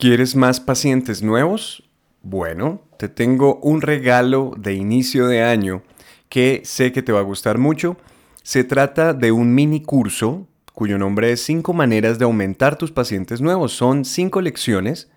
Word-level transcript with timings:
¿Quieres 0.00 0.34
más 0.34 0.58
pacientes 0.60 1.22
nuevos? 1.22 1.82
Bueno, 2.22 2.80
te 2.96 3.10
tengo 3.10 3.56
un 3.56 3.82
regalo 3.82 4.54
de 4.56 4.72
inicio 4.72 5.26
de 5.26 5.42
año 5.42 5.82
que 6.30 6.62
sé 6.64 6.90
que 6.90 7.02
te 7.02 7.12
va 7.12 7.18
a 7.18 7.24
gustar 7.24 7.58
mucho. 7.58 7.98
Se 8.42 8.64
trata 8.64 9.12
de 9.12 9.30
un 9.30 9.54
mini 9.54 9.82
curso 9.82 10.46
cuyo 10.72 10.96
nombre 10.96 11.32
es 11.32 11.42
5 11.42 11.74
maneras 11.74 12.18
de 12.18 12.24
aumentar 12.24 12.78
tus 12.78 12.92
pacientes 12.92 13.42
nuevos. 13.42 13.72
Son 13.72 14.06
5 14.06 14.40
lecciones 14.40 15.10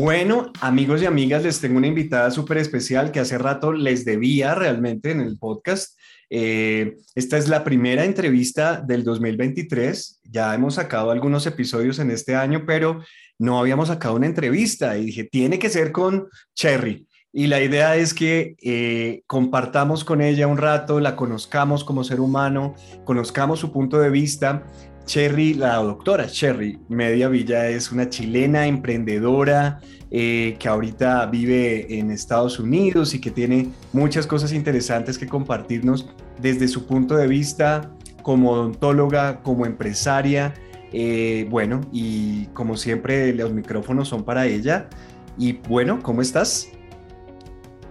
Bueno, 0.00 0.52
amigos 0.60 1.02
y 1.02 1.06
amigas, 1.06 1.42
les 1.42 1.60
tengo 1.60 1.76
una 1.76 1.88
invitada 1.88 2.30
súper 2.30 2.58
especial 2.58 3.10
que 3.10 3.18
hace 3.18 3.36
rato 3.36 3.72
les 3.72 4.04
debía 4.04 4.54
realmente 4.54 5.10
en 5.10 5.20
el 5.20 5.36
podcast. 5.40 5.98
Eh, 6.30 6.98
esta 7.16 7.36
es 7.36 7.48
la 7.48 7.64
primera 7.64 8.04
entrevista 8.04 8.80
del 8.80 9.02
2023. 9.02 10.20
Ya 10.30 10.54
hemos 10.54 10.76
sacado 10.76 11.10
algunos 11.10 11.48
episodios 11.48 11.98
en 11.98 12.12
este 12.12 12.36
año, 12.36 12.62
pero 12.64 13.02
no 13.40 13.58
habíamos 13.58 13.88
sacado 13.88 14.14
una 14.14 14.26
entrevista 14.26 14.96
y 14.96 15.06
dije, 15.06 15.24
tiene 15.24 15.58
que 15.58 15.68
ser 15.68 15.90
con 15.90 16.28
Cherry. 16.54 17.08
Y 17.32 17.48
la 17.48 17.60
idea 17.60 17.96
es 17.96 18.14
que 18.14 18.54
eh, 18.62 19.22
compartamos 19.26 20.04
con 20.04 20.22
ella 20.22 20.46
un 20.46 20.58
rato, 20.58 21.00
la 21.00 21.16
conozcamos 21.16 21.82
como 21.82 22.04
ser 22.04 22.20
humano, 22.20 22.76
conozcamos 23.04 23.58
su 23.58 23.72
punto 23.72 23.98
de 23.98 24.10
vista 24.10 24.64
Cherry, 25.08 25.54
la 25.54 25.76
doctora 25.76 26.26
Cherry 26.26 26.78
Media 26.88 27.28
Villa 27.28 27.66
es 27.66 27.90
una 27.90 28.10
chilena 28.10 28.66
emprendedora 28.66 29.80
eh, 30.10 30.54
que 30.58 30.68
ahorita 30.68 31.24
vive 31.26 31.98
en 31.98 32.10
Estados 32.10 32.58
Unidos 32.58 33.14
y 33.14 33.20
que 33.20 33.30
tiene 33.30 33.70
muchas 33.94 34.26
cosas 34.26 34.52
interesantes 34.52 35.16
que 35.16 35.26
compartirnos 35.26 36.10
desde 36.38 36.68
su 36.68 36.86
punto 36.86 37.16
de 37.16 37.26
vista 37.26 37.90
como 38.22 38.50
odontóloga, 38.50 39.40
como 39.42 39.64
empresaria. 39.64 40.52
Eh, 40.92 41.46
bueno, 41.48 41.80
y 41.90 42.44
como 42.48 42.76
siempre 42.76 43.32
los 43.32 43.50
micrófonos 43.50 44.08
son 44.08 44.24
para 44.24 44.46
ella. 44.46 44.90
Y 45.38 45.54
bueno, 45.54 46.00
¿cómo 46.02 46.20
estás? 46.20 46.68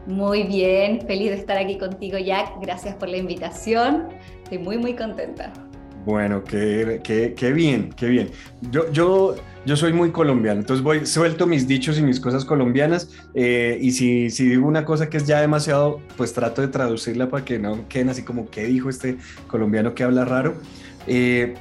Muy 0.05 0.43
bien, 0.43 1.01
feliz 1.07 1.31
de 1.31 1.37
estar 1.37 1.57
aquí 1.57 1.79
contigo 1.79 2.19
Jack. 2.19 2.61
Gracias 2.61 2.93
por 2.93 3.09
la 3.09 3.17
invitación. 3.17 4.09
Estoy 4.43 4.59
muy, 4.59 4.77
muy 4.77 4.95
contenta. 4.95 5.51
Bueno, 6.07 6.41
qué, 6.41 7.01
qué, 7.03 7.51
bien, 7.51 7.89
qué 7.91 8.07
bien. 8.07 8.29
Yo, 8.71 8.89
yo, 8.93 9.35
yo 9.65 9.75
soy 9.75 9.91
muy 9.91 10.11
colombiano, 10.11 10.61
entonces 10.61 10.81
voy, 10.81 11.05
suelto 11.05 11.45
mis 11.47 11.67
dichos 11.67 11.99
y 11.99 12.01
mis 12.01 12.21
cosas 12.21 12.45
colombianas 12.45 13.09
eh, 13.33 13.77
y 13.81 13.91
si, 13.91 14.29
si 14.29 14.47
digo 14.47 14.65
una 14.65 14.85
cosa 14.85 15.09
que 15.09 15.17
es 15.17 15.27
ya 15.27 15.41
demasiado, 15.41 15.99
pues 16.15 16.31
trato 16.31 16.61
de 16.61 16.69
traducirla 16.69 17.29
para 17.29 17.43
que 17.43 17.59
no 17.59 17.89
queden 17.89 18.07
así 18.07 18.23
como, 18.23 18.49
¿qué 18.49 18.63
dijo 18.63 18.89
este 18.89 19.17
colombiano 19.49 19.95
que 19.95 20.05
habla 20.05 20.23
raro? 20.23 20.55
Eh, 21.07 21.55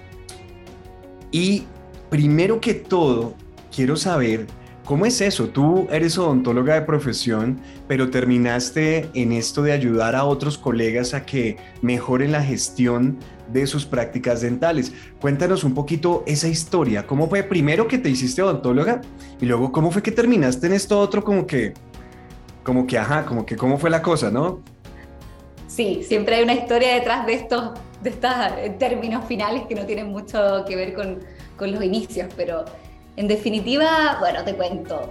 y 1.32 1.64
primero 2.08 2.60
que 2.60 2.74
todo, 2.74 3.34
quiero 3.74 3.96
saber 3.96 4.46
¿Cómo 4.86 5.04
es 5.04 5.20
eso? 5.20 5.48
Tú 5.48 5.88
eres 5.90 6.16
odontóloga 6.16 6.74
de 6.74 6.82
profesión, 6.82 7.60
pero 7.88 8.08
terminaste 8.08 9.10
en 9.14 9.32
esto 9.32 9.64
de 9.64 9.72
ayudar 9.72 10.14
a 10.14 10.24
otros 10.24 10.58
colegas 10.58 11.12
a 11.12 11.26
que 11.26 11.56
mejoren 11.82 12.30
la 12.30 12.40
gestión 12.40 13.18
de 13.52 13.66
sus 13.66 13.84
prácticas 13.84 14.42
dentales. 14.42 14.92
Cuéntanos 15.20 15.64
un 15.64 15.74
poquito 15.74 16.22
esa 16.24 16.46
historia. 16.46 17.04
¿Cómo 17.04 17.28
fue 17.28 17.42
primero 17.42 17.88
que 17.88 17.98
te 17.98 18.10
hiciste 18.10 18.42
odontóloga 18.42 19.00
y 19.40 19.46
luego 19.46 19.72
cómo 19.72 19.90
fue 19.90 20.04
que 20.04 20.12
terminaste 20.12 20.68
en 20.68 20.74
esto 20.74 21.00
otro 21.00 21.24
como 21.24 21.48
que, 21.48 21.74
como 22.62 22.86
que, 22.86 22.96
ajá, 22.96 23.26
como 23.26 23.44
que 23.44 23.56
cómo 23.56 23.78
fue 23.78 23.90
la 23.90 24.00
cosa, 24.00 24.30
¿no? 24.30 24.60
Sí, 25.66 26.04
siempre 26.06 26.36
hay 26.36 26.44
una 26.44 26.54
historia 26.54 26.94
detrás 26.94 27.26
de 27.26 27.34
estos, 27.34 27.72
de 28.04 28.10
estos 28.10 28.30
términos 28.78 29.24
finales 29.24 29.64
que 29.68 29.74
no 29.74 29.84
tienen 29.84 30.12
mucho 30.12 30.64
que 30.64 30.76
ver 30.76 30.94
con, 30.94 31.18
con 31.56 31.72
los 31.72 31.82
inicios, 31.82 32.32
pero 32.36 32.64
en 33.16 33.28
definitiva, 33.28 34.16
bueno, 34.20 34.44
te 34.44 34.54
cuento. 34.54 35.10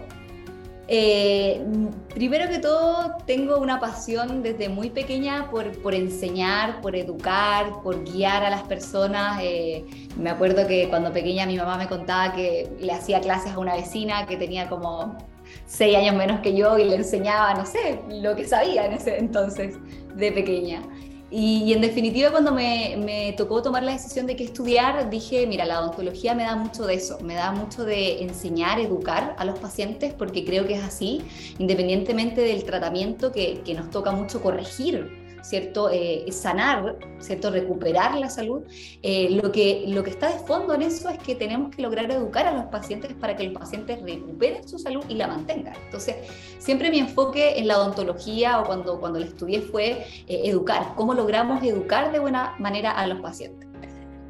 Eh, 0.88 1.66
primero 2.14 2.48
que 2.48 2.60
todo, 2.60 3.18
tengo 3.26 3.58
una 3.58 3.80
pasión 3.80 4.44
desde 4.44 4.70
muy 4.70 4.92
pequeña 4.92 5.50
por, 5.50 5.72
por 5.82 5.96
enseñar, 5.96 6.80
por 6.82 6.96
educar, 6.96 7.82
por 7.82 8.04
guiar 8.04 8.44
a 8.44 8.52
las 8.52 8.64
personas. 8.64 9.40
Eh, 9.42 9.84
me 10.18 10.30
acuerdo 10.30 10.68
que 10.68 10.88
cuando 10.90 11.12
pequeña 11.12 11.48
mi 11.48 11.58
mamá 11.58 11.78
me 11.78 11.88
contaba 11.88 12.34
que 12.34 12.70
le 12.80 12.92
hacía 12.92 13.20
clases 13.20 13.54
a 13.54 13.60
una 13.60 13.76
vecina 13.76 14.28
que 14.28 14.38
tenía 14.38 14.70
como 14.70 15.18
seis 15.66 15.96
años 15.98 16.16
menos 16.16 16.42
que 16.42 16.56
yo 16.56 16.78
y 16.78 16.84
le 16.84 16.96
enseñaba, 16.96 17.54
no 17.56 17.66
sé, 17.66 18.00
lo 18.10 18.36
que 18.36 18.48
sabía 18.48 18.86
en 18.86 18.94
ese 18.94 19.18
entonces 19.18 19.76
de 20.16 20.32
pequeña. 20.32 20.84
Y, 21.32 21.74
en 21.74 21.82
definitiva, 21.82 22.32
cuando 22.32 22.52
me, 22.52 23.34
tocó 23.36 23.62
tomar 23.62 23.84
la 23.84 23.94
decisión 23.94 24.28
de 24.28 24.36
qué 24.36 24.44
estudiar, 24.44 25.10
dije, 25.10 25.48
mira, 25.48 25.66
la 25.66 25.82
odontología 25.82 26.36
me 26.36 26.44
da 26.44 26.56
mucho 26.56 26.86
de 26.86 26.94
eso, 26.94 27.20
me 27.22 27.34
da 27.34 27.52
mucho 27.52 27.84
de 27.84 28.22
enseñar, 28.22 28.80
educar 28.80 29.36
a 29.38 29.44
los 29.44 29.58
pacientes, 29.60 30.14
porque 30.14 30.46
creo 30.46 30.68
que 30.68 30.76
es 30.76 30.84
así, 30.84 31.24
independientemente 31.58 32.42
del 32.42 32.64
tratamiento 32.64 33.32
que 33.32 33.74
nos 33.76 33.90
toca 33.90 34.12
mucho 34.12 34.42
corregir 34.42 35.25
¿cierto? 35.46 35.90
Eh, 35.92 36.26
sanar, 36.32 36.98
¿cierto? 37.20 37.52
Recuperar 37.52 38.16
la 38.16 38.30
salud. 38.30 38.64
Eh, 39.04 39.30
lo, 39.30 39.52
que, 39.52 39.86
lo 39.88 40.04
que 40.04 40.10
está 40.10 40.32
de 40.32 40.40
fondo 40.40 40.74
en 40.74 40.82
eso 40.82 41.08
es 41.10 41.20
que 41.20 41.36
tenemos 41.36 41.74
que 41.76 41.84
lograr 41.84 42.10
educar 42.10 42.48
a 42.48 42.54
los 42.54 42.66
pacientes 42.66 43.14
para 43.14 43.36
que 43.36 43.44
los 43.44 43.54
pacientes 43.54 44.02
recuperen 44.02 44.68
su 44.68 44.80
salud 44.80 45.04
y 45.08 45.16
la 45.16 45.28
mantengan. 45.28 45.76
Entonces, 45.86 46.16
siempre 46.58 46.90
mi 46.90 47.00
enfoque 47.00 47.60
en 47.60 47.68
la 47.68 47.78
odontología 47.78 48.60
o 48.60 48.66
cuando, 48.66 49.00
cuando 49.00 49.20
la 49.20 49.26
estudié 49.26 49.62
fue 49.62 50.06
eh, 50.28 50.42
educar, 50.46 50.94
cómo 50.96 51.14
logramos 51.14 51.64
educar 51.64 52.12
de 52.12 52.20
buena 52.20 52.56
manera 52.58 52.92
a 52.92 53.06
los 53.06 53.20
pacientes. 53.22 53.70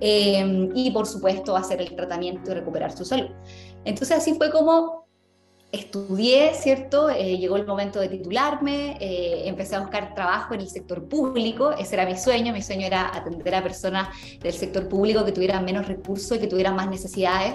y 0.01 0.91
por 0.91 1.05
supuesto 1.07 1.55
hacer 1.55 1.81
el 1.81 1.95
tratamiento 1.95 2.51
y 2.51 2.53
recuperar 2.53 2.91
su 2.91 3.05
salud. 3.05 3.31
Entonces 3.85 4.17
así 4.17 4.33
fue 4.33 4.51
como 4.51 5.04
estudié, 5.75 6.53
¿cierto? 6.53 7.09
Eh, 7.09 7.37
llegó 7.37 7.57
el 7.57 7.65
momento 7.65 7.99
de 7.99 8.09
titularme, 8.09 8.97
eh, 8.99 9.43
empecé 9.45 9.75
a 9.75 9.81
buscar 9.81 10.13
trabajo 10.15 10.53
en 10.53 10.61
el 10.61 10.67
sector 10.67 11.07
público, 11.07 11.71
ese 11.71 11.95
era 11.95 12.05
mi 12.05 12.17
sueño, 12.17 12.53
mi 12.53 12.61
sueño 12.61 12.87
era 12.87 13.15
atender 13.15 13.55
a 13.55 13.63
personas 13.63 14.09
del 14.39 14.53
sector 14.53 14.87
público 14.87 15.23
que 15.23 15.31
tuvieran 15.31 15.63
menos 15.65 15.87
recursos 15.87 16.37
y 16.37 16.39
que 16.39 16.47
tuvieran 16.47 16.75
más 16.75 16.89
necesidades 16.89 17.53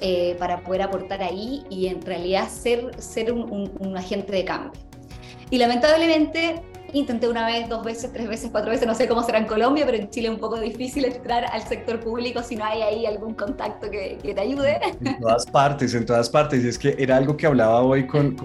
eh, 0.00 0.36
para 0.38 0.62
poder 0.62 0.82
aportar 0.82 1.22
ahí 1.22 1.64
y 1.70 1.86
en 1.86 2.00
realidad 2.02 2.48
ser, 2.48 2.90
ser 3.00 3.32
un 3.32 3.96
agente 3.96 4.32
de 4.32 4.44
cambio. 4.44 4.72
Y 5.50 5.58
lamentablemente 5.58 6.62
Intenté 6.94 7.28
una 7.28 7.46
vez, 7.46 7.68
dos 7.68 7.84
veces, 7.84 8.12
tres 8.12 8.28
veces, 8.28 8.50
cuatro 8.50 8.70
veces, 8.70 8.86
no 8.86 8.94
sé 8.94 9.08
cómo 9.08 9.22
será 9.22 9.38
en 9.38 9.46
Colombia, 9.46 9.86
pero 9.86 9.96
en 9.96 10.10
Chile 10.10 10.28
es 10.28 10.34
un 10.34 10.40
poco 10.40 10.60
difícil 10.60 11.06
entrar 11.06 11.44
al 11.46 11.62
sector 11.62 12.00
público 12.00 12.42
si 12.42 12.54
no 12.54 12.64
hay 12.64 12.82
ahí 12.82 13.06
algún 13.06 13.34
contacto 13.34 13.90
que, 13.90 14.18
te 14.22 14.40
ayude. 14.40 14.78
En 15.02 15.18
todas 15.20 15.46
partes, 15.46 15.94
en 15.94 16.04
todas 16.04 16.28
partes. 16.28 16.64
Y 16.64 16.68
es 16.68 16.78
que 16.78 16.94
era 16.98 17.16
algo 17.16 17.36
que 17.36 17.46
hablaba 17.46 17.80
hoy 17.80 18.06
con, 18.06 18.36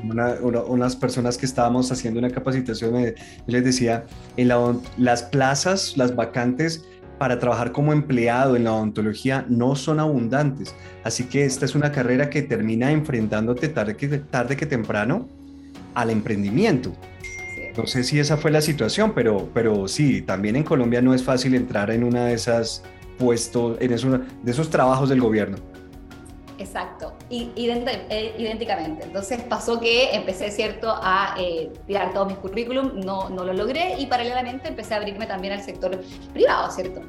unas 0.69 0.95
personas 0.95 1.37
que 1.37 1.45
estábamos 1.45 1.91
haciendo 1.91 2.19
una 2.19 2.29
capacitación. 2.29 2.93
Yo 2.93 3.11
les 3.47 3.63
decía, 3.63 4.05
en 4.37 4.49
las 4.97 5.23
plazas, 5.23 5.97
las 5.97 6.15
vacantes 6.15 6.85
para 7.17 7.39
trabajar 7.39 7.71
como 7.71 7.93
empleado 7.93 8.55
en 8.55 8.63
la 8.63 8.73
odontología 8.73 9.45
no 9.49 9.75
son 9.75 9.99
abundantes. 9.99 10.73
Así 11.03 11.25
que 11.25 11.45
esta 11.45 11.65
es 11.65 11.75
una 11.75 11.91
carrera 11.91 12.29
que 12.29 12.43
termina 12.43 12.91
enfrentándote 12.91 13.69
tarde 13.69 13.97
que, 13.97 14.07
tarde 14.19 14.55
que 14.55 14.65
temprano 14.65 15.27
al 15.95 16.11
emprendimiento. 16.11 16.93
No 17.77 17.85
sé 17.85 18.03
si 18.03 18.19
esa 18.19 18.37
fue 18.37 18.49
la 18.49 18.61
situación, 18.61 19.13
pero, 19.13 19.49
pero 19.53 19.87
sí, 19.87 20.23
también 20.23 20.55
en 20.55 20.63
Colombia 20.63 20.99
no 20.99 21.13
es 21.13 21.23
fácil 21.23 21.53
entrar 21.53 21.91
en 21.91 22.03
una 22.03 22.25
de 22.25 22.33
esas 22.33 22.83
puestos, 23.19 23.77
en 23.79 23.89
de 23.89 24.51
esos 24.51 24.71
trabajos 24.71 25.09
del 25.09 25.21
gobierno. 25.21 25.57
Exacto, 26.59 27.13
y, 27.29 27.51
eh, 27.55 28.35
idénticamente. 28.37 29.03
Entonces 29.03 29.41
pasó 29.43 29.79
que 29.79 30.15
empecé, 30.15 30.49
¿cierto?, 30.49 30.89
a 30.91 31.35
eh, 31.37 31.71
tirar 31.85 32.13
todos 32.13 32.27
mis 32.27 32.37
currículum, 32.37 32.99
no, 32.99 33.29
no 33.29 33.43
lo 33.43 33.53
logré 33.53 33.95
y 33.99 34.07
paralelamente 34.07 34.67
empecé 34.67 34.95
a 34.95 34.97
abrirme 34.97 35.27
también 35.27 35.53
al 35.53 35.61
sector 35.61 36.01
privado, 36.33 36.71
¿cierto? 36.71 37.01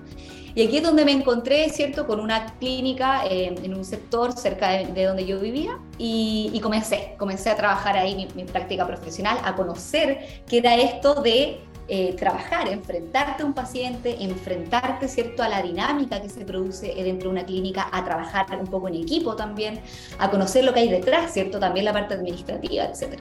Y 0.54 0.66
aquí 0.66 0.78
es 0.78 0.82
donde 0.82 1.04
me 1.04 1.12
encontré, 1.12 1.70
¿cierto?, 1.70 2.06
con 2.06 2.20
una 2.20 2.46
clínica 2.58 3.24
eh, 3.26 3.54
en 3.62 3.74
un 3.74 3.84
sector 3.84 4.32
cerca 4.32 4.70
de, 4.70 5.04
donde 5.04 5.24
yo 5.24 5.38
vivía 5.38 5.78
y, 5.96 6.58
comencé, 6.62 7.14
comencé 7.18 7.50
a 7.50 7.56
trabajar 7.56 7.96
ahí 7.96 8.14
mi, 8.14 8.28
mi, 8.34 8.44
práctica 8.44 8.86
profesional, 8.86 9.38
a 9.44 9.54
conocer 9.54 10.42
qué 10.46 10.58
era 10.58 10.74
esto 10.76 11.22
de 11.22 11.60
eh, 11.88 12.14
trabajar, 12.14 12.69
enfrentarte 12.69 13.43
a 13.43 13.46
un 13.46 13.55
paciente, 13.55 14.17
enfrentarte, 14.23 15.08
¿cierto?, 15.08 15.43
a 15.43 15.49
la 15.49 15.62
dinámica 15.62 16.20
que 16.20 16.29
se 16.29 16.44
produce 16.44 16.94
dentro 16.94 17.31
de 17.31 17.37
una 17.37 17.46
clínica, 17.46 17.88
a 17.90 18.05
trabajar 18.05 18.46
un 18.58 18.67
poco 18.67 18.88
en 18.88 18.94
equipo 18.94 19.37
también, 19.37 19.81
a 20.19 20.31
conocer 20.31 20.64
lo 20.64 20.73
que 20.73 20.81
hay 20.81 20.88
detrás, 20.88 21.32
¿cierto?, 21.32 21.58
también 21.58 21.85
la 21.85 21.93
parte 21.93 22.14
administrativa, 22.14 22.85
etc. 22.85 23.20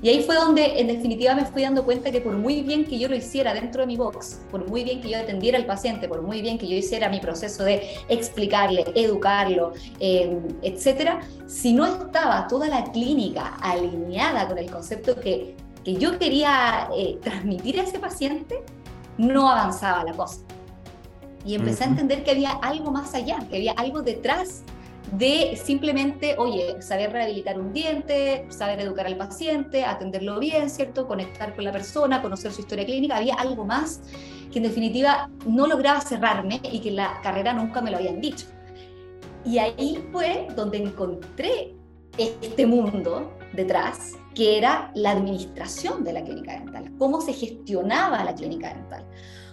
Y 0.00 0.10
ahí 0.10 0.22
fue 0.22 0.36
donde 0.36 0.80
en 0.80 0.86
definitiva 0.86 1.34
me 1.34 1.44
fui 1.44 1.62
dando 1.62 1.84
cuenta 1.84 2.12
que 2.12 2.20
por 2.20 2.36
muy 2.36 2.62
bien 2.62 2.84
que 2.84 2.98
yo 2.98 3.08
lo 3.08 3.16
hiciera 3.16 3.52
dentro 3.52 3.80
de 3.80 3.88
mi 3.88 3.96
box, 3.96 4.40
por 4.50 4.68
muy 4.68 4.84
bien 4.84 5.00
que 5.00 5.10
yo 5.10 5.18
atendiera 5.18 5.58
al 5.58 5.66
paciente, 5.66 6.08
por 6.08 6.22
muy 6.22 6.40
bien 6.40 6.56
que 6.56 6.68
yo 6.68 6.76
hiciera 6.76 7.08
mi 7.08 7.18
proceso 7.18 7.64
de 7.64 7.82
explicarle, 8.08 8.84
educarlo, 8.94 9.72
eh, 9.98 10.38
etcétera, 10.62 11.20
si 11.46 11.72
no 11.72 11.86
estaba 11.86 12.46
toda 12.46 12.68
la 12.68 12.84
clínica 12.92 13.56
alineada 13.60 14.46
con 14.46 14.58
el 14.58 14.70
concepto 14.70 15.18
que 15.18 15.56
que 15.88 15.94
yo 15.94 16.18
quería 16.18 16.90
eh, 16.94 17.18
transmitir 17.22 17.80
a 17.80 17.84
ese 17.84 17.98
paciente, 17.98 18.62
no 19.16 19.50
avanzaba 19.50 20.04
la 20.04 20.12
cosa. 20.12 20.42
Y 21.46 21.54
empecé 21.54 21.84
a 21.84 21.86
entender 21.86 22.24
que 22.24 22.32
había 22.32 22.50
algo 22.50 22.90
más 22.90 23.14
allá, 23.14 23.38
que 23.48 23.56
había 23.56 23.72
algo 23.72 24.02
detrás 24.02 24.64
de 25.12 25.58
simplemente, 25.64 26.34
oye, 26.36 26.82
saber 26.82 27.12
rehabilitar 27.12 27.58
un 27.58 27.72
diente, 27.72 28.44
saber 28.50 28.80
educar 28.80 29.06
al 29.06 29.16
paciente, 29.16 29.82
atenderlo 29.82 30.38
bien, 30.38 30.68
¿cierto? 30.68 31.08
Conectar 31.08 31.54
con 31.54 31.64
la 31.64 31.72
persona, 31.72 32.20
conocer 32.20 32.52
su 32.52 32.60
historia 32.60 32.84
clínica. 32.84 33.16
Había 33.16 33.36
algo 33.36 33.64
más 33.64 34.02
que 34.52 34.58
en 34.58 34.64
definitiva 34.64 35.30
no 35.46 35.66
lograba 35.66 36.02
cerrarme 36.02 36.60
y 36.70 36.80
que 36.80 36.90
en 36.90 36.96
la 36.96 37.18
carrera 37.22 37.54
nunca 37.54 37.80
me 37.80 37.90
lo 37.90 37.96
habían 37.96 38.20
dicho. 38.20 38.44
Y 39.42 39.56
ahí 39.56 40.06
fue 40.12 40.48
donde 40.54 40.76
encontré 40.76 41.74
este 42.18 42.66
mundo 42.66 43.32
detrás, 43.54 44.12
que 44.38 44.56
era 44.56 44.92
la 44.94 45.10
administración 45.10 46.04
de 46.04 46.12
la 46.12 46.22
clínica 46.22 46.52
dental, 46.52 46.92
cómo 46.96 47.20
se 47.20 47.32
gestionaba 47.32 48.22
la 48.22 48.36
clínica 48.36 48.72
dental. 48.72 49.04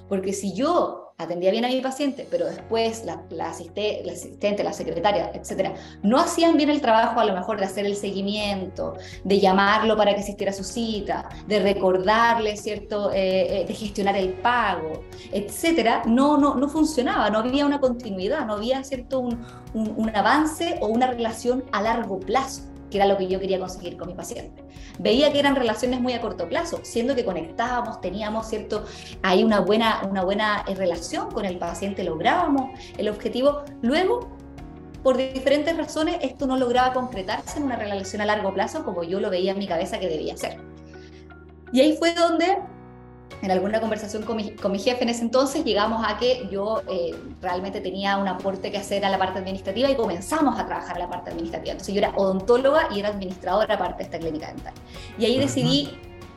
Porque 0.08 0.32
si 0.32 0.54
yo 0.54 1.14
atendía 1.18 1.50
bien 1.50 1.66
a 1.66 1.70
mi 1.70 1.82
paciente, 1.82 2.28
pero 2.30 2.46
después 2.46 3.04
la, 3.04 3.24
asistente, 3.50 4.64
la 4.64 4.74
secretaria, 4.74 5.32
etcétera, 5.34 5.74
no 6.04 6.20
hacían 6.20 6.56
bien 6.56 6.70
el 6.70 6.82
trabajo 6.82 7.20
a 7.20 7.26
lo 7.26 7.34
mejor 7.34 7.58
de 7.58 7.66
hacer 7.66 7.88
el 7.88 7.96
seguimiento, 7.96 8.94
de 9.24 9.40
llamarlo 9.40 9.98
para 9.98 10.14
que 10.14 10.22
asistiera 10.22 10.52
a 10.52 10.56
su 10.56 10.64
cita, 10.64 11.30
de 11.48 11.62
recordarle, 11.62 12.56
¿cierto?, 12.56 13.12
eh, 13.12 13.62
eh, 13.62 13.66
de 13.66 13.74
gestionar 13.74 14.16
el 14.16 14.34
pago, 14.34 15.02
etcétera, 15.32 16.04
no, 16.06 16.38
no, 16.38 16.54
no 16.54 16.70
funcionaba, 16.70 17.32
no 17.32 17.40
había 17.40 17.66
una 17.66 17.80
continuidad, 17.80 18.46
no 18.46 18.54
había, 18.54 18.84
¿cierto?, 18.84 19.22
un 19.74 20.12
avance 20.14 20.78
o 20.80 20.88
una 20.90 21.08
relación 21.08 21.64
a 21.72 21.82
largo 21.82 22.20
plazo 22.20 22.75
que 22.96 23.00
era 23.00 23.08
lo 23.08 23.18
que 23.18 23.28
yo 23.28 23.42
quería 23.42 23.60
conseguir 23.60 23.98
con 23.98 24.08
mi 24.08 24.14
paciente. 24.14 24.64
Veía 25.00 25.30
que 25.34 25.40
eran 25.40 25.54
relaciones 25.54 26.00
muy 26.00 26.14
a 26.14 26.22
corto 26.22 26.48
plazo, 26.48 26.80
siendo 26.84 27.14
que 27.14 27.26
conectábamos, 27.26 28.00
teníamos, 28.00 28.48
¿cierto? 28.48 28.86
Ahí 29.22 29.44
una 29.44 29.60
buena, 29.60 30.04
una 30.10 30.24
buena 30.24 30.64
eh, 30.66 30.76
relación 30.76 31.30
con 31.30 31.44
el 31.44 31.58
paciente, 31.58 32.06
lográbamos 32.06 32.80
el 32.98 33.10
objetivo. 33.10 33.64
Luego, 33.82 34.30
por 35.04 35.18
diferentes 35.18 35.76
razones, 35.76 36.20
esto 36.22 36.48
no 36.48 36.56
lograba 36.56 36.94
concretarse 36.94 37.58
en 37.58 37.66
una 37.66 37.76
relación 37.76 38.22
a 38.22 38.26
largo 38.26 38.54
plazo 38.54 38.86
como 38.86 39.04
yo 39.04 39.20
lo 39.20 39.30
veía 39.30 39.52
en 39.52 39.60
mi 39.60 39.68
cabeza 39.68 40.00
que 40.00 40.08
debía 40.08 40.38
ser. 40.38 40.58
Y 41.74 41.82
ahí 41.82 41.98
fue 41.98 42.14
donde 42.14 42.60
en 43.42 43.52
alguna 43.52 43.80
conversación 43.80 44.24
con 44.24 44.38
mi, 44.38 44.52
con 44.52 44.72
mi, 44.72 44.80
jefe 44.80 45.04
en 45.04 45.10
ese 45.10 45.22
entonces 45.22 45.64
llegamos 45.64 46.04
a 46.08 46.18
que 46.18 46.48
yo 46.52 46.82
eh, 46.90 47.16
realmente 47.42 47.82
tenía 47.82 48.18
un 48.18 48.28
aporte 48.28 48.72
que 48.72 48.78
hacer 48.78 49.06
a 49.06 49.10
la 49.10 49.18
parte 49.18 49.40
administrativa 49.40 49.90
y 49.90 49.96
comenzamos 49.96 50.60
a 50.60 50.66
trabajar 50.66 50.98
la 50.98 51.10
parte 51.10 51.32
administrativa. 51.32 51.72
Entonces 51.74 51.94
yo 51.94 52.00
era 52.00 52.12
odontóloga 52.16 52.88
y 52.94 53.00
era 53.00 53.10
administradora 53.10 53.78
parte 53.78 53.98
de 53.98 54.04
esta 54.04 54.20
clínica 54.20 54.48
dental. 54.48 54.74
Y 55.18 55.26
ahí 55.26 55.40
decidí, 55.40 55.90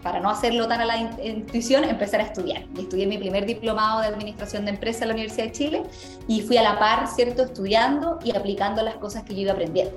para 0.02 0.20
no 0.20 0.31
hacerlo 0.31 0.69
tan 0.69 0.81
a 0.81 0.85
la 0.85 0.96
intuición, 1.23 1.85
empezar 1.85 2.20
a 2.20 2.25
estudiar. 2.25 2.64
Y 2.76 2.81
estudié 2.81 3.06
mi 3.06 3.19
primer 3.19 3.46
diplomado 3.46 4.00
de 4.00 4.08
administración 4.08 4.64
de 4.64 4.73
empresa 4.73 5.05
en 5.05 5.08
la 5.08 5.14
Universidad 5.14 5.46
de 5.46 5.52
Chile 5.52 5.82
y 6.26 6.43
fui 6.43 6.56
a 6.56 6.62
la 6.62 6.79
par, 6.79 7.08
¿cierto?, 7.08 7.43
estudiando 7.43 8.19
y 8.25 8.37
aplicando 8.37 8.82
las 8.82 8.96
cosas 8.96 9.23
que 9.23 9.35
yo 9.35 9.40
iba 9.43 9.52
aprendiendo. 9.52 9.96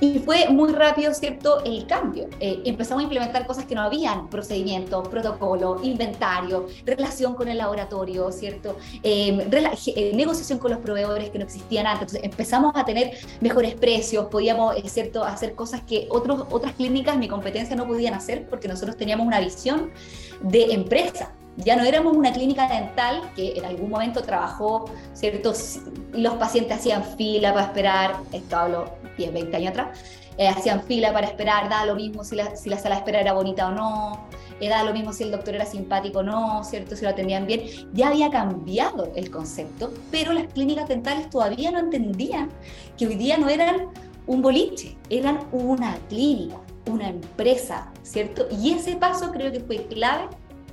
Y 0.00 0.20
fue 0.20 0.48
muy 0.48 0.72
rápido, 0.72 1.12
¿cierto?, 1.12 1.64
el 1.64 1.86
cambio. 1.86 2.28
Eh, 2.38 2.62
empezamos 2.64 3.00
a 3.00 3.02
implementar 3.04 3.46
cosas 3.46 3.64
que 3.64 3.74
no 3.74 3.82
habían, 3.82 4.28
procedimiento, 4.30 5.02
protocolo, 5.02 5.80
inventario, 5.82 6.66
relación 6.84 7.34
con 7.34 7.48
el 7.48 7.58
laboratorio, 7.58 8.30
¿cierto?, 8.30 8.76
em, 9.02 9.40
eh, 9.40 10.12
negociación 10.14 10.58
con 10.58 10.70
los 10.70 10.80
proveedores 10.80 11.30
que 11.30 11.38
no 11.38 11.44
existían 11.44 11.86
antes. 11.86 12.14
Entonces 12.14 12.24
empezamos 12.30 12.72
a 12.76 12.84
tener 12.84 13.18
mejores 13.40 13.74
precios, 13.74 14.26
podíamos, 14.26 14.76
eh, 14.76 14.88
¿cierto?, 14.88 15.24
hacer 15.24 15.54
cosas 15.54 15.82
que 15.82 16.06
otros, 16.10 16.44
otras 16.50 16.74
clínicas, 16.74 17.16
mi 17.16 17.26
competencia, 17.26 17.74
no 17.74 17.86
podían 17.86 18.14
hacer 18.14 18.46
porque 18.48 18.68
nosotros 18.68 18.96
teníamos 18.96 19.26
una 19.26 19.40
visión 19.40 19.90
de 20.42 20.72
empresa. 20.72 21.32
Ya 21.58 21.74
no 21.74 21.84
éramos 21.84 22.16
una 22.16 22.32
clínica 22.32 22.68
dental 22.68 23.20
que 23.34 23.54
en 23.56 23.64
algún 23.64 23.90
momento 23.90 24.22
trabajó, 24.22 24.90
¿cierto? 25.12 25.52
Los 26.12 26.34
pacientes 26.34 26.78
hacían 26.78 27.02
fila 27.02 27.52
para 27.52 27.66
esperar, 27.66 28.16
esto 28.32 28.56
hablo 28.56 28.94
10, 29.16 29.32
20 29.32 29.56
años 29.56 29.70
atrás, 29.70 29.98
eh, 30.36 30.46
hacían 30.46 30.84
fila 30.84 31.12
para 31.12 31.26
esperar, 31.26 31.68
da 31.68 31.84
lo 31.84 31.96
mismo 31.96 32.22
si 32.22 32.36
la, 32.36 32.54
si 32.54 32.70
la 32.70 32.78
sala 32.78 32.94
de 32.94 33.00
espera 33.00 33.20
era 33.20 33.32
bonita 33.32 33.66
o 33.66 33.72
no, 33.72 34.28
eh, 34.60 34.68
da 34.68 34.84
lo 34.84 34.92
mismo 34.92 35.12
si 35.12 35.24
el 35.24 35.32
doctor 35.32 35.56
era 35.56 35.66
simpático 35.66 36.20
o 36.20 36.22
no, 36.22 36.62
¿cierto? 36.62 36.94
Si 36.94 37.02
lo 37.02 37.10
atendían 37.10 37.44
bien. 37.44 37.62
Ya 37.92 38.08
había 38.08 38.30
cambiado 38.30 39.12
el 39.16 39.28
concepto, 39.28 39.92
pero 40.12 40.32
las 40.32 40.46
clínicas 40.52 40.88
dentales 40.88 41.28
todavía 41.28 41.72
no 41.72 41.80
entendían 41.80 42.50
que 42.96 43.08
hoy 43.08 43.16
día 43.16 43.36
no 43.36 43.48
eran 43.48 43.88
un 44.28 44.42
boliche, 44.42 44.96
eran 45.10 45.40
una 45.50 45.96
clínica, 46.08 46.56
una 46.86 47.08
empresa, 47.08 47.90
¿cierto? 48.02 48.46
Y 48.50 48.74
ese 48.74 48.94
paso 48.94 49.32
creo 49.32 49.50
que 49.50 49.58
fue 49.58 49.86
clave 49.86 50.28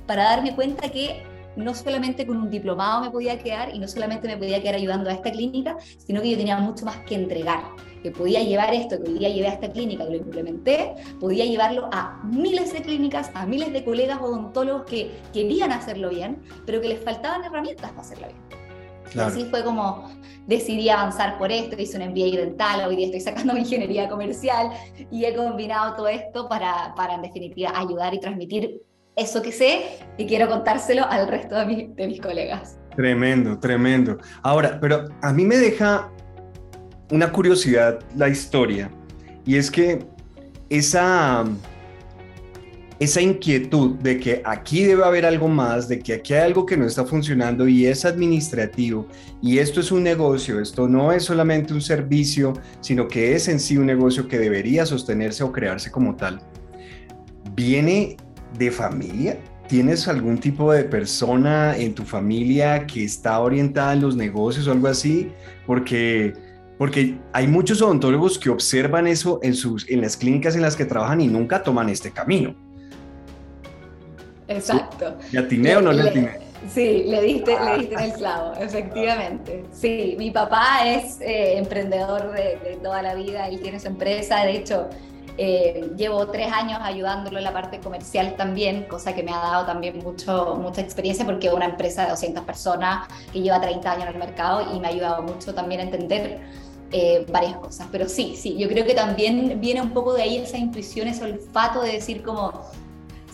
para 0.06 0.24
darme 0.24 0.54
cuenta 0.54 0.88
que 0.88 1.22
no 1.56 1.74
solamente 1.74 2.26
con 2.26 2.36
un 2.36 2.50
diplomado 2.50 3.02
me 3.02 3.10
podía 3.10 3.38
quedar 3.38 3.74
y 3.74 3.78
no 3.78 3.88
solamente 3.88 4.28
me 4.28 4.36
podía 4.36 4.60
quedar 4.60 4.76
ayudando 4.76 5.10
a 5.10 5.14
esta 5.14 5.32
clínica, 5.32 5.76
sino 5.98 6.20
que 6.20 6.30
yo 6.30 6.36
tenía 6.36 6.58
mucho 6.58 6.84
más 6.84 6.98
que 6.98 7.14
entregar, 7.14 7.64
que 8.02 8.10
podía 8.10 8.42
llevar 8.42 8.74
esto 8.74 9.02
que 9.02 9.10
hoy 9.10 9.18
día 9.18 9.30
llevé 9.30 9.48
a 9.48 9.54
esta 9.54 9.72
clínica, 9.72 10.04
que 10.04 10.10
lo 10.10 10.16
implementé, 10.18 10.94
podía 11.18 11.46
llevarlo 11.46 11.88
a 11.92 12.20
miles 12.24 12.72
de 12.72 12.82
clínicas, 12.82 13.30
a 13.34 13.46
miles 13.46 13.72
de 13.72 13.84
colegas 13.84 14.20
odontólogos 14.20 14.84
que 14.84 15.10
querían 15.32 15.72
hacerlo 15.72 16.10
bien, 16.10 16.42
pero 16.66 16.80
que 16.80 16.88
les 16.88 17.02
faltaban 17.02 17.42
herramientas 17.44 17.90
para 17.90 18.02
hacerlo 18.02 18.26
bien. 18.28 18.66
Y 19.14 19.20
así 19.20 19.44
fue 19.44 19.64
como 19.64 20.10
decidí 20.46 20.88
avanzar 20.88 21.38
por 21.38 21.50
esto, 21.50 21.80
hice 21.80 21.96
un 21.96 22.10
MBA 22.10 22.36
dental, 22.36 22.86
hoy 22.86 22.96
día 22.96 23.06
estoy 23.06 23.20
sacando 23.20 23.54
mi 23.54 23.60
ingeniería 23.66 24.08
comercial 24.08 24.70
y 25.10 25.24
he 25.24 25.34
combinado 25.34 25.94
todo 25.94 26.08
esto 26.08 26.48
para, 26.48 26.92
para 26.96 27.14
en 27.14 27.22
definitiva 27.22 27.72
ayudar 27.74 28.12
y 28.14 28.20
transmitir 28.20 28.82
eso 29.16 29.40
que 29.40 29.50
sé 29.50 29.80
y 30.18 30.26
quiero 30.26 30.46
contárselo 30.46 31.04
al 31.10 31.26
resto 31.26 31.54
de, 31.54 31.90
de 31.96 32.06
mis 32.06 32.20
colegas. 32.20 32.76
Tremendo, 32.94 33.58
tremendo. 33.58 34.18
Ahora, 34.42 34.78
pero 34.78 35.08
a 35.22 35.32
mí 35.32 35.44
me 35.44 35.56
deja 35.56 36.10
una 37.10 37.32
curiosidad 37.32 38.00
la 38.14 38.28
historia 38.28 38.90
y 39.46 39.56
es 39.56 39.70
que 39.70 40.04
esa, 40.68 41.44
esa 42.98 43.20
inquietud 43.22 43.94
de 43.96 44.20
que 44.20 44.42
aquí 44.44 44.84
debe 44.84 45.04
haber 45.04 45.24
algo 45.24 45.48
más, 45.48 45.88
de 45.88 45.98
que 45.98 46.14
aquí 46.14 46.34
hay 46.34 46.40
algo 46.40 46.66
que 46.66 46.76
no 46.76 46.84
está 46.84 47.06
funcionando 47.06 47.66
y 47.66 47.86
es 47.86 48.04
administrativo 48.04 49.06
y 49.40 49.58
esto 49.58 49.80
es 49.80 49.92
un 49.92 50.02
negocio, 50.02 50.60
esto 50.60 50.88
no 50.88 51.10
es 51.10 51.24
solamente 51.24 51.72
un 51.72 51.80
servicio, 51.80 52.52
sino 52.80 53.08
que 53.08 53.34
es 53.34 53.48
en 53.48 53.60
sí 53.60 53.78
un 53.78 53.86
negocio 53.86 54.28
que 54.28 54.38
debería 54.38 54.84
sostenerse 54.84 55.42
o 55.42 55.52
crearse 55.52 55.90
como 55.90 56.16
tal, 56.16 56.40
viene 57.54 58.16
de 58.58 58.70
familia? 58.70 59.38
¿Tienes 59.68 60.06
algún 60.06 60.38
tipo 60.38 60.72
de 60.72 60.84
persona 60.84 61.76
en 61.76 61.94
tu 61.94 62.04
familia 62.04 62.86
que 62.86 63.04
está 63.04 63.40
orientada 63.40 63.94
en 63.94 64.02
los 64.02 64.16
negocios 64.16 64.68
o 64.68 64.72
algo 64.72 64.86
así? 64.86 65.32
Porque, 65.66 66.34
porque 66.78 67.18
hay 67.32 67.48
muchos 67.48 67.82
odontólogos 67.82 68.38
que 68.38 68.48
observan 68.48 69.06
eso 69.08 69.40
en, 69.42 69.54
sus, 69.54 69.88
en 69.90 70.00
las 70.00 70.16
clínicas 70.16 70.54
en 70.54 70.62
las 70.62 70.76
que 70.76 70.84
trabajan 70.84 71.20
y 71.20 71.26
nunca 71.26 71.62
toman 71.62 71.88
este 71.88 72.12
camino. 72.12 72.54
Exacto. 74.46 75.16
¿Le 75.32 75.40
atiné 75.40 75.76
o 75.76 75.82
no 75.82 75.92
le, 75.92 76.10
atiné? 76.10 76.38
Sí, 76.72 77.04
le 77.06 77.22
diste, 77.22 77.56
le 77.60 77.78
diste 77.78 77.94
en 77.94 78.00
el 78.00 78.12
clavo, 78.12 78.52
efectivamente. 78.60 79.64
Sí, 79.72 80.14
mi 80.16 80.30
papá 80.30 80.86
es 80.86 81.20
eh, 81.20 81.58
emprendedor 81.58 82.32
de, 82.32 82.58
de, 82.64 82.78
toda 82.82 83.02
la 83.02 83.14
vida, 83.14 83.48
él 83.48 83.60
tiene 83.60 83.80
su 83.80 83.88
empresa, 83.88 84.44
de 84.44 84.56
hecho, 84.56 84.88
Eh, 85.38 85.92
llevo 85.96 86.28
tres 86.28 86.50
años 86.50 86.78
ayudándolo 86.82 87.36
en 87.38 87.44
la 87.44 87.52
parte 87.52 87.78
comercial 87.80 88.36
también, 88.36 88.84
cosa 88.84 89.14
que 89.14 89.22
me 89.22 89.32
ha 89.32 89.38
dado 89.38 89.66
también 89.66 89.98
mucho, 89.98 90.56
mucha 90.56 90.80
experiencia 90.80 91.26
porque 91.26 91.48
es 91.48 91.52
una 91.52 91.66
empresa 91.66 92.04
de 92.04 92.10
200 92.10 92.44
personas 92.44 93.06
que 93.32 93.42
lleva 93.42 93.60
30 93.60 93.92
años 93.92 94.04
en 94.04 94.12
el 94.14 94.18
mercado 94.18 94.74
y 94.74 94.80
me 94.80 94.88
ha 94.88 94.90
ayudado 94.90 95.22
mucho 95.22 95.54
también 95.54 95.82
a 95.82 95.84
entender 95.84 96.40
eh, 96.90 97.26
varias 97.28 97.56
cosas. 97.56 97.86
Pero 97.92 98.08
sí, 98.08 98.34
sí, 98.36 98.56
yo 98.56 98.68
creo 98.68 98.86
que 98.86 98.94
también 98.94 99.60
viene 99.60 99.82
un 99.82 99.90
poco 99.90 100.14
de 100.14 100.22
ahí 100.22 100.38
esa 100.38 100.56
intuición, 100.56 101.08
ese 101.08 101.24
olfato 101.24 101.82
de 101.82 101.92
decir 101.92 102.22
como, 102.22 102.70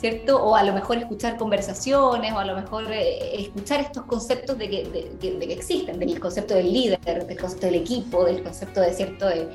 ¿cierto? 0.00 0.42
O 0.42 0.56
a 0.56 0.64
lo 0.64 0.72
mejor 0.72 0.96
escuchar 0.96 1.36
conversaciones, 1.36 2.32
o 2.32 2.38
a 2.38 2.44
lo 2.44 2.56
mejor 2.56 2.90
eh, 2.90 3.40
escuchar 3.40 3.80
estos 3.80 4.04
conceptos 4.06 4.58
de 4.58 4.68
que, 4.68 5.16
de, 5.20 5.38
que, 5.38 5.52
existen, 5.52 6.00
del 6.00 6.18
concepto 6.18 6.54
del 6.54 6.72
líder, 6.72 6.98
del 7.00 7.38
concepto 7.38 7.66
del 7.66 7.76
equipo, 7.76 8.24
del 8.24 8.42
concepto 8.42 8.80
de, 8.80 8.92
¿cierto? 8.92 9.28
De, 9.28 9.48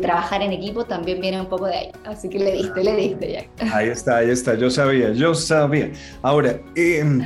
trabajar 0.00 0.42
en 0.42 0.52
equipo 0.52 0.84
también 0.84 1.20
viene 1.20 1.40
un 1.40 1.48
poco 1.48 1.66
de 1.66 1.74
ahí. 1.74 1.90
Así 2.04 2.28
que 2.28 2.38
le 2.38 2.52
diste, 2.52 2.84
le 2.84 2.96
diste 2.96 3.32
ya. 3.32 3.74
Ahí 3.74 3.88
está, 3.88 4.18
ahí 4.18 4.30
está, 4.30 4.54
yo 4.54 4.70
sabía, 4.70 5.12
yo 5.12 5.34
sabía. 5.34 5.90
Ahora, 6.22 6.60
em, 6.74 7.22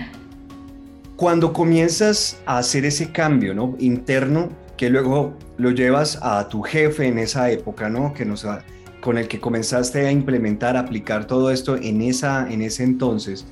cuando 1.16 1.52
comienzas 1.52 2.40
a 2.46 2.58
hacer 2.58 2.84
ese 2.84 3.12
cambio 3.12 3.54
¿no? 3.54 3.76
interno, 3.78 4.48
que 4.76 4.88
luego 4.88 5.34
lo 5.58 5.70
llevas 5.70 6.18
a 6.22 6.48
tu 6.48 6.62
jefe 6.62 7.06
en 7.06 7.18
esa 7.18 7.50
época, 7.50 7.90
¿no? 7.90 8.14
Que 8.14 8.24
nos 8.24 8.46
con 9.00 9.18
el 9.18 9.28
que 9.28 9.40
comenzaste 9.40 10.06
a 10.06 10.12
implementar, 10.12 10.76
a 10.76 10.80
aplicar 10.80 11.26
todo 11.26 11.50
esto 11.50 11.76
en, 11.76 12.02
esa, 12.02 12.50
en 12.50 12.62
ese 12.62 12.84
entonces, 12.84 13.46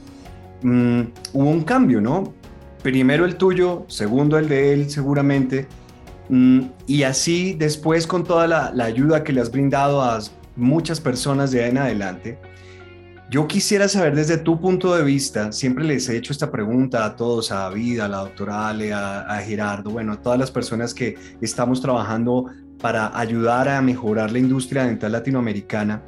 mm, 0.62 1.00
hubo 1.32 1.50
un 1.50 1.62
cambio, 1.64 2.00
¿no? 2.00 2.32
Primero 2.82 3.24
el 3.24 3.36
tuyo, 3.36 3.84
segundo 3.88 4.38
el 4.38 4.48
de 4.48 4.72
él 4.72 4.90
seguramente, 4.90 5.66
y 6.30 7.02
así 7.04 7.54
después 7.54 8.06
con 8.06 8.24
toda 8.24 8.46
la, 8.46 8.70
la, 8.74 8.84
ayuda 8.84 9.24
que 9.24 9.32
le 9.32 9.40
has 9.40 9.50
brindado 9.50 10.02
a 10.02 10.20
muchas 10.56 11.00
personas 11.00 11.50
de 11.50 11.64
ahí 11.64 11.70
en 11.70 11.78
adelante, 11.78 12.38
yo 13.30 13.46
quisiera 13.46 13.88
saber 13.88 14.14
desde 14.14 14.38
tu 14.38 14.58
punto 14.58 14.96
de 14.96 15.04
vista, 15.04 15.52
siempre 15.52 15.84
les 15.84 16.08
he 16.08 16.16
hecho 16.16 16.32
esta 16.32 16.50
pregunta 16.50 17.04
a 17.04 17.14
todos, 17.14 17.52
a 17.52 17.56
David, 17.56 18.00
a 18.00 18.08
la 18.08 18.18
doctora 18.18 18.68
Ale, 18.68 18.94
a, 18.94 19.42
Gerardo, 19.44 19.90
bueno, 19.90 20.14
a 20.14 20.22
todas 20.22 20.38
las 20.38 20.50
personas 20.50 20.94
que 20.94 21.14
estamos 21.42 21.82
trabajando 21.82 22.46
para 22.80 23.18
ayudar 23.18 23.68
a 23.68 23.82
mejorar 23.82 24.32
la 24.32 24.38
industria 24.38 24.84
dental 24.84 25.12
latinoamericana, 25.12 26.02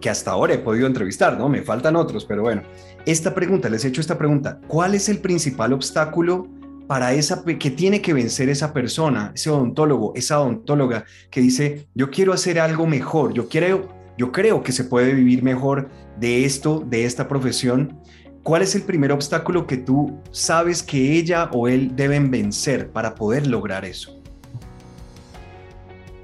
que 0.00 0.08
hasta 0.08 0.30
ahora 0.30 0.54
he 0.54 0.58
podido 0.58 0.86
entrevistar, 0.86 1.36
¿no? 1.36 1.48
Me 1.48 1.62
faltan 1.62 1.96
otros, 1.96 2.24
pero 2.24 2.42
bueno, 2.42 2.62
esta 3.04 3.34
pregunta, 3.34 3.68
les 3.68 3.84
he 3.84 3.88
hecho 3.88 4.00
esta 4.00 4.16
pregunta, 4.16 4.60
¿cuál 4.68 4.94
es 4.94 5.08
el 5.08 5.18
principal 5.18 5.72
obstáculo 5.72 6.46
para 6.88 7.12
esa 7.12 7.44
que 7.44 7.70
tiene 7.70 8.02
que 8.02 8.14
vencer 8.14 8.48
esa 8.48 8.72
persona, 8.72 9.30
ese 9.34 9.50
odontólogo, 9.50 10.12
esa 10.16 10.40
odontóloga 10.40 11.04
que 11.30 11.40
dice, 11.40 11.86
yo 11.94 12.10
quiero 12.10 12.32
hacer 12.32 12.58
algo 12.58 12.86
mejor, 12.86 13.34
yo 13.34 13.48
quiero 13.48 13.96
yo 14.16 14.32
creo 14.32 14.64
que 14.64 14.72
se 14.72 14.82
puede 14.82 15.14
vivir 15.14 15.44
mejor 15.44 15.90
de 16.18 16.44
esto, 16.44 16.82
de 16.84 17.04
esta 17.04 17.28
profesión. 17.28 18.00
¿Cuál 18.42 18.62
es 18.62 18.74
el 18.74 18.82
primer 18.82 19.12
obstáculo 19.12 19.64
que 19.64 19.76
tú 19.76 20.18
sabes 20.32 20.82
que 20.82 21.16
ella 21.16 21.48
o 21.52 21.68
él 21.68 21.94
deben 21.94 22.28
vencer 22.28 22.90
para 22.90 23.14
poder 23.14 23.46
lograr 23.46 23.84
eso? 23.84 24.18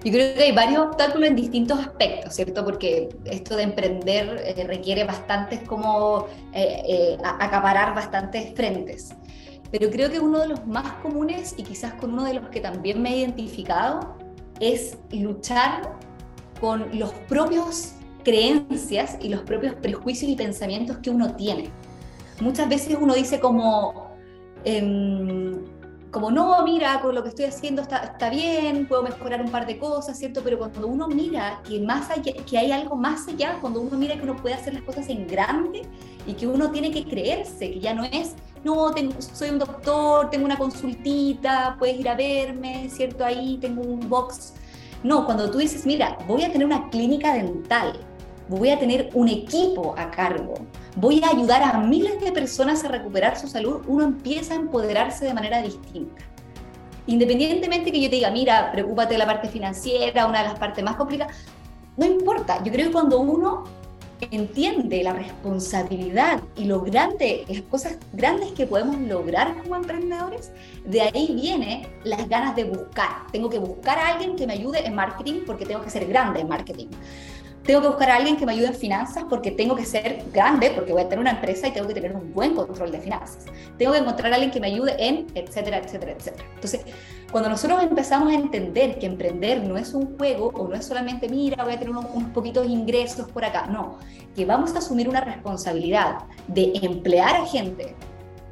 Yo 0.04 0.12
creo 0.12 0.34
que 0.34 0.42
hay 0.42 0.52
varios 0.52 0.80
obstáculos 0.80 1.28
en 1.28 1.36
distintos 1.36 1.78
aspectos, 1.78 2.34
¿cierto? 2.34 2.64
Porque 2.64 3.10
esto 3.24 3.56
de 3.56 3.62
emprender 3.62 4.42
eh, 4.44 4.64
requiere 4.66 5.04
bastantes 5.04 5.60
como 5.60 6.26
eh, 6.52 6.82
eh, 6.86 7.16
acaparar 7.22 7.94
bastantes 7.94 8.54
frentes. 8.54 9.14
Pero 9.70 9.90
creo 9.90 10.10
que 10.10 10.20
uno 10.20 10.38
de 10.40 10.48
los 10.48 10.66
más 10.66 10.92
comunes 11.02 11.54
y 11.56 11.62
quizás 11.62 11.94
con 11.94 12.12
uno 12.12 12.24
de 12.24 12.34
los 12.34 12.48
que 12.48 12.60
también 12.60 13.02
me 13.02 13.14
he 13.14 13.18
identificado 13.18 14.16
es 14.60 14.98
luchar 15.10 15.96
con 16.60 16.98
los 16.98 17.12
propios 17.28 17.94
creencias 18.22 19.18
y 19.20 19.28
los 19.28 19.42
propios 19.42 19.74
prejuicios 19.74 20.30
y 20.30 20.36
pensamientos 20.36 20.98
que 20.98 21.10
uno 21.10 21.34
tiene. 21.34 21.70
Muchas 22.40 22.68
veces 22.68 22.96
uno 23.00 23.14
dice 23.14 23.38
como, 23.38 24.10
em, 24.64 25.64
como 26.14 26.30
no, 26.30 26.62
mira, 26.64 27.00
con 27.00 27.14
lo 27.14 27.22
que 27.24 27.30
estoy 27.30 27.46
haciendo 27.46 27.82
está, 27.82 27.98
está, 27.98 28.30
bien, 28.30 28.86
puedo 28.86 29.02
mejorar 29.02 29.42
un 29.42 29.50
par 29.50 29.66
de 29.66 29.78
cosas, 29.78 30.16
¿cierto? 30.16 30.42
Pero 30.44 30.58
cuando 30.58 30.86
uno 30.86 31.08
mira 31.08 31.60
que, 31.68 31.80
más 31.80 32.08
allá, 32.08 32.32
que 32.48 32.56
hay 32.56 32.70
algo 32.70 32.94
más 32.94 33.26
allá, 33.26 33.58
cuando 33.60 33.80
uno 33.80 33.98
mira 33.98 34.16
que 34.16 34.22
uno 34.22 34.36
puede 34.36 34.54
hacer 34.54 34.74
las 34.74 34.84
cosas 34.84 35.08
en 35.08 35.26
grande 35.26 35.82
y 36.24 36.34
que 36.34 36.46
uno 36.46 36.70
tiene 36.70 36.92
que 36.92 37.04
creerse, 37.04 37.72
que 37.72 37.80
ya 37.80 37.94
no 37.94 38.04
es, 38.04 38.34
no, 38.62 38.92
tengo, 38.92 39.20
soy 39.20 39.50
un 39.50 39.58
doctor, 39.58 40.30
tengo 40.30 40.44
una 40.44 40.56
consultita, 40.56 41.74
puedes 41.78 41.98
ir 41.98 42.08
a 42.08 42.14
verme, 42.14 42.88
¿cierto? 42.90 43.24
Ahí 43.24 43.58
tengo 43.60 43.82
un 43.82 44.08
box 44.08 44.54
no, 45.04 45.26
cuando 45.26 45.50
tú 45.50 45.58
dices, 45.58 45.84
mira, 45.84 46.16
voy 46.26 46.44
a 46.44 46.50
tener 46.50 46.66
una 46.66 46.88
clínica 46.88 47.34
dental, 47.34 47.92
voy 48.48 48.70
a 48.70 48.78
tener 48.78 49.10
un 49.14 49.28
equipo 49.28 49.94
a 49.96 50.10
cargo, 50.10 50.54
voy 50.96 51.22
a 51.24 51.30
ayudar 51.30 51.62
a 51.62 51.78
miles 51.78 52.20
de 52.20 52.32
personas 52.32 52.84
a 52.84 52.88
recuperar 52.88 53.38
su 53.38 53.48
salud, 53.48 53.82
uno 53.86 54.04
empieza 54.04 54.54
a 54.54 54.56
empoderarse 54.56 55.24
de 55.24 55.34
manera 55.34 55.62
distinta. 55.62 56.22
Independientemente 57.06 57.92
que 57.92 58.00
yo 58.00 58.08
te 58.08 58.16
diga, 58.16 58.30
mira, 58.30 58.72
preocúpate 58.72 59.14
de 59.14 59.18
la 59.18 59.26
parte 59.26 59.48
financiera, 59.48 60.26
una 60.26 60.42
de 60.42 60.48
las 60.48 60.58
partes 60.58 60.82
más 60.82 60.96
complicadas, 60.96 61.36
no 61.96 62.06
importa. 62.06 62.62
Yo 62.64 62.72
creo 62.72 62.86
que 62.86 62.92
cuando 62.92 63.20
uno 63.20 63.64
entiende 64.30 65.02
la 65.02 65.12
responsabilidad 65.12 66.40
y 66.56 66.64
lo 66.64 66.80
grande, 66.80 67.44
las 67.48 67.62
cosas 67.62 67.98
grandes 68.12 68.52
que 68.52 68.66
podemos 68.66 68.96
lograr 68.98 69.56
como 69.62 69.76
emprendedores, 69.76 70.50
de 70.84 71.02
ahí 71.02 71.34
viene 71.34 71.88
las 72.04 72.28
ganas 72.28 72.56
de 72.56 72.64
buscar. 72.64 73.26
Tengo 73.32 73.50
que 73.50 73.58
buscar 73.58 73.98
a 73.98 74.08
alguien 74.08 74.36
que 74.36 74.46
me 74.46 74.54
ayude 74.54 74.86
en 74.86 74.94
marketing 74.94 75.42
porque 75.46 75.66
tengo 75.66 75.82
que 75.82 75.90
ser 75.90 76.06
grande 76.06 76.40
en 76.40 76.48
marketing. 76.48 76.88
Tengo 77.64 77.80
que 77.80 77.88
buscar 77.88 78.10
a 78.10 78.16
alguien 78.16 78.36
que 78.36 78.44
me 78.44 78.52
ayude 78.52 78.66
en 78.66 78.74
finanzas 78.74 79.24
porque 79.28 79.50
tengo 79.50 79.74
que 79.74 79.86
ser 79.86 80.22
grande, 80.32 80.70
porque 80.70 80.92
voy 80.92 81.00
a 81.00 81.08
tener 81.08 81.20
una 81.20 81.30
empresa 81.30 81.66
y 81.66 81.72
tengo 81.72 81.88
que 81.88 81.94
tener 81.94 82.14
un 82.14 82.34
buen 82.34 82.54
control 82.54 82.92
de 82.92 83.00
finanzas. 83.00 83.46
Tengo 83.78 83.92
que 83.92 83.98
encontrar 83.98 84.32
a 84.32 84.34
alguien 84.34 84.50
que 84.50 84.60
me 84.60 84.66
ayude 84.66 84.94
en, 84.98 85.26
etcétera, 85.34 85.78
etcétera, 85.78 86.12
etcétera. 86.12 86.44
Entonces, 86.54 86.82
cuando 87.32 87.48
nosotros 87.48 87.82
empezamos 87.82 88.30
a 88.30 88.34
entender 88.34 88.98
que 88.98 89.06
emprender 89.06 89.64
no 89.64 89.78
es 89.78 89.94
un 89.94 90.16
juego 90.18 90.52
o 90.54 90.68
no 90.68 90.74
es 90.74 90.84
solamente, 90.84 91.26
mira, 91.28 91.64
voy 91.64 91.72
a 91.72 91.78
tener 91.78 91.90
unos, 91.90 92.04
unos 92.12 92.30
poquitos 92.32 92.66
ingresos 92.66 93.30
por 93.30 93.46
acá, 93.46 93.66
no, 93.66 93.98
que 94.36 94.44
vamos 94.44 94.74
a 94.74 94.78
asumir 94.78 95.08
una 95.08 95.22
responsabilidad 95.22 96.18
de 96.48 96.70
emplear 96.82 97.36
a 97.36 97.46
gente 97.46 97.96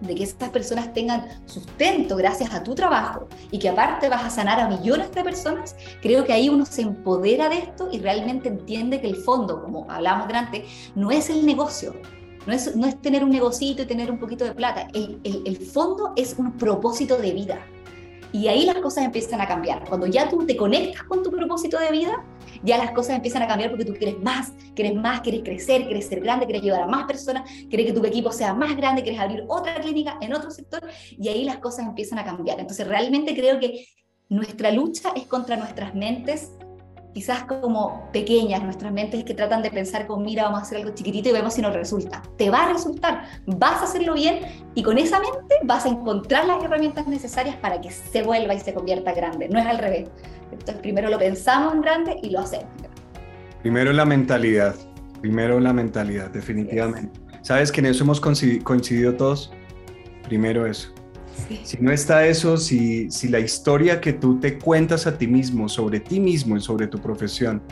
de 0.02 0.14
que 0.14 0.24
estas 0.24 0.50
personas 0.50 0.92
tengan 0.92 1.28
sustento 1.46 2.16
gracias 2.16 2.52
a 2.52 2.62
tu 2.62 2.74
trabajo 2.74 3.28
y 3.50 3.58
que 3.58 3.68
aparte 3.68 4.08
vas 4.08 4.24
a 4.24 4.30
sanar 4.30 4.60
a 4.60 4.68
millones 4.68 5.12
de 5.12 5.22
personas, 5.22 5.76
creo 6.00 6.24
que 6.24 6.32
ahí 6.32 6.48
uno 6.48 6.66
se 6.66 6.82
empodera 6.82 7.48
de 7.48 7.58
esto 7.58 7.88
y 7.92 8.00
realmente 8.00 8.48
entiende 8.48 9.00
que 9.00 9.08
el 9.08 9.16
fondo, 9.16 9.62
como 9.62 9.90
hablamos 9.90 10.26
delante, 10.26 10.64
no 10.94 11.10
es 11.10 11.30
el 11.30 11.46
negocio. 11.46 11.94
No 12.44 12.52
es, 12.52 12.74
no 12.74 12.88
es 12.88 13.00
tener 13.00 13.22
un 13.22 13.30
negocito 13.30 13.82
y 13.82 13.86
tener 13.86 14.10
un 14.10 14.18
poquito 14.18 14.44
de 14.44 14.52
plata. 14.52 14.88
El, 14.92 15.20
el, 15.22 15.42
el 15.46 15.56
fondo 15.58 16.12
es 16.16 16.34
un 16.36 16.56
propósito 16.56 17.16
de 17.16 17.30
vida. 17.32 17.64
Y 18.32 18.48
ahí 18.48 18.64
las 18.66 18.78
cosas 18.78 19.04
empiezan 19.04 19.40
a 19.40 19.46
cambiar. 19.46 19.88
Cuando 19.88 20.08
ya 20.08 20.28
tú 20.28 20.44
te 20.44 20.56
conectas 20.56 21.04
con 21.04 21.22
tu 21.22 21.30
propósito 21.30 21.78
de 21.78 21.92
vida, 21.92 22.24
ya 22.62 22.78
las 22.78 22.92
cosas 22.92 23.16
empiezan 23.16 23.42
a 23.42 23.46
cambiar 23.46 23.70
porque 23.70 23.84
tú 23.84 23.94
quieres 23.94 24.18
más, 24.20 24.52
quieres 24.74 24.94
más, 24.94 25.20
quieres 25.20 25.42
crecer, 25.42 25.84
quieres 25.84 26.06
ser 26.06 26.20
grande, 26.20 26.46
quieres 26.46 26.62
ayudar 26.62 26.82
a 26.82 26.86
más 26.86 27.06
personas, 27.06 27.50
quieres 27.68 27.86
que 27.86 27.92
tu 27.92 28.04
equipo 28.04 28.32
sea 28.32 28.54
más 28.54 28.76
grande, 28.76 29.02
quieres 29.02 29.20
abrir 29.20 29.44
otra 29.48 29.80
clínica 29.80 30.18
en 30.20 30.34
otro 30.34 30.50
sector 30.50 30.82
y 31.10 31.28
ahí 31.28 31.44
las 31.44 31.58
cosas 31.58 31.86
empiezan 31.86 32.18
a 32.18 32.24
cambiar. 32.24 32.60
Entonces 32.60 32.86
realmente 32.86 33.34
creo 33.34 33.58
que 33.58 33.86
nuestra 34.28 34.70
lucha 34.70 35.12
es 35.14 35.26
contra 35.26 35.56
nuestras 35.56 35.94
mentes 35.94 36.52
quizás 37.12 37.44
como 37.44 38.08
pequeñas, 38.12 38.62
nuestras 38.62 38.92
mentes 38.92 39.24
que 39.24 39.34
tratan 39.34 39.62
de 39.62 39.70
pensar 39.70 40.06
como, 40.06 40.24
mira, 40.24 40.44
vamos 40.44 40.60
a 40.60 40.62
hacer 40.62 40.78
algo 40.78 40.94
chiquitito 40.94 41.28
y 41.28 41.32
vemos 41.32 41.54
si 41.54 41.62
nos 41.62 41.74
resulta. 41.74 42.22
Te 42.36 42.50
va 42.50 42.64
a 42.64 42.72
resultar, 42.72 43.24
vas 43.46 43.80
a 43.80 43.84
hacerlo 43.84 44.14
bien 44.14 44.40
y 44.74 44.82
con 44.82 44.98
esa 44.98 45.20
mente 45.20 45.56
vas 45.64 45.84
a 45.84 45.90
encontrar 45.90 46.46
las 46.46 46.62
herramientas 46.62 47.06
necesarias 47.06 47.56
para 47.56 47.80
que 47.80 47.90
se 47.90 48.22
vuelva 48.22 48.54
y 48.54 48.60
se 48.60 48.72
convierta 48.72 49.12
grande. 49.12 49.48
No 49.48 49.58
es 49.58 49.66
al 49.66 49.78
revés. 49.78 50.08
Entonces, 50.50 50.76
primero 50.76 51.08
lo 51.08 51.18
pensamos 51.18 51.74
en 51.74 51.80
grande 51.82 52.16
y 52.22 52.30
lo 52.30 52.40
hacemos. 52.40 52.66
Primero 53.62 53.92
la 53.92 54.04
mentalidad, 54.04 54.74
primero 55.20 55.60
la 55.60 55.72
mentalidad, 55.72 56.30
definitivamente. 56.30 57.20
¿Sabes 57.42 57.72
que 57.72 57.80
en 57.80 57.86
eso 57.86 58.04
hemos 58.04 58.20
coincidido 58.20 59.16
todos? 59.16 59.52
Primero 60.24 60.66
eso. 60.66 60.92
Si 61.64 61.76
no 61.78 61.92
está 61.92 62.26
eso, 62.26 62.56
si, 62.56 63.10
si 63.10 63.28
la 63.28 63.40
historia 63.40 64.00
que 64.00 64.12
tú 64.12 64.38
te 64.40 64.58
cuentas 64.58 65.06
a 65.06 65.16
ti 65.18 65.26
mismo, 65.26 65.68
sobre 65.68 66.00
ti 66.00 66.20
mismo 66.20 66.56
y 66.56 66.60
sobre 66.60 66.86
tu 66.86 66.98
profesión, 66.98 67.62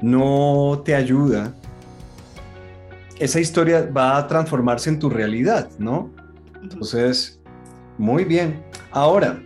no 0.00 0.82
te 0.84 0.94
ayuda, 0.94 1.54
esa 3.18 3.40
historia 3.40 3.88
va 3.94 4.16
a 4.16 4.26
transformarse 4.26 4.90
en 4.90 4.98
tu 4.98 5.10
realidad, 5.10 5.68
¿no? 5.78 6.10
Entonces, 6.62 7.40
muy 7.96 8.24
bien. 8.24 8.62
Ahora, 8.92 9.40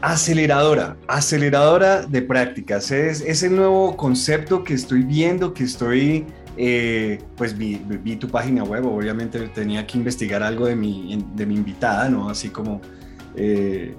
aceleradora, 0.00 0.96
aceleradora 1.06 2.02
de 2.02 2.22
prácticas. 2.22 2.90
Es, 2.90 3.20
es 3.20 3.42
el 3.42 3.56
nuevo 3.56 3.96
concepto 3.96 4.64
que 4.64 4.74
estoy 4.74 5.02
viendo, 5.02 5.54
que 5.54 5.64
estoy 5.64 6.26
eh, 6.56 7.20
pues 7.36 7.56
vi, 7.56 7.76
tu 8.16 8.28
página 8.28 8.62
web, 8.62 8.86
obviamente 8.86 9.38
tenía 9.48 9.86
que 9.86 9.98
investigar 9.98 10.42
algo 10.42 10.66
de 10.66 10.76
mi, 10.76 11.24
de 11.34 11.46
mi 11.46 11.56
invitada, 11.56 12.08
¿no? 12.08 12.28
Así 12.28 12.48
como, 12.48 12.80
eh, 13.36 13.94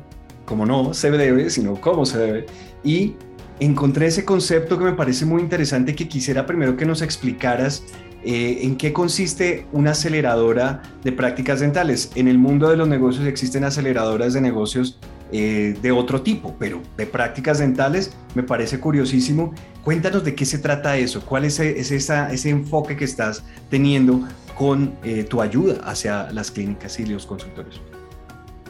como 0.45 0.65
no 0.65 0.93
se 0.93 1.11
debe, 1.11 1.49
sino 1.49 1.79
cómo 1.81 2.05
se 2.05 2.17
debe. 2.17 2.45
Y 2.83 3.15
encontré 3.59 4.07
ese 4.07 4.25
concepto 4.25 4.77
que 4.77 4.85
me 4.85 4.93
parece 4.93 5.25
muy 5.25 5.41
interesante 5.41 5.95
que 5.95 6.07
quisiera 6.07 6.45
primero 6.45 6.77
que 6.77 6.85
nos 6.85 7.01
explicaras 7.01 7.83
eh, 8.23 8.59
en 8.63 8.75
qué 8.75 8.91
consiste 8.91 9.67
una 9.71 9.91
aceleradora 9.91 10.81
de 11.03 11.11
prácticas 11.11 11.59
dentales. 11.59 12.11
En 12.15 12.27
el 12.27 12.37
mundo 12.37 12.69
de 12.69 12.77
los 12.77 12.87
negocios 12.87 13.25
existen 13.27 13.63
aceleradoras 13.63 14.33
de 14.33 14.41
negocios 14.41 14.97
eh, 15.31 15.75
de 15.81 15.91
otro 15.91 16.21
tipo, 16.21 16.55
pero 16.59 16.81
de 16.97 17.05
prácticas 17.05 17.59
dentales 17.59 18.15
me 18.33 18.43
parece 18.43 18.79
curiosísimo. 18.79 19.53
Cuéntanos 19.83 20.23
de 20.23 20.35
qué 20.35 20.45
se 20.45 20.57
trata 20.57 20.97
eso, 20.97 21.21
cuál 21.25 21.45
es, 21.45 21.59
ese 21.59 22.49
enfoque 22.49 22.95
que 22.95 23.05
estás 23.05 23.43
teniendo 23.69 24.21
con 24.57 24.95
eh, 25.03 25.23
tu 25.23 25.41
ayuda 25.41 25.81
hacia 25.83 26.31
las 26.31 26.51
clínicas 26.51 26.99
y 26.99 27.05
los 27.05 27.25
consultorios. 27.25 27.81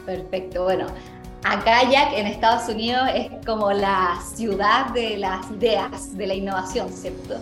Perfecto, 0.04 0.64
bueno, 0.64 0.86
acá 1.44 1.88
ya 1.90 2.12
en 2.14 2.26
Estados 2.26 2.68
Unidos 2.68 3.08
es 3.14 3.30
como 3.44 3.72
la 3.72 4.18
ciudad 4.34 4.92
de 4.92 5.16
las 5.16 5.50
ideas, 5.50 6.16
de 6.16 6.26
la 6.26 6.34
innovación, 6.34 6.92
¿cierto? 6.92 7.40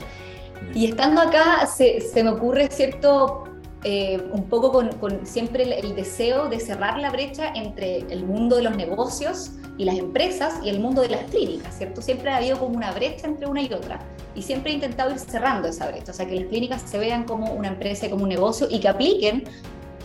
Y 0.75 0.87
estando 0.87 1.21
acá 1.21 1.66
se, 1.66 2.00
me 2.23 2.30
ocurre, 2.30 2.68
¿cierto? 2.71 3.44
Eh, 3.86 4.18
un 4.32 4.44
poco 4.48 4.72
con, 4.72 5.26
siempre 5.26 5.78
el, 5.78 5.94
deseo 5.94 6.48
de 6.48 6.58
cerrar 6.58 6.98
la 6.98 7.10
brecha 7.10 7.52
entre 7.54 7.98
el 7.98 8.24
mundo 8.24 8.56
de 8.56 8.62
los 8.62 8.74
negocios 8.74 9.50
y 9.76 9.84
las 9.84 9.98
empresas 9.98 10.54
y 10.64 10.70
el 10.70 10.80
mundo 10.80 11.02
de 11.02 11.10
las 11.10 11.24
clínicas, 11.24 11.76
¿cierto? 11.76 12.00
Siempre 12.00 12.30
ha 12.30 12.36
habido 12.36 12.58
como 12.58 12.76
una 12.76 12.92
brecha 12.92 13.26
entre 13.26 13.46
una 13.46 13.60
y 13.60 13.70
otra 13.70 14.00
y 14.34 14.40
siempre 14.40 14.72
he 14.72 14.74
intentado 14.74 15.10
ir 15.10 15.18
cerrando 15.18 15.68
esa 15.68 15.86
brecha, 15.88 16.12
o 16.12 16.14
sea, 16.14 16.26
que 16.26 16.34
las 16.34 16.46
clínicas 16.46 16.80
se 16.80 16.96
vean 16.96 17.24
como 17.24 17.52
una 17.52 17.68
empresa 17.68 18.06
y 18.06 18.10
como 18.10 18.22
un 18.22 18.30
negocio 18.30 18.68
y 18.70 18.80
que 18.80 18.88
apliquen 18.88 19.44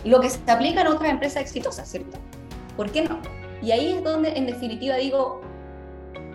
lo 0.04 0.20
que 0.20 0.28
se 0.28 0.38
aplica 0.50 0.82
en 0.82 0.88
otras 0.88 1.10
empresas 1.10 1.40
exitosas, 1.40 1.90
¿cierto? 1.90 2.18
¿Por 2.76 2.90
qué 2.90 3.02
no? 3.02 3.18
Y 3.62 3.70
ahí 3.70 3.92
es 3.92 4.04
donde 4.04 4.30
en 4.36 4.44
definitiva 4.44 4.96
digo, 4.96 5.40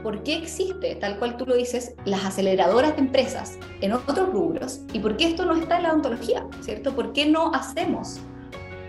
¿por 0.05 0.21
qué 0.21 0.35
existe, 0.35 0.93
tal 0.97 1.17
cual 1.17 1.35
tú 1.35 1.47
lo 1.47 1.55
dices, 1.55 1.95
las 2.05 2.23
aceleradoras 2.25 2.95
de 2.95 3.01
empresas 3.01 3.57
en 3.81 3.91
otros 3.91 4.31
rubros? 4.31 4.81
¿Y 4.93 4.99
por 4.99 5.17
qué 5.17 5.29
esto 5.29 5.45
no 5.45 5.55
está 5.55 5.77
en 5.77 5.83
la 5.83 5.93
odontología, 5.93 6.45
¿cierto? 6.61 6.95
¿Por 6.95 7.11
qué 7.11 7.25
no 7.25 7.51
hacemos 7.55 8.19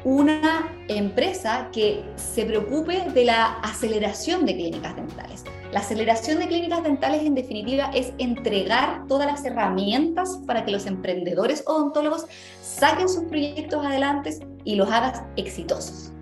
una 0.04 0.70
empresa 0.88 1.70
que 1.72 2.04
se 2.16 2.44
preocupe 2.44 3.00
de 3.14 3.24
la 3.24 3.46
aceleración 3.60 4.44
de 4.44 4.56
clínicas 4.56 4.94
dentales? 4.94 5.44
La 5.72 5.80
aceleración 5.80 6.38
de 6.38 6.48
clínicas 6.48 6.82
dentales 6.82 7.22
en 7.22 7.34
definitiva 7.34 7.90
es 7.94 8.12
entregar 8.18 9.06
todas 9.08 9.26
las 9.26 9.42
herramientas 9.42 10.38
para 10.46 10.66
que 10.66 10.70
los 10.70 10.84
emprendedores 10.84 11.64
odontólogos 11.66 12.26
saquen 12.60 13.08
sus 13.08 13.24
proyectos 13.24 13.86
adelante 13.86 14.38
y 14.64 14.74
los 14.74 14.90
hagan 14.90 15.32
exitosos. 15.36 16.12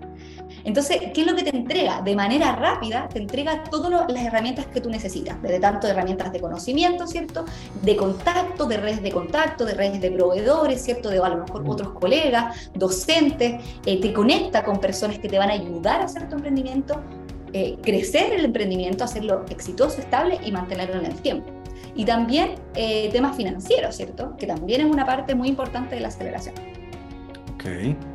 Entonces, 0.65 0.97
¿qué 1.13 1.21
es 1.21 1.27
lo 1.27 1.35
que 1.35 1.43
te 1.43 1.55
entrega? 1.55 2.01
De 2.01 2.15
manera 2.15 2.55
rápida, 2.55 3.07
te 3.07 3.19
entrega 3.19 3.63
todas 3.65 4.11
las 4.11 4.23
herramientas 4.23 4.65
que 4.65 4.81
tú 4.81 4.89
necesitas, 4.89 5.39
desde 5.41 5.59
tanto 5.59 5.87
herramientas 5.87 6.33
de 6.33 6.41
conocimiento, 6.41 7.05
¿cierto? 7.05 7.45
De 7.83 7.95
contacto, 7.95 8.65
de 8.65 8.77
redes 8.77 9.03
de 9.03 9.11
contacto, 9.11 9.63
de 9.63 9.75
redes 9.75 10.01
de 10.01 10.09
proveedores, 10.09 10.81
¿cierto? 10.81 11.09
De 11.09 11.19
a 11.19 11.29
lo 11.29 11.45
mejor 11.45 11.63
otros 11.67 11.91
colegas, 11.91 12.71
docentes, 12.73 13.63
eh, 13.85 14.01
te 14.01 14.11
conecta 14.11 14.63
con 14.63 14.79
personas 14.79 15.19
que 15.19 15.29
te 15.29 15.37
van 15.37 15.51
a 15.51 15.53
ayudar 15.53 16.01
a 16.01 16.05
hacer 16.05 16.27
tu 16.27 16.35
emprendimiento, 16.35 16.99
eh, 17.53 17.77
crecer 17.83 18.33
el 18.33 18.43
emprendimiento, 18.43 19.03
hacerlo 19.03 19.45
exitoso, 19.49 20.01
estable 20.01 20.39
y 20.43 20.51
mantenerlo 20.51 20.99
en 20.99 21.05
el 21.05 21.15
tiempo. 21.21 21.51
Y 21.95 22.05
también 22.05 22.55
eh, 22.73 23.09
temas 23.11 23.37
financieros, 23.37 23.95
¿cierto? 23.95 24.35
Que 24.35 24.47
también 24.47 24.81
es 24.81 24.87
una 24.91 25.05
parte 25.05 25.35
muy 25.35 25.47
importante 25.47 25.95
de 25.95 26.01
la 26.01 26.07
aceleración. 26.07 26.55
Ok. 27.53 28.14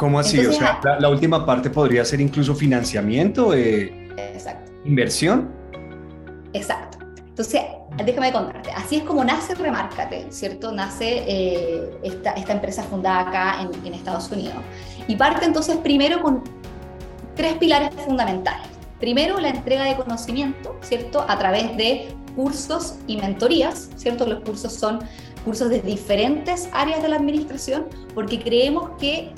¿Cómo 0.00 0.18
así? 0.18 0.38
o 0.46 0.50
sea, 0.50 0.80
la, 0.98 1.10
última 1.10 1.44
parte 1.44 1.68
podría 1.68 2.06
ser 2.06 2.22
incluso 2.22 2.54
financiamiento, 2.54 3.52
eh, 3.52 4.08
Exacto. 4.16 4.72
inversión. 4.86 5.50
Exacto. 6.54 6.96
Entonces, 7.18 7.60
déjame 8.02 8.32
contarte, 8.32 8.70
así 8.70 8.96
es 8.96 9.02
como 9.02 9.22
nace 9.22 9.54
Remárcate, 9.54 10.28
¿cierto? 10.30 10.72
Nace 10.72 11.24
eh, 11.26 11.90
esta, 12.02 12.30
esta, 12.32 12.54
empresa 12.54 12.82
fundada 12.84 13.28
acá 13.28 13.60
en, 13.60 13.86
en 13.86 13.92
Estados 13.92 14.30
Unidos. 14.30 14.56
Y 15.06 15.16
parte 15.16 15.44
entonces 15.44 15.76
primero 15.76 16.22
con 16.22 16.44
tres 17.36 17.58
pilares 17.58 17.90
fundamentales. 18.06 18.68
Primero, 19.00 19.38
la 19.38 19.50
entrega 19.50 19.84
de 19.84 19.96
conocimiento, 19.96 20.78
¿cierto? 20.80 21.26
A 21.28 21.38
través 21.38 21.76
de 21.76 22.08
cursos 22.34 22.94
y 23.06 23.18
mentorías, 23.18 23.90
¿cierto? 23.96 24.26
Los 24.26 24.40
cursos 24.44 24.72
son 24.72 25.00
cursos 25.44 25.68
de 25.68 25.80
diferentes 25.82 26.70
áreas 26.72 27.02
de 27.02 27.08
la 27.08 27.16
administración 27.16 27.86
porque 28.14 28.40
creemos 28.40 28.92
que 28.98 29.32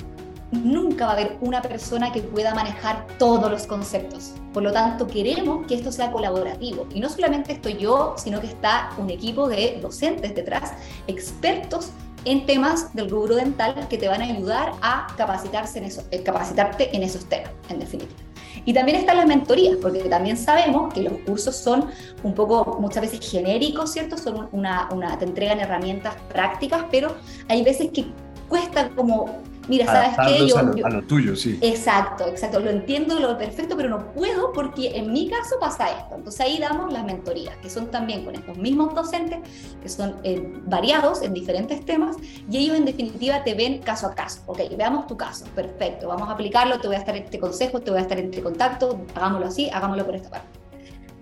nunca 0.53 1.05
va 1.05 1.11
a 1.11 1.13
haber 1.15 1.37
una 1.41 1.61
persona 1.61 2.11
que 2.11 2.21
pueda 2.21 2.53
manejar 2.53 3.07
todos 3.17 3.49
los 3.49 3.65
conceptos. 3.67 4.31
Por 4.53 4.63
lo 4.63 4.71
tanto, 4.71 5.07
queremos 5.07 5.65
que 5.67 5.75
esto 5.75 5.91
sea 5.91 6.11
colaborativo. 6.11 6.87
Y 6.93 6.99
no 6.99 7.09
solamente 7.09 7.53
estoy 7.53 7.77
yo, 7.77 8.15
sino 8.17 8.39
que 8.39 8.47
está 8.47 8.91
un 8.97 9.09
equipo 9.09 9.47
de 9.47 9.79
docentes 9.81 10.35
detrás, 10.35 10.73
expertos 11.07 11.89
en 12.25 12.45
temas 12.45 12.93
del 12.93 13.09
rubro 13.09 13.35
dental 13.35 13.87
que 13.89 13.97
te 13.97 14.07
van 14.07 14.21
a 14.21 14.25
ayudar 14.25 14.71
a 14.81 15.07
capacitarse 15.17 15.79
en 15.79 15.85
eso, 15.85 16.03
eh, 16.11 16.23
capacitarte 16.23 16.95
en 16.95 17.03
esos 17.03 17.25
temas, 17.25 17.51
en 17.69 17.79
definitiva. 17.79 18.21
Y 18.65 18.73
también 18.73 18.97
están 18.97 19.17
las 19.17 19.25
mentorías, 19.25 19.77
porque 19.81 19.99
también 20.03 20.37
sabemos 20.37 20.93
que 20.93 21.01
los 21.01 21.13
cursos 21.25 21.55
son 21.55 21.87
un 22.23 22.33
poco, 22.33 22.77
muchas 22.79 23.01
veces 23.01 23.29
genéricos, 23.29 23.91
¿cierto? 23.91 24.17
Son 24.17 24.47
una, 24.51 24.87
una 24.91 25.17
te 25.17 25.25
entregan 25.25 25.59
herramientas 25.59 26.15
prácticas, 26.29 26.85
pero 26.89 27.15
hay 27.49 27.63
veces 27.63 27.89
que 27.91 28.05
cuesta 28.47 28.89
como 28.89 29.25
mira, 29.67 29.85
¿sabes 29.85 30.15
qué? 30.27 30.47
Yo, 30.47 30.57
a, 30.57 30.89
lo, 30.89 31.01
tuyo, 31.03 31.35
sí. 31.35 31.57
Exacto, 31.61 32.27
exacto. 32.27 32.59
Lo 32.59 32.69
entiendo, 32.69 33.19
lo 33.19 33.37
perfecto, 33.37 33.75
pero 33.77 33.89
no 33.89 34.11
puedo 34.13 34.51
porque 34.53 34.97
en 34.97 35.11
mi 35.11 35.29
caso 35.29 35.55
pasa 35.59 35.89
esto. 35.89 36.15
Entonces 36.15 36.41
ahí 36.41 36.59
damos 36.59 36.91
las 36.91 37.03
mentorías, 37.03 37.55
que 37.57 37.69
son 37.69 37.91
también 37.91 38.25
con 38.25 38.35
estos 38.35 38.57
mismos 38.57 38.93
docentes, 38.93 39.39
que 39.81 39.89
son 39.89 40.15
eh, 40.23 40.53
variados 40.65 41.21
en 41.21 41.33
diferentes 41.33 41.85
temas, 41.85 42.17
y 42.49 42.57
ellos 42.57 42.77
en 42.77 42.85
definitiva 42.85 43.43
te 43.43 43.53
ven 43.53 43.79
caso 43.79 44.07
a 44.07 44.15
caso. 44.15 44.41
Ok, 44.45 44.59
veamos 44.77 45.07
tu 45.07 45.17
caso, 45.17 45.45
perfecto, 45.55 46.07
vamos 46.07 46.29
a 46.29 46.33
aplicarlo, 46.33 46.79
te 46.79 46.87
voy 46.87 46.95
a 46.95 46.99
estar 46.99 47.15
este 47.15 47.39
consejo, 47.39 47.79
te 47.81 47.91
voy 47.91 47.99
a 47.99 48.03
estar 48.03 48.19
en 48.19 48.25
este 48.25 48.41
contacto, 48.41 49.01
hagámoslo 49.15 49.47
así, 49.47 49.69
hagámoslo 49.69 50.05
por 50.05 50.15
esta 50.15 50.29
parte. 50.29 50.47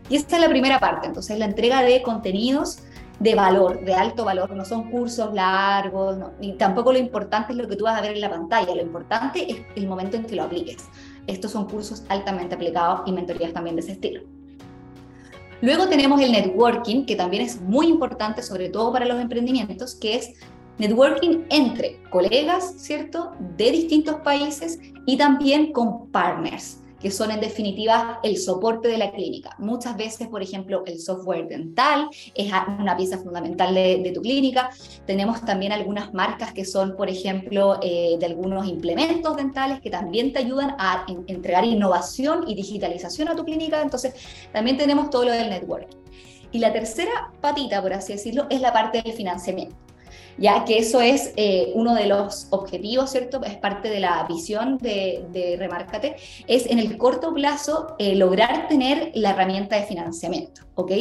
Y 0.10 0.18
esta 0.18 0.36
es 0.36 0.42
la 0.42 0.50
primera 0.50 0.80
parte, 0.80 1.08
entonces 1.08 1.40
la 1.40 1.46
entrega 1.46 1.84
de 1.84 2.02
contenidos 2.02 2.80
de 3.22 3.36
valor, 3.36 3.86
de 3.86 3.94
alto 3.94 4.26
valor, 4.26 4.50
no 4.56 4.66
son 4.66 4.90
cursos 4.90 5.32
largos, 5.32 6.18
y 6.40 6.54
tampoco 6.54 6.92
lo 6.92 6.98
importante 6.98 7.52
es 7.52 7.58
lo 7.58 7.68
que 7.68 7.76
tú 7.76 7.84
vas 7.84 7.98
a 7.98 8.02
ver 8.02 8.16
en 8.16 8.22
la 8.22 8.32
pantalla, 8.32 8.74
lo 8.74 8.82
importante 8.82 9.52
es 9.52 9.58
el 9.76 9.88
momento 9.88 10.18
en 10.18 10.26
que 10.26 10.36
lo 10.36 10.44
apliques. 10.44 10.90
Estos 11.28 11.52
son 11.52 11.70
cursos 11.70 12.04
altamente 12.10 12.56
aplicados 12.56 13.02
y 13.06 13.12
mentorías 13.12 13.54
también 13.54 13.76
de 13.76 13.82
ese 13.82 13.92
estilo. 13.92 14.24
Luego 15.62 15.88
tenemos 15.88 16.20
el 16.20 16.32
networking, 16.32 17.06
que 17.06 17.16
también 17.16 17.44
es 17.44 17.62
muy 17.62 17.88
importante, 17.88 18.42
sobre 18.42 18.70
todo 18.70 18.92
para 18.92 19.06
los 19.06 19.22
emprendimientos, 19.22 19.94
que 19.94 20.16
es 20.16 20.34
networking 20.80 21.44
entre 21.52 22.02
colegas, 22.10 22.74
¿cierto?, 22.78 23.34
de 23.56 23.70
distintos 23.70 24.16
países 24.22 24.80
y 25.06 25.16
también 25.18 25.72
con 25.72 26.08
partners 26.08 26.81
que 27.02 27.12
son 27.12 27.32
en 27.32 27.40
definitiva 27.40 28.20
el 28.24 28.38
soporte 28.38 28.88
de 28.88 28.98
la 28.98 29.12
clínica. 29.12 29.56
Muchas 29.58 29.98
veces, 29.98 30.28
por 30.28 30.42
ejemplo, 30.42 30.84
el 30.86 31.00
software 31.00 31.48
dental 31.48 32.10
es 32.36 32.52
una 32.80 32.96
pieza 32.96 33.18
fundamental 33.18 33.74
de, 33.74 34.12
tu 34.14 34.22
clínica. 34.22 34.70
Tenemos 35.06 35.44
también 35.46 35.72
algunas 35.72 36.14
marcas 36.14 36.54
que 36.54 36.66
son, 36.66 36.96
por 36.96 37.10
ejemplo, 37.10 37.80
eh, 37.82 38.18
de 38.20 38.26
algunos 38.26 38.68
implementos 38.68 39.36
dentales 39.38 39.80
que 39.82 39.90
también 39.90 40.34
te 40.34 40.40
ayudan 40.40 40.76
a 40.78 41.06
entregar 41.28 41.66
innovación 41.66 42.44
y 42.48 42.56
digitalización 42.56 43.30
a 43.30 43.36
tu 43.36 43.46
clínica. 43.46 43.82
Entonces, 43.82 44.14
también 44.52 44.78
tenemos 44.78 45.10
todo 45.10 45.26
lo 45.26 45.32
del 45.32 45.50
networking. 45.50 45.98
Y 46.52 46.60
la 46.60 46.74
tercera 46.74 47.32
patita, 47.40 47.82
por 47.82 47.94
así 47.94 48.14
decirlo, 48.14 48.46
es 48.50 48.60
la 48.60 48.74
parte 48.74 49.02
del 49.02 49.14
financiamiento 49.14 49.76
ya 50.42 50.66
que 50.66 50.80
eso 50.80 51.02
es 51.02 51.34
eh, 51.36 51.72
uno 51.76 51.94
de 51.94 52.08
los 52.08 52.48
objetivos, 52.50 53.12
¿cierto? 53.12 53.44
Es 53.44 53.58
parte 53.58 53.90
de 53.90 54.00
la 54.00 54.26
visión 54.28 54.80
de, 54.80 55.24
de 55.32 55.56
Remárcate, 55.56 56.16
es 56.48 56.66
en 56.66 56.80
el 56.80 56.98
corto 56.98 57.32
plazo 57.32 57.96
eh, 58.00 58.16
lograr 58.16 58.68
tener 58.68 59.12
la 59.14 59.30
herramienta 59.30 59.76
de 59.76 59.84
financiamiento, 59.84 60.62
¿ok? 60.74 60.92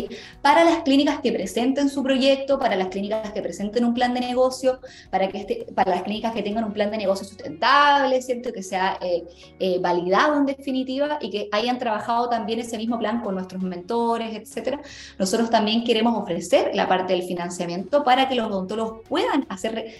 Para 0.42 0.62
las 0.62 0.82
clínicas 0.82 1.20
que 1.20 1.32
presenten 1.32 1.88
su 1.88 2.02
proyecto, 2.02 2.58
para 2.58 2.76
las 2.76 2.88
clínicas 2.88 3.32
que 3.32 3.40
presenten 3.40 3.86
un 3.86 3.94
plan 3.94 4.12
de 4.12 4.20
negocio, 4.20 4.78
para, 5.10 5.28
que 5.28 5.38
este, 5.38 5.66
para 5.74 5.90
las 5.92 6.02
clínicas 6.02 6.34
que 6.34 6.42
tengan 6.42 6.64
un 6.64 6.74
plan 6.74 6.90
de 6.90 6.98
negocio 6.98 7.26
sustentable, 7.26 8.20
¿cierto? 8.20 8.52
Que 8.52 8.62
sea 8.62 8.98
eh, 9.00 9.78
validado 9.80 10.36
en 10.36 10.44
definitiva 10.44 11.18
y 11.18 11.30
que 11.30 11.48
hayan 11.50 11.78
trabajado 11.78 12.28
también 12.28 12.60
ese 12.60 12.76
mismo 12.76 12.98
plan 12.98 13.22
con 13.22 13.36
nuestros 13.36 13.62
mentores, 13.62 14.36
etcétera. 14.36 14.82
Nosotros 15.18 15.48
también 15.48 15.82
queremos 15.82 16.20
ofrecer 16.20 16.72
la 16.74 16.86
parte 16.86 17.14
del 17.14 17.22
financiamiento 17.22 18.04
para 18.04 18.28
que 18.28 18.34
los 18.34 18.46
odontólogos 18.48 19.00
puedan 19.08 19.29
hacer 19.48 19.94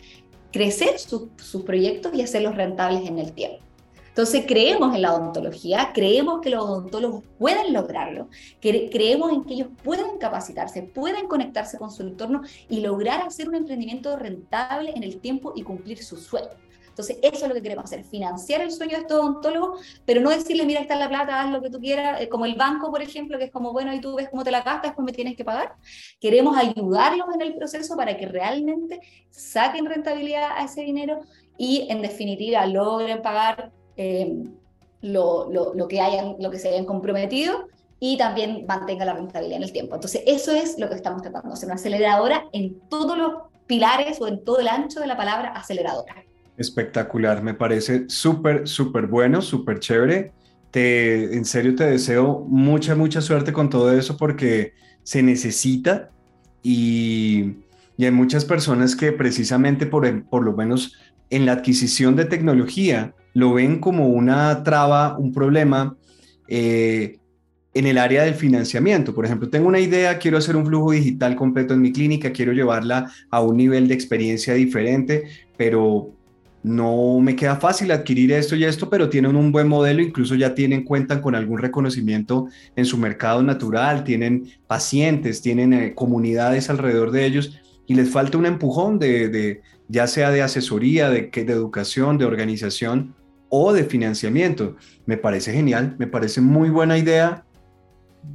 crecer 0.53 0.99
sus 0.99 1.63
proyectos 1.65 2.13
y 2.15 2.23
hacerlos 2.23 2.57
rentables 2.57 3.09
en 3.09 3.19
el 3.19 3.33
tiempo. 3.33 3.65
Entonces 4.09 4.45
creemos 4.47 4.95
en 4.95 5.03
la 5.03 5.15
odontología, 5.15 5.93
creemos 5.95 6.41
que 6.41 6.51
los 6.51 6.65
odontólogos 6.65 7.23
pueden 7.39 7.73
lograrlo, 7.73 8.29
creemos 8.61 9.33
en 9.33 9.45
que 9.45 9.55
ellos 9.55 9.69
pueden 9.85 10.19
capacitarse, 10.19 10.83
pueden 10.83 11.29
conectarse 11.29 11.79
con 11.79 11.93
su 11.93 12.03
entorno 12.03 12.43
y 12.69 12.81
lograr 12.81 13.23
hacer 13.23 13.49
un 13.49 13.55
emprendimiento 13.55 14.17
rentable 14.17 14.93
en 14.97 15.05
el 15.05 15.21
tiempo 15.21 15.53
y 15.55 15.63
cumplir 15.63 16.03
su 16.03 16.17
sueño. 16.17 16.51
Entonces, 17.01 17.19
eso 17.23 17.45
es 17.45 17.49
lo 17.49 17.55
que 17.55 17.63
queremos 17.63 17.85
hacer, 17.85 18.05
financiar 18.05 18.61
el 18.61 18.71
sueño 18.71 18.97
de 18.97 19.03
estos 19.03 19.19
odontólogos, 19.19 19.81
pero 20.05 20.21
no 20.21 20.29
decirle, 20.29 20.67
mira, 20.67 20.81
está 20.81 20.97
la 20.97 21.09
plata, 21.09 21.41
haz 21.41 21.51
lo 21.51 21.63
que 21.63 21.71
tú 21.71 21.81
quieras, 21.81 22.21
eh, 22.21 22.29
como 22.29 22.45
el 22.45 22.57
banco, 22.57 22.91
por 22.91 23.01
ejemplo, 23.01 23.39
que 23.39 23.45
es 23.45 23.51
como, 23.51 23.73
bueno, 23.73 23.95
y 23.95 24.01
tú 24.01 24.15
ves 24.17 24.29
cómo 24.29 24.45
te 24.45 24.51
la 24.51 24.61
gastas, 24.61 24.91
después 24.91 25.07
me 25.07 25.13
tienes 25.13 25.35
que 25.35 25.45
pagar. 25.45 25.75
Queremos 26.21 26.57
ayudarlos 26.59 27.27
en 27.35 27.41
el 27.41 27.55
proceso 27.55 27.97
para 27.97 28.19
que 28.19 28.27
realmente 28.27 29.01
saquen 29.31 29.87
rentabilidad 29.87 30.59
a 30.59 30.65
ese 30.65 30.83
dinero 30.83 31.21
y, 31.57 31.87
en 31.89 32.03
definitiva, 32.03 32.67
logren 32.67 33.23
pagar 33.23 33.73
eh, 33.97 34.45
lo, 35.01 35.51
lo, 35.51 35.73
lo, 35.75 35.89
que 35.89 36.03
hayan, 36.03 36.37
lo 36.39 36.51
que 36.51 36.59
se 36.59 36.69
hayan 36.69 36.85
comprometido 36.85 37.67
y 37.99 38.19
también 38.19 38.67
mantenga 38.67 39.07
la 39.07 39.15
rentabilidad 39.15 39.57
en 39.57 39.63
el 39.63 39.73
tiempo. 39.73 39.95
Entonces, 39.95 40.23
eso 40.27 40.53
es 40.53 40.79
lo 40.79 40.91
que 40.91 40.97
estamos 40.97 41.23
tratando 41.23 41.55
hacer, 41.55 41.67
una 41.67 41.77
aceleradora 41.77 42.45
en 42.53 42.79
todos 42.91 43.17
los 43.17 43.33
pilares 43.67 44.21
o 44.21 44.29
en 44.29 44.45
todo 44.45 44.59
el 44.59 44.69
ancho 44.69 45.01
de 45.01 45.07
la 45.07 45.17
palabra 45.17 45.53
aceleradora. 45.53 46.25
Espectacular, 46.61 47.43
me 47.43 47.55
parece 47.55 48.05
súper, 48.09 48.69
súper 48.69 49.07
bueno, 49.07 49.41
súper 49.41 49.79
chévere. 49.79 50.33
Te, 50.71 51.35
en 51.35 51.47
serio 51.47 51.75
te 51.75 51.85
deseo 51.85 52.45
mucha, 52.47 52.95
mucha 52.95 53.23
suerte 53.23 53.51
con 53.51 53.71
todo 53.71 53.91
eso 53.95 54.19
porque 54.19 54.75
se 55.03 55.23
necesita 55.23 56.11
y, 56.63 57.55
y 57.97 58.05
hay 58.05 58.11
muchas 58.11 58.45
personas 58.45 58.95
que 58.95 59.11
precisamente 59.11 59.87
por, 59.87 60.23
por 60.29 60.45
lo 60.45 60.53
menos 60.53 60.99
en 61.31 61.47
la 61.47 61.53
adquisición 61.53 62.15
de 62.15 62.27
tecnología 62.27 63.15
lo 63.33 63.55
ven 63.55 63.79
como 63.79 64.09
una 64.09 64.63
traba, 64.63 65.17
un 65.17 65.33
problema. 65.33 65.97
Eh, 66.47 67.17
en 67.73 67.87
el 67.87 67.99
área 67.99 68.25
del 68.25 68.35
financiamiento. 68.35 69.15
Por 69.15 69.25
ejemplo, 69.25 69.49
tengo 69.49 69.69
una 69.69 69.79
idea, 69.79 70.19
quiero 70.19 70.39
hacer 70.39 70.57
un 70.57 70.67
flujo 70.67 70.91
digital 70.91 71.37
completo 71.37 71.73
en 71.73 71.81
mi 71.81 71.93
clínica, 71.93 72.33
quiero 72.33 72.53
llevarla 72.53 73.09
a 73.31 73.41
un 73.41 73.57
nivel 73.57 73.87
de 73.87 73.95
experiencia 73.95 74.55
diferente, 74.55 75.29
pero 75.57 76.11
no 76.63 77.21
me 77.21 77.37
queda 77.37 77.57
fácil 77.57 77.91
adquirir 77.91 78.33
esto 78.33 78.55
y 78.55 78.65
esto, 78.65 78.91
pero 78.91 79.09
tienen 79.09 79.37
un 79.37 79.51
buen 79.51 79.67
modelo, 79.67 80.03
incluso 80.03 80.35
ya 80.35 80.55
tienen, 80.55 80.85
cuentan 80.85 81.21
con 81.21 81.35
algún 81.35 81.59
reconocimiento 81.59 82.49
en 82.77 82.85
su 82.85 82.99
mercado 82.99 83.43
natural, 83.43 84.05
tienen 84.05 84.51
pacientes, 84.67 85.41
tienen 85.41 85.73
eh, 85.73 85.95
comunidades 85.95 86.69
alrededor 86.69 87.13
de 87.13 87.25
ellos 87.25 87.59
y 87.87 87.95
les 87.95 88.11
falta 88.11 88.39
un 88.39 88.47
empujón 88.47 88.99
de, 88.99 89.63
ya 89.89 90.07
sea 90.07 90.31
de 90.31 90.43
asesoría, 90.43 91.09
de, 91.09 91.31
de 91.33 91.53
educación, 91.53 92.19
de 92.19 92.27
organización 92.27 93.15
o 93.49 93.73
de 93.73 93.85
financiamiento. 93.85 94.77
Me 95.07 95.17
parece 95.17 95.53
genial, 95.53 95.97
me 95.99 96.07
parece 96.07 96.41
muy 96.41 96.69
buena 96.69 96.99
idea 96.99 97.45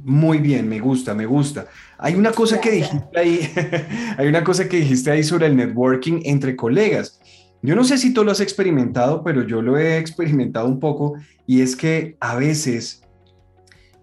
muy 0.04 0.38
bien, 0.38 0.68
me 0.68 0.80
gusta, 0.80 1.14
me 1.14 1.26
gusta. 1.26 1.68
Hay 1.98 2.14
una 2.14 2.32
cosa 2.32 2.60
que 2.60 2.70
dijiste 2.70 3.18
ahí, 3.18 3.48
hay 4.18 4.26
una 4.26 4.42
cosa 4.42 4.68
que 4.68 4.78
dijiste 4.78 5.10
ahí 5.10 5.22
sobre 5.22 5.46
el 5.46 5.56
networking 5.56 6.20
entre 6.24 6.56
colegas. 6.56 7.20
Yo 7.66 7.74
no 7.74 7.82
sé 7.82 7.98
si 7.98 8.14
tú 8.14 8.22
lo 8.22 8.30
has 8.30 8.38
experimentado, 8.38 9.24
pero 9.24 9.42
yo 9.42 9.60
lo 9.60 9.76
he 9.76 9.98
experimentado 9.98 10.68
un 10.68 10.78
poco 10.78 11.14
y 11.48 11.62
es 11.62 11.74
que 11.74 12.16
a 12.20 12.36
veces 12.36 13.02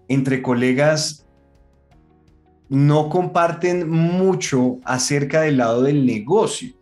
entre 0.06 0.42
colegas 0.42 1.26
no 2.68 3.08
comparten 3.08 3.88
mucho 3.88 4.80
acerca 4.84 5.40
del 5.40 5.56
lado 5.56 5.80
del 5.80 6.04
negocio. 6.04 6.74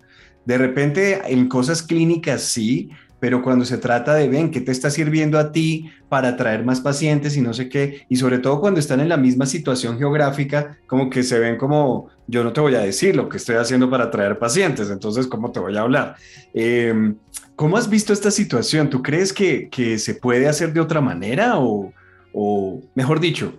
De 0.44 0.58
repente 0.58 1.20
en 1.24 1.46
cosas 1.46 1.84
clínicas 1.84 2.42
sí, 2.42 2.90
pero 3.22 3.40
cuando 3.40 3.64
se 3.64 3.78
trata 3.78 4.16
de, 4.16 4.28
ven, 4.28 4.50
¿qué 4.50 4.60
te 4.60 4.72
está 4.72 4.90
sirviendo 4.90 5.38
a 5.38 5.52
ti 5.52 5.88
para 6.08 6.30
atraer 6.30 6.64
más 6.64 6.80
pacientes 6.80 7.36
y 7.36 7.40
no 7.40 7.54
sé 7.54 7.68
qué? 7.68 8.04
Y 8.08 8.16
sobre 8.16 8.40
todo 8.40 8.60
cuando 8.60 8.80
están 8.80 8.98
en 8.98 9.08
la 9.08 9.16
misma 9.16 9.46
situación 9.46 9.96
geográfica, 9.96 10.76
como 10.88 11.08
que 11.08 11.22
se 11.22 11.38
ven 11.38 11.56
como, 11.56 12.08
yo 12.26 12.42
no 12.42 12.52
te 12.52 12.60
voy 12.60 12.74
a 12.74 12.80
decir 12.80 13.14
lo 13.14 13.28
que 13.28 13.36
estoy 13.36 13.54
haciendo 13.54 13.88
para 13.88 14.06
atraer 14.06 14.40
pacientes, 14.40 14.90
entonces, 14.90 15.28
¿cómo 15.28 15.52
te 15.52 15.60
voy 15.60 15.76
a 15.76 15.82
hablar? 15.82 16.16
Em, 16.52 17.14
¿Cómo 17.54 17.76
has 17.76 17.88
visto 17.88 18.12
esta 18.12 18.32
situación? 18.32 18.90
¿Tú 18.90 19.02
crees 19.02 19.32
que, 19.32 19.68
que 19.68 20.00
se 20.00 20.16
puede 20.16 20.48
hacer 20.48 20.72
de 20.72 20.80
otra 20.80 21.00
manera 21.00 21.60
o, 21.60 21.92
o, 22.32 22.80
mejor 22.96 23.20
dicho, 23.20 23.54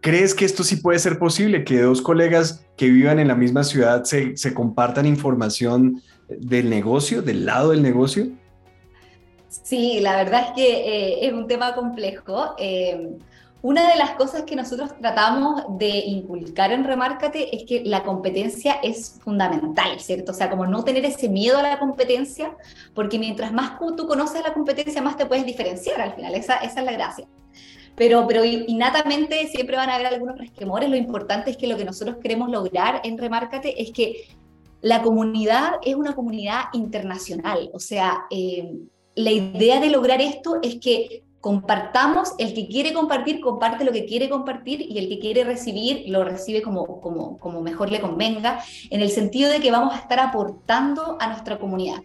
¿crees 0.00 0.34
que 0.34 0.44
esto 0.44 0.64
sí 0.64 0.74
puede 0.74 0.98
ser 0.98 1.16
posible? 1.16 1.62
Que 1.62 1.80
dos 1.80 2.02
colegas 2.02 2.66
que 2.76 2.90
vivan 2.90 3.20
en 3.20 3.28
la 3.28 3.36
misma 3.36 3.62
ciudad 3.62 4.02
se, 4.02 4.36
se 4.36 4.52
compartan 4.52 5.06
información 5.06 6.02
del 6.28 6.70
negocio, 6.70 7.22
del 7.22 7.44
lado 7.46 7.70
del 7.70 7.82
negocio? 7.82 8.28
Sí, 9.48 10.00
la 10.00 10.16
verdad 10.16 10.46
es 10.48 10.52
que 10.54 10.68
eh, 10.68 11.26
es 11.26 11.32
un 11.32 11.46
tema 11.46 11.74
complejo. 11.74 12.54
Eh, 12.58 13.16
una 13.62 13.88
de 13.88 13.96
las 13.96 14.12
cosas 14.12 14.42
que 14.42 14.56
nosotros 14.56 14.90
tratamos 15.00 15.62
de 15.78 15.88
inculcar 15.88 16.72
en 16.72 16.82
Remárcate 16.82 17.54
es 17.54 17.64
que 17.64 17.82
la 17.84 18.02
competencia 18.02 18.74
es 18.82 19.20
fundamental, 19.22 20.00
¿cierto? 20.00 20.32
O 20.32 20.34
sea, 20.34 20.50
como 20.50 20.66
no 20.66 20.82
tener 20.82 21.04
ese 21.04 21.28
miedo 21.28 21.58
a 21.58 21.62
la 21.62 21.78
competencia, 21.78 22.56
porque 22.92 23.20
mientras 23.20 23.52
más 23.52 23.78
tú 23.96 24.06
conoces 24.08 24.42
la 24.42 24.52
competencia, 24.52 25.00
más 25.00 25.16
te 25.16 25.26
puedes 25.26 25.46
diferenciar 25.46 26.00
al 26.00 26.14
final. 26.14 26.34
Esa, 26.34 26.56
es 26.56 26.74
la 26.74 26.90
gracia. 26.90 27.28
Pero, 27.94 28.26
pero 28.26 28.44
innatamente 28.44 29.46
siempre 29.46 29.76
van 29.76 29.90
a 29.90 29.94
haber 29.94 30.08
algunos 30.08 30.38
resquemores. 30.38 30.90
Lo 30.90 30.96
importante 30.96 31.52
es 31.52 31.56
que 31.56 31.68
lo 31.68 31.76
que 31.76 31.84
nosotros 31.84 32.16
queremos 32.20 32.50
lograr 32.50 33.00
en 33.04 33.16
Remárcate 33.16 33.80
es 33.80 33.92
que 33.92 34.24
la 34.82 35.02
comunidad 35.02 35.74
es 35.82 35.94
una 35.94 36.14
comunidad 36.14 36.64
internacional, 36.72 37.70
o 37.72 37.78
sea, 37.78 38.26
eh, 38.30 38.70
la 39.14 39.30
idea 39.30 39.80
de 39.80 39.90
lograr 39.90 40.20
esto 40.20 40.58
es 40.62 40.80
que 40.80 41.22
compartamos, 41.42 42.34
el 42.38 42.54
que 42.54 42.68
quiere 42.68 42.92
compartir, 42.92 43.40
comparte 43.40 43.84
lo 43.84 43.90
que 43.90 44.06
quiere 44.06 44.28
compartir 44.28 44.80
y 44.80 44.98
el 44.98 45.08
que 45.08 45.18
quiere 45.18 45.42
recibir, 45.42 46.04
lo 46.06 46.22
recibe 46.22 46.62
como, 46.62 47.00
como, 47.00 47.36
como 47.38 47.60
mejor 47.60 47.90
le 47.90 48.00
convenga, 48.00 48.62
en 48.90 49.00
el 49.00 49.10
sentido 49.10 49.50
de 49.50 49.60
que 49.60 49.72
vamos 49.72 49.92
a 49.92 49.98
estar 49.98 50.20
aportando 50.20 51.16
a 51.20 51.26
nuestra 51.26 51.58
comunidad. 51.58 52.00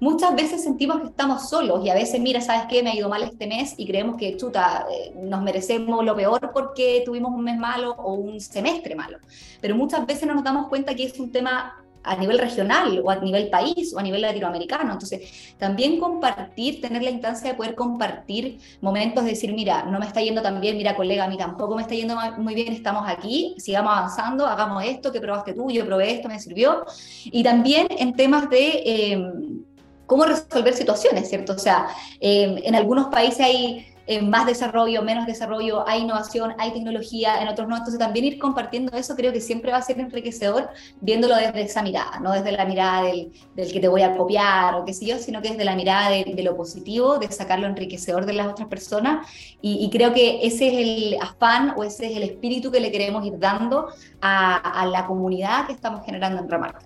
Muchas 0.00 0.34
veces 0.34 0.64
sentimos 0.64 1.00
que 1.00 1.06
estamos 1.08 1.48
solos 1.48 1.84
y 1.84 1.90
a 1.90 1.94
veces, 1.94 2.20
mira, 2.20 2.40
¿sabes 2.40 2.62
qué? 2.68 2.82
Me 2.82 2.90
ha 2.90 2.96
ido 2.96 3.08
mal 3.08 3.22
este 3.22 3.46
mes 3.46 3.74
y 3.76 3.86
creemos 3.86 4.16
que, 4.16 4.36
chuta, 4.36 4.86
eh, 4.90 5.12
nos 5.14 5.42
merecemos 5.42 6.04
lo 6.04 6.16
peor 6.16 6.50
porque 6.52 7.02
tuvimos 7.04 7.32
un 7.32 7.44
mes 7.44 7.58
malo 7.58 7.92
o 7.92 8.14
un 8.14 8.40
semestre 8.40 8.96
malo. 8.96 9.18
Pero 9.60 9.76
muchas 9.76 10.04
veces 10.04 10.26
no 10.26 10.34
nos 10.34 10.42
damos 10.42 10.68
cuenta 10.68 10.96
que 10.96 11.04
es 11.04 11.20
un 11.20 11.30
tema 11.30 11.76
a 12.02 12.16
nivel 12.16 12.38
regional 12.38 13.00
o 13.04 13.10
a 13.10 13.16
nivel 13.16 13.50
país 13.50 13.92
o 13.94 13.98
a 13.98 14.02
nivel 14.02 14.22
latinoamericano. 14.22 14.92
Entonces, 14.92 15.54
también 15.58 15.98
compartir, 15.98 16.80
tener 16.80 17.02
la 17.02 17.10
instancia 17.10 17.50
de 17.50 17.56
poder 17.56 17.74
compartir 17.74 18.58
momentos 18.80 19.24
de 19.24 19.30
decir, 19.30 19.52
mira, 19.52 19.84
no 19.84 19.98
me 19.98 20.06
está 20.06 20.20
yendo 20.20 20.42
tan 20.42 20.60
bien, 20.60 20.76
mira, 20.76 20.96
colega, 20.96 21.24
a 21.24 21.28
mí 21.28 21.36
tampoco 21.36 21.76
me 21.76 21.82
está 21.82 21.94
yendo 21.94 22.16
muy 22.38 22.54
bien, 22.54 22.72
estamos 22.72 23.04
aquí, 23.06 23.54
sigamos 23.58 23.92
avanzando, 23.96 24.46
hagamos 24.46 24.84
esto, 24.84 25.12
que 25.12 25.20
probaste 25.20 25.52
tú, 25.54 25.70
yo 25.70 25.84
probé 25.84 26.12
esto, 26.12 26.28
me 26.28 26.38
sirvió. 26.38 26.84
Y 27.24 27.42
también 27.42 27.86
en 27.90 28.14
temas 28.14 28.48
de... 28.50 28.82
Em, 28.84 29.64
cómo 30.06 30.24
resolver 30.24 30.74
situaciones, 30.74 31.28
¿cierto? 31.28 31.52
O 31.52 31.58
sea, 31.58 31.86
em, 32.18 32.58
en 32.64 32.74
algunos 32.74 33.06
países 33.10 33.38
hay 33.38 33.86
más 34.22 34.46
desarrollo, 34.46 35.02
menos 35.02 35.26
desarrollo, 35.26 35.88
hay 35.88 36.02
innovación, 36.02 36.54
hay 36.58 36.72
tecnología, 36.72 37.40
en 37.40 37.48
otros 37.48 37.68
no. 37.68 37.76
Entonces 37.76 37.98
también 37.98 38.24
ir 38.24 38.38
compartiendo 38.38 38.96
eso 38.96 39.14
creo 39.14 39.32
que 39.32 39.40
siempre 39.40 39.70
va 39.70 39.78
a 39.78 39.82
ser 39.82 40.00
enriquecedor 40.00 40.68
viéndolo 41.00 41.36
desde 41.36 41.62
esa 41.62 41.82
mirada, 41.82 42.18
no 42.20 42.32
desde 42.32 42.50
la 42.52 42.64
mirada 42.64 43.04
del, 43.04 43.32
del 43.54 43.72
que 43.72 43.78
te 43.78 43.88
voy 43.88 44.02
a 44.02 44.16
copiar 44.16 44.74
o 44.74 44.84
qué 44.84 44.92
sé 44.92 45.06
yo, 45.06 45.18
sino 45.18 45.40
que 45.40 45.50
desde 45.50 45.64
la 45.64 45.76
mirada 45.76 46.10
de, 46.10 46.42
lo 46.42 46.56
positivo, 46.56 47.18
de 47.18 47.30
sacar 47.30 47.60
lo 47.60 47.66
enriquecedor 47.66 48.26
de 48.26 48.32
las 48.32 48.48
otras 48.48 48.68
personas. 48.68 49.26
Y, 49.62 49.88
creo 49.90 50.14
que 50.14 50.46
ese 50.46 50.68
es 50.68 50.74
el 50.74 51.16
afán 51.20 51.74
o 51.76 51.84
ese 51.84 52.10
es 52.10 52.16
el 52.16 52.22
espíritu 52.22 52.70
que 52.70 52.80
le 52.80 52.90
queremos 52.90 53.24
ir 53.26 53.38
dando 53.38 53.88
a, 54.20 54.86
la 54.90 55.06
comunidad 55.06 55.66
que 55.66 55.72
estamos 55.72 56.04
generando 56.04 56.40
en 56.40 56.48
Remarca. 56.48 56.80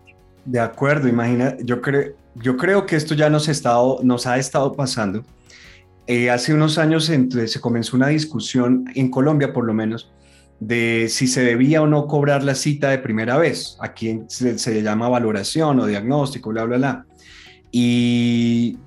De 0.44 0.60
acuerdo, 0.60 1.08
imagina, 1.08 1.56
yo 1.62 1.80
creo, 1.80 2.12
yo 2.34 2.56
creo 2.56 2.84
que 2.84 2.96
esto 2.96 3.14
ya 3.14 3.30
nos 3.30 3.48
ha 4.26 4.36
estado 4.36 4.72
pasando 4.72 5.22
eh, 6.06 6.30
hace 6.30 6.54
unos 6.54 6.78
años 6.78 7.04
se 7.04 7.60
comenzó 7.60 7.96
una 7.96 8.08
discusión, 8.08 8.84
en 8.94 9.10
Colombia 9.10 9.52
por 9.52 9.64
lo 9.64 9.74
menos, 9.74 10.12
de 10.60 11.08
si 11.08 11.26
se 11.26 11.42
debía 11.42 11.82
o 11.82 11.86
no 11.86 12.06
cobrar 12.06 12.42
la 12.42 12.54
cita 12.54 12.90
de 12.90 12.98
primera 12.98 13.36
vez. 13.36 13.76
Aquí 13.80 14.20
se, 14.28 14.58
se 14.58 14.82
llama 14.82 15.08
valoración 15.08 15.80
o 15.80 15.86
diagnóstico, 15.86 16.50
bla, 16.50 16.64
bla, 16.64 16.76
bla. 16.76 17.06
Y 17.70 18.78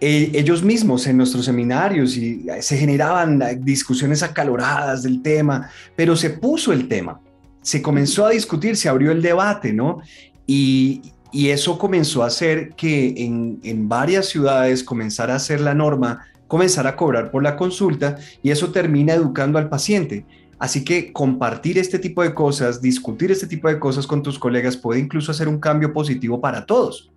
eh, 0.00 0.30
ellos 0.34 0.62
mismos 0.62 1.06
en 1.08 1.16
nuestros 1.16 1.44
seminarios 1.44 2.16
y 2.16 2.46
se 2.60 2.76
generaban 2.76 3.42
discusiones 3.64 4.22
acaloradas 4.22 5.02
del 5.02 5.22
tema, 5.22 5.70
pero 5.96 6.14
se 6.14 6.30
puso 6.30 6.72
el 6.72 6.86
tema, 6.86 7.20
se 7.62 7.82
comenzó 7.82 8.24
a 8.24 8.30
discutir, 8.30 8.76
se 8.76 8.88
abrió 8.88 9.10
el 9.10 9.20
debate, 9.20 9.72
¿no? 9.72 10.00
Y, 10.46 11.02
y 11.32 11.48
eso 11.48 11.78
comenzó 11.78 12.22
a 12.22 12.26
hacer 12.26 12.74
que 12.74 13.14
en, 13.18 13.60
en 13.62 13.88
varias 13.88 14.26
ciudades 14.26 14.82
comenzara 14.82 15.34
a 15.34 15.38
ser 15.38 15.60
la 15.60 15.74
norma, 15.74 16.26
comenzar 16.46 16.86
a 16.86 16.96
cobrar 16.96 17.30
por 17.30 17.42
la 17.42 17.56
consulta 17.56 18.18
y 18.42 18.50
eso 18.50 18.70
termina 18.70 19.14
educando 19.14 19.58
al 19.58 19.68
paciente. 19.68 20.24
Así 20.58 20.84
que 20.84 21.12
compartir 21.12 21.78
este 21.78 21.98
tipo 21.98 22.22
de 22.22 22.34
cosas, 22.34 22.80
discutir 22.80 23.30
este 23.30 23.46
tipo 23.46 23.68
de 23.68 23.78
cosas 23.78 24.06
con 24.06 24.22
tus 24.22 24.38
colegas 24.38 24.76
puede 24.76 25.00
incluso 25.00 25.30
hacer 25.30 25.46
un 25.46 25.60
cambio 25.60 25.92
positivo 25.92 26.40
para 26.40 26.66
todos, 26.66 27.12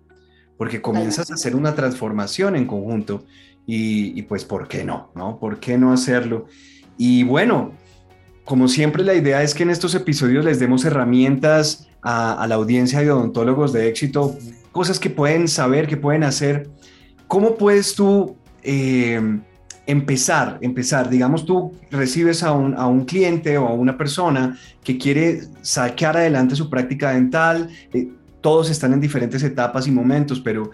porque 0.56 0.80
comienzas 0.80 1.30
a 1.30 1.34
hacer 1.34 1.56
una 1.56 1.74
transformación 1.74 2.54
en 2.54 2.66
conjunto 2.66 3.24
y, 3.66 4.18
y, 4.18 4.22
pues, 4.22 4.44
¿por 4.44 4.68
qué 4.68 4.84
no? 4.84 5.10
¿No? 5.14 5.38
¿Por 5.38 5.58
qué 5.58 5.76
no 5.76 5.92
hacerlo? 5.92 6.46
Y 6.98 7.24
bueno, 7.24 7.72
como 8.44 8.68
siempre, 8.68 9.02
la 9.02 9.14
idea 9.14 9.42
es 9.42 9.54
que 9.54 9.62
en 9.62 9.70
estos 9.70 9.94
episodios 9.94 10.44
les 10.44 10.60
demos 10.60 10.84
herramientas 10.84 11.88
a, 12.02 12.46
la 12.48 12.56
audiencia 12.56 13.00
de 13.00 13.10
odontólogos 13.10 13.72
de 13.72 13.88
éxito 13.88 14.36
cosas 14.72 14.98
que 14.98 15.10
pueden 15.10 15.48
saber, 15.48 15.86
que 15.86 15.96
pueden 15.96 16.24
hacer. 16.24 16.68
¿Cómo 17.28 17.56
puedes 17.56 17.94
tú 17.94 18.36
eh, 18.62 19.20
empezar, 19.86 20.58
empezar? 20.62 21.08
Digamos, 21.08 21.44
tú 21.44 21.72
recibes 21.90 22.42
a 22.42 22.52
un, 22.52 22.74
a 22.74 22.86
un, 22.86 23.04
cliente 23.04 23.58
o 23.58 23.68
a 23.68 23.72
una 23.72 23.96
persona 23.96 24.58
que 24.82 24.98
quiere 24.98 25.42
sacar 25.60 26.16
adelante 26.16 26.56
su 26.56 26.68
práctica 26.68 27.10
dental. 27.12 27.68
Eh, 27.92 28.08
todos 28.40 28.70
están 28.70 28.92
en 28.92 29.00
diferentes 29.00 29.42
etapas 29.42 29.86
y 29.86 29.90
momentos, 29.92 30.40
pero 30.40 30.70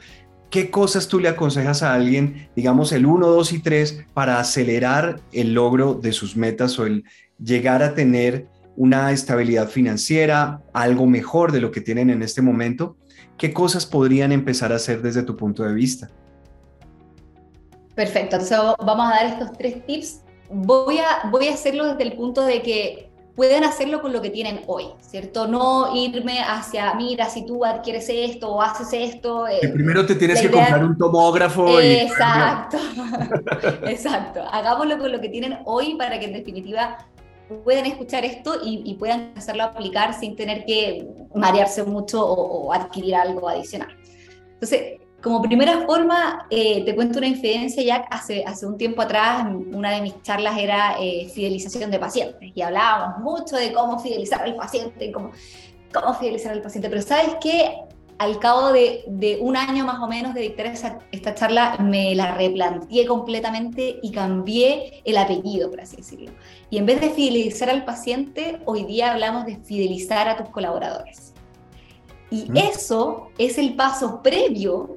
¿qué 0.48 0.70
cosas 0.70 1.08
tú 1.08 1.18
le 1.20 1.28
aconsejas 1.28 1.82
a 1.82 1.92
alguien, 1.92 2.48
digamos, 2.56 2.92
el 2.92 3.04
1, 3.04 3.26
2 3.26 3.52
y 3.52 3.58
3, 3.58 4.04
para 4.14 4.40
acelerar 4.40 5.20
el 5.32 5.54
logro 5.54 5.94
de 5.94 6.12
sus 6.12 6.36
metas 6.36 6.78
o 6.78 6.86
el 6.86 7.04
llegar 7.42 7.82
a 7.82 7.94
tener 7.94 8.46
una 8.78 9.10
estabilidad 9.10 9.68
financiera, 9.68 10.62
algo 10.72 11.04
mejor 11.04 11.50
de 11.50 11.60
lo 11.60 11.72
que 11.72 11.80
tienen 11.80 12.10
en 12.10 12.22
este 12.22 12.42
momento? 12.42 12.96
¿Qué 13.36 13.52
cosas 13.52 13.84
podrían 13.84 14.30
empezar 14.30 14.72
a 14.72 14.76
hacer 14.76 15.02
desde 15.02 15.24
tu 15.24 15.36
punto 15.36 15.64
de 15.64 15.74
vista? 15.74 16.08
Perfecto, 17.96 18.36
entonces 18.36 18.56
vamos 18.78 19.06
a 19.08 19.16
dar 19.16 19.26
estos 19.26 19.52
tres 19.58 19.84
tips. 19.84 20.20
Voy 20.48 20.98
a, 20.98 21.28
voy 21.28 21.48
a 21.48 21.54
hacerlo 21.54 21.88
desde 21.88 22.04
el 22.04 22.16
punto 22.16 22.42
de 22.42 22.62
que 22.62 23.10
pueden 23.34 23.64
hacerlo 23.64 24.00
con 24.00 24.12
lo 24.12 24.22
que 24.22 24.30
tienen 24.30 24.60
hoy, 24.68 24.84
¿cierto? 25.00 25.48
No 25.48 25.96
irme 25.96 26.40
hacia, 26.40 26.94
mira, 26.94 27.28
si 27.28 27.44
tú 27.44 27.64
adquieres 27.64 28.08
esto 28.08 28.48
o 28.48 28.62
haces 28.62 28.92
esto. 28.92 29.48
Eh, 29.48 29.68
primero 29.74 30.06
te 30.06 30.14
tienes 30.14 30.40
que 30.40 30.50
comprar 30.50 30.84
un 30.84 30.96
tomógrafo. 30.96 31.80
Exacto, 31.80 32.78
exacto. 33.86 34.42
Hagámoslo 34.52 34.98
con 34.98 35.10
lo 35.10 35.20
que 35.20 35.28
tienen 35.28 35.58
hoy 35.64 35.96
para 35.96 36.20
que 36.20 36.26
en 36.26 36.32
definitiva 36.32 36.98
puedan 37.64 37.86
escuchar 37.86 38.24
esto 38.24 38.60
y, 38.62 38.94
puedan 38.94 39.32
hacerlo 39.36 39.64
aplicar 39.64 40.18
sin 40.18 40.36
tener 40.36 40.64
que 40.64 41.08
marearse 41.34 41.82
mucho 41.82 42.24
o, 42.24 42.72
adquirir 42.72 43.14
algo 43.14 43.48
adicional. 43.48 43.96
Entonces, 44.54 45.00
como 45.22 45.42
primera 45.42 45.84
forma, 45.84 46.46
eh, 46.50 46.84
te 46.84 46.94
cuento 46.94 47.18
una 47.18 47.26
infidencia, 47.26 47.82
ya 47.82 47.96
hace, 48.10 48.44
hace 48.44 48.66
un 48.66 48.78
tiempo 48.78 49.02
atrás, 49.02 49.46
una 49.72 49.90
de 49.90 50.00
mis 50.00 50.22
charlas 50.22 50.56
era 50.58 50.96
eh, 51.00 51.28
fidelización 51.34 51.90
de 51.90 51.98
pacientes 51.98 52.52
y 52.54 52.62
hablábamos 52.62 53.18
mucho 53.20 53.56
de 53.56 53.72
cómo 53.72 53.98
fidelizar 53.98 54.42
al 54.42 54.54
paciente, 54.54 55.10
cómo, 55.10 55.32
cómo 55.92 56.14
fidelizar 56.14 56.52
al 56.52 56.62
paciente, 56.62 56.88
pero 56.88 57.02
¿sabes 57.02 57.36
qué? 57.40 57.87
Al 58.18 58.38
cabo 58.40 58.72
de, 58.72 59.38
un 59.40 59.56
año 59.56 59.84
más 59.84 60.00
o 60.00 60.08
menos 60.08 60.34
de 60.34 60.40
dictar 60.42 60.66
esta 60.66 61.34
charla, 61.34 61.76
me 61.78 62.14
la 62.14 62.34
replanteé 62.34 63.06
completamente 63.06 64.00
y 64.02 64.10
cambié 64.10 65.02
el 65.04 65.16
apellido, 65.16 65.70
por 65.70 65.80
así 65.80 65.96
decirlo. 65.96 66.32
Y 66.68 66.78
en 66.78 66.86
vez 66.86 67.00
de 67.00 67.10
fidelizar 67.10 67.70
al 67.70 67.84
paciente, 67.84 68.60
hoy 68.64 68.84
día 68.84 69.12
hablamos 69.12 69.46
de 69.46 69.56
fidelizar 69.56 70.28
a 70.28 70.36
tus 70.36 70.48
colaboradores. 70.48 71.32
Y 72.30 72.46
eso 72.58 73.28
es 73.38 73.56
el 73.56 73.74
paso 73.74 74.20
previo 74.22 74.96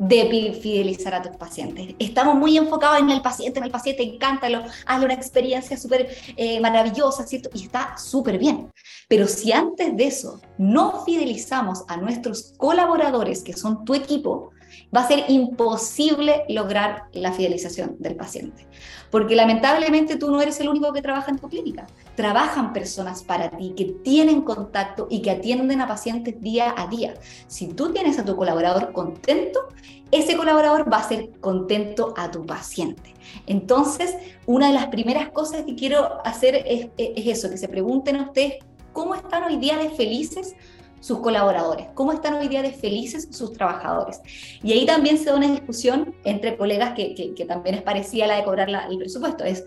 de 0.00 0.58
fidelizar 0.62 1.14
a 1.14 1.20
tus 1.20 1.36
pacientes. 1.36 1.94
Estamos 1.98 2.34
muy 2.34 2.56
enfocados 2.56 3.00
en 3.00 3.10
el 3.10 3.20
paciente, 3.20 3.58
en 3.58 3.66
el 3.66 3.70
paciente, 3.70 4.02
encántalo, 4.02 4.62
hazle 4.86 5.04
una 5.04 5.14
experiencia 5.14 5.76
súper 5.76 6.08
eh, 6.36 6.58
maravillosa, 6.58 7.26
¿cierto? 7.26 7.50
Y 7.52 7.64
está 7.64 7.98
súper 7.98 8.38
bien. 8.38 8.72
Pero 9.08 9.28
si 9.28 9.52
antes 9.52 9.94
de 9.94 10.06
eso 10.06 10.40
no 10.56 11.04
fidelizamos 11.04 11.84
a 11.86 11.98
nuestros 11.98 12.54
colaboradores, 12.56 13.42
que 13.42 13.52
son 13.52 13.84
tu 13.84 13.94
equipo, 13.94 14.52
va 14.94 15.02
a 15.02 15.08
ser 15.08 15.24
imposible 15.28 16.44
lograr 16.48 17.04
la 17.12 17.32
fidelización 17.32 17.96
del 17.98 18.16
paciente. 18.16 18.66
Porque 19.10 19.36
lamentablemente 19.36 20.16
tú 20.16 20.30
no 20.30 20.40
eres 20.40 20.60
el 20.60 20.68
único 20.68 20.92
que 20.92 21.02
trabaja 21.02 21.30
en 21.30 21.38
tu 21.38 21.48
clínica. 21.48 21.86
Trabajan 22.14 22.72
personas 22.72 23.22
para 23.22 23.50
ti 23.50 23.72
que 23.76 23.84
tienen 23.84 24.42
contacto 24.42 25.06
y 25.10 25.22
que 25.22 25.30
atienden 25.30 25.80
a 25.80 25.88
pacientes 25.88 26.40
día 26.40 26.74
a 26.76 26.86
día. 26.86 27.14
Si 27.46 27.68
tú 27.68 27.92
tienes 27.92 28.18
a 28.18 28.24
tu 28.24 28.36
colaborador 28.36 28.92
contento, 28.92 29.68
ese 30.10 30.36
colaborador 30.36 30.92
va 30.92 30.98
a 30.98 31.08
ser 31.08 31.30
contento 31.40 32.14
a 32.16 32.30
tu 32.30 32.44
paciente. 32.44 33.14
Entonces, 33.46 34.16
una 34.46 34.68
de 34.68 34.74
las 34.74 34.86
primeras 34.88 35.30
cosas 35.30 35.62
que 35.62 35.76
quiero 35.76 36.24
hacer 36.26 36.64
es, 36.66 36.88
es 36.96 37.26
eso, 37.26 37.48
que 37.48 37.56
se 37.56 37.68
pregunten 37.68 38.16
a 38.16 38.22
ustedes 38.24 38.54
cómo 38.92 39.14
están 39.14 39.44
hoy 39.44 39.56
día 39.56 39.76
de 39.76 39.90
felices 39.90 40.56
sus 41.00 41.18
colaboradores, 41.20 41.86
cómo 41.94 42.12
están 42.12 42.34
hoy 42.34 42.48
día 42.48 42.62
de 42.62 42.72
felices 42.72 43.28
sus 43.30 43.52
trabajadores. 43.52 44.20
Y 44.62 44.72
ahí 44.72 44.86
también 44.86 45.18
se 45.18 45.24
da 45.26 45.36
una 45.36 45.50
discusión 45.50 46.14
entre 46.24 46.56
colegas 46.56 46.92
que, 46.94 47.34
que, 47.34 47.44
también 47.44 47.74
es 47.74 47.82
parecida 47.82 48.26
a 48.26 48.28
la 48.28 48.36
de 48.36 48.44
cobrar 48.44 48.68
el 48.68 48.98
presupuesto, 48.98 49.44
es 49.44 49.64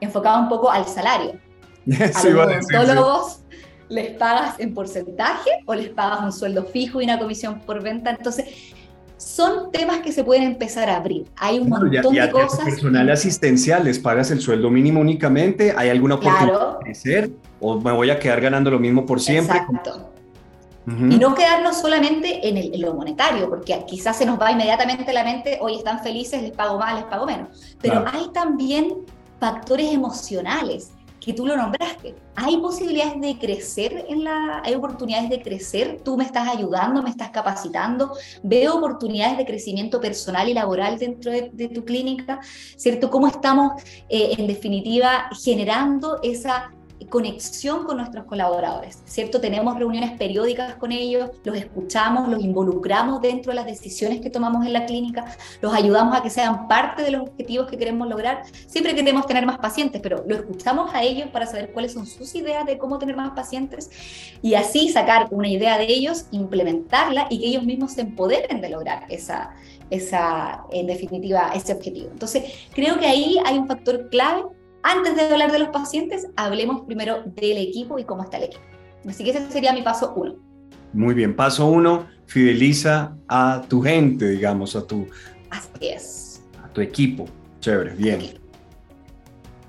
enfocada 0.00 0.40
un 0.40 0.48
poco 0.48 0.70
al 0.70 0.86
salario. 0.86 1.38
a 2.14 2.24
los 2.24 2.34
odontólogos 2.34 3.40
les 3.88 4.10
pagas 4.14 4.58
en 4.58 4.74
porcentaje 4.74 5.50
o 5.64 5.74
les 5.74 5.90
pagas 5.90 6.20
un 6.20 6.32
sueldo 6.32 6.64
fijo 6.64 7.00
y 7.00 7.04
una 7.04 7.18
comisión 7.18 7.60
por 7.60 7.82
venta. 7.82 8.10
Entonces, 8.10 8.74
son 9.16 9.70
temas 9.70 10.00
que 10.00 10.12
se 10.12 10.24
pueden 10.24 10.42
empezar 10.42 10.90
a 10.90 10.96
abrir. 10.96 11.26
Hay 11.36 11.58
un 11.58 11.68
montón 11.68 12.14
de 12.14 12.30
cosas. 12.30 12.64
personal 12.64 13.08
asistencial, 13.10 13.84
¿les 13.84 13.98
pagas 13.98 14.30
el 14.30 14.40
sueldo 14.40 14.70
mínimo 14.70 15.00
únicamente? 15.00 15.72
¿Hay 15.76 15.88
alguna 15.88 16.16
oportunidad 16.16 16.78
de 16.78 16.84
crecer? 16.84 17.30
¿O 17.60 17.80
me 17.80 17.92
voy 17.92 18.10
a 18.10 18.18
quedar 18.18 18.40
ganando 18.40 18.70
lo 18.70 18.78
mismo 18.78 19.06
por 19.06 19.20
siempre? 19.20 19.56
Exacto. 19.56 20.15
Y 20.86 21.18
no 21.18 21.34
quedarnos 21.34 21.78
solamente 21.78 22.48
en, 22.48 22.56
el, 22.56 22.80
lo 22.80 22.94
monetario, 22.94 23.48
porque 23.48 23.84
quizás 23.88 24.16
se 24.16 24.24
nos 24.24 24.40
va 24.40 24.52
inmediatamente 24.52 25.12
la 25.12 25.24
mente, 25.24 25.58
hoy 25.60 25.76
están 25.76 25.98
felices, 26.00 26.40
les 26.42 26.52
pago 26.52 26.78
más, 26.78 26.94
les 26.94 27.04
pago 27.04 27.26
menos. 27.26 27.76
Pero 27.82 28.04
hay 28.06 28.28
también 28.32 29.04
factores 29.40 29.92
emocionales, 29.92 30.92
que 31.26 31.32
tú 31.32 31.44
lo 31.44 31.56
nombraste. 31.56 32.14
Hay 32.36 32.58
posibilidades 32.58 33.20
de 33.20 33.36
crecer 33.36 34.06
en 34.08 34.22
la, 34.22 34.62
hay 34.64 34.76
oportunidades 34.76 35.28
de 35.28 35.42
crecer. 35.42 36.00
Tú 36.04 36.16
me 36.16 36.22
estás 36.22 36.48
ayudando, 36.48 37.02
me 37.02 37.10
estás 37.10 37.30
capacitando. 37.30 38.12
Veo 38.44 38.76
oportunidades 38.76 39.36
de 39.36 39.44
crecimiento 39.44 40.00
personal 40.00 40.48
y 40.48 40.54
laboral 40.54 41.00
dentro 41.00 41.32
de, 41.32 41.68
tu 41.74 41.84
clínica, 41.84 42.38
¿cierto? 42.76 43.10
¿Cómo 43.10 43.26
estamos, 43.26 43.82
eh, 44.08 44.36
en 44.38 44.46
definitiva, 44.46 45.28
generando 45.42 46.20
esa 46.22 46.70
conexión 47.04 47.84
con 47.84 47.98
nuestros 47.98 48.24
colaboradores, 48.24 49.02
¿cierto? 49.04 49.40
Tenemos 49.40 49.78
reuniones 49.78 50.12
periódicas 50.18 50.76
con 50.76 50.92
ellos, 50.92 51.30
los 51.44 51.56
escuchamos, 51.56 52.28
los 52.28 52.42
involucramos 52.42 53.20
dentro 53.20 53.52
de 53.52 53.56
las 53.56 53.66
decisiones 53.66 54.20
que 54.20 54.30
tomamos 54.30 54.64
en 54.66 54.72
la 54.72 54.86
clínica, 54.86 55.24
los 55.60 55.72
ayudamos 55.74 56.16
a 56.16 56.22
que 56.22 56.30
sean 56.30 56.66
parte 56.68 57.02
de 57.02 57.10
los 57.10 57.22
objetivos 57.22 57.68
que 57.70 57.76
queremos 57.76 58.08
lograr. 58.08 58.42
Siempre 58.66 58.94
queremos 58.94 59.26
tener 59.26 59.44
más 59.46 59.58
pacientes, 59.58 60.00
pero 60.02 60.24
lo 60.26 60.34
escuchamos 60.34 60.92
a 60.94 61.02
ellos 61.02 61.28
para 61.30 61.46
saber 61.46 61.72
cuáles 61.72 61.92
son 61.92 62.06
sus 62.06 62.34
ideas 62.34 62.64
de 62.66 62.78
cómo 62.78 62.98
tener 62.98 63.16
más 63.16 63.30
pacientes 63.32 63.90
y 64.42 64.54
así 64.54 64.88
sacar 64.88 65.28
una 65.30 65.48
idea 65.48 65.78
de 65.78 65.84
ellos, 65.84 66.26
implementarla 66.30 67.26
y 67.30 67.40
que 67.40 67.46
ellos 67.46 67.64
mismos 67.64 67.92
se 67.92 68.00
empoderen 68.00 68.60
de 68.60 68.70
lograr 68.70 69.04
esa, 69.08 69.54
esa 69.90 70.64
en 70.70 70.86
definitiva, 70.86 71.52
ese 71.54 71.72
objetivo. 71.72 72.08
Entonces, 72.10 72.44
creo 72.72 72.98
que 72.98 73.06
ahí 73.06 73.36
hay 73.44 73.58
un 73.58 73.66
factor 73.66 74.08
clave 74.08 74.44
antes 74.86 75.16
de 75.16 75.22
hablar 75.22 75.50
de 75.50 75.58
los 75.58 75.68
pacientes, 75.70 76.28
hablemos 76.36 76.82
primero 76.82 77.22
del 77.24 77.58
equipo 77.58 77.98
y 77.98 78.04
cómo 78.04 78.22
está 78.22 78.36
el 78.36 78.44
equipo. 78.44 78.62
Así 79.08 79.24
que 79.24 79.30
ese 79.30 79.50
sería 79.50 79.72
mi 79.72 79.82
paso 79.82 80.12
uno. 80.14 80.36
Muy 80.92 81.12
bien, 81.14 81.34
paso 81.34 81.66
uno, 81.66 82.06
fideliza 82.26 83.16
a 83.26 83.62
tu 83.68 83.82
gente, 83.82 84.28
digamos, 84.28 84.76
a 84.76 84.86
tu... 84.86 85.08
Así 85.50 85.88
es. 85.88 86.42
A 86.62 86.68
tu 86.68 86.80
equipo. 86.80 87.26
Chévere, 87.60 87.94
bien. 87.94 88.38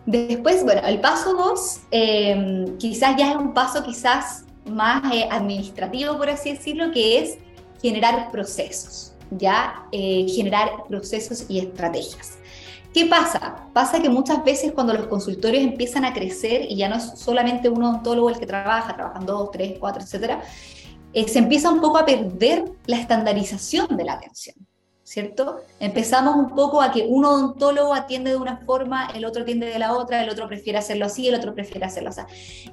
Después, 0.05 0.63
bueno, 0.63 0.81
el 0.85 1.01
paso 1.01 1.33
dos, 1.33 1.81
em, 1.89 2.77
quizás 2.77 3.15
ya 3.17 3.31
es 3.31 3.37
un 3.37 3.53
paso 3.55 3.83
quizás 3.83 4.45
más 4.69 5.11
eh, 5.11 5.27
administrativo, 5.31 6.15
por 6.15 6.29
así 6.29 6.53
decirlo, 6.53 6.91
que 6.91 7.19
es 7.19 7.37
generar 7.81 8.29
procesos, 8.31 9.15
ya 9.31 9.83
eh, 9.91 10.27
generar 10.29 10.69
procesos 10.87 11.45
y 11.49 11.59
estrategias. 11.59 12.36
¿Qué 12.97 13.05
pasa? 13.05 13.69
Pasa 13.73 14.01
que 14.01 14.09
muchas 14.09 14.43
veces 14.43 14.71
cuando 14.71 14.91
los 14.91 15.05
consultorios 15.05 15.63
empiezan 15.63 16.03
a 16.03 16.15
crecer 16.15 16.65
y 16.67 16.77
ya 16.77 16.89
no 16.89 16.95
es 16.95 17.03
solamente 17.13 17.69
un 17.69 17.83
odontólogo 17.83 18.31
el 18.31 18.39
que 18.39 18.47
trabaja, 18.47 18.95
trabajan 18.95 19.23
dos, 19.23 19.51
tres, 19.51 19.77
cuatro, 19.79 20.01
etcétera, 20.01 20.41
eh, 21.13 21.27
se 21.27 21.37
empieza 21.37 21.69
un 21.69 21.79
poco 21.79 21.99
a 21.99 22.05
perder 22.07 22.65
la 22.87 22.99
estandarización 22.99 23.95
de 23.97 24.03
la 24.03 24.13
atención, 24.13 24.55
¿cierto? 25.03 25.59
Empezamos 25.79 26.37
un 26.37 26.55
poco 26.55 26.81
a 26.81 26.91
que 26.91 27.05
un 27.07 27.23
odontólogo 27.23 27.93
atiende 27.93 28.31
de 28.31 28.37
una 28.37 28.57
forma, 28.65 29.11
el 29.13 29.25
otro 29.25 29.43
atiende 29.43 29.67
de 29.67 29.77
la 29.77 29.93
otra, 29.93 30.23
el 30.23 30.29
otro 30.31 30.47
prefiere 30.47 30.79
hacerlo 30.79 31.05
así, 31.05 31.27
el 31.27 31.35
otro 31.35 31.53
prefiere 31.53 31.85
hacerlo 31.85 32.09
así. 32.09 32.21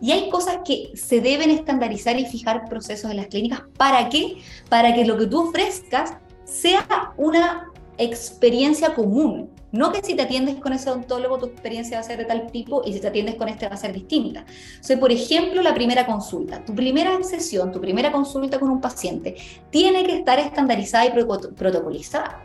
Y 0.01 0.13
hay 0.13 0.31
cosas 0.31 0.61
que 0.65 0.91
se 0.95 1.21
deben 1.21 1.51
estandarizar 1.51 2.19
y 2.19 2.25
fijar 2.25 2.67
procesos 2.67 3.11
en 3.11 3.19
las 3.19 3.27
clínicas. 3.27 3.61
¿Para 3.77 4.09
qué? 4.09 4.39
Para 4.71 4.95
que 4.95 5.05
lo 5.05 5.19
que 5.19 5.27
tú 5.27 5.51
ofrezcas 5.51 6.15
sea 6.47 7.13
una 7.19 7.71
experiencia 7.99 8.95
común, 8.95 9.54
no 9.75 9.91
que 9.91 10.03
si 10.03 10.15
te 10.15 10.23
atiendes 10.23 10.55
con 10.57 10.73
ese 10.73 10.89
odontólogo 10.89 11.37
tu 11.39 11.47
experiencia 11.47 11.97
va 11.97 12.01
a 12.01 12.05
ser 12.05 12.19
de 12.19 12.27
tal 12.27 12.47
tipo 12.53 12.83
y 12.87 12.93
si 12.93 13.01
te 13.01 13.09
atiendes 13.09 13.35
con 13.35 13.49
este 13.49 13.69
va 13.69 13.75
a 13.75 13.77
ser 13.77 13.93
distinta. 13.93 14.47
O 14.89 15.01
por 15.01 15.11
ejemplo, 15.11 15.63
la 15.63 15.75
primera 15.75 16.07
consulta. 16.07 16.65
Tu 16.65 16.73
primera 16.77 17.21
sesión, 17.25 17.73
tu 17.73 17.81
primera 17.81 18.13
consulta 18.13 18.61
con 18.61 18.71
un 18.71 18.81
paciente 18.81 19.35
tiene 19.71 20.05
que 20.05 20.19
estar 20.19 20.39
estandarizada 20.39 21.07
y 21.07 21.11
protocolizada. 21.11 22.45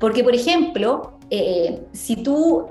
Porque, 0.00 0.24
por 0.24 0.34
ejemplo, 0.34 1.20
eh, 1.30 1.84
si 1.92 2.16
tú, 2.16 2.66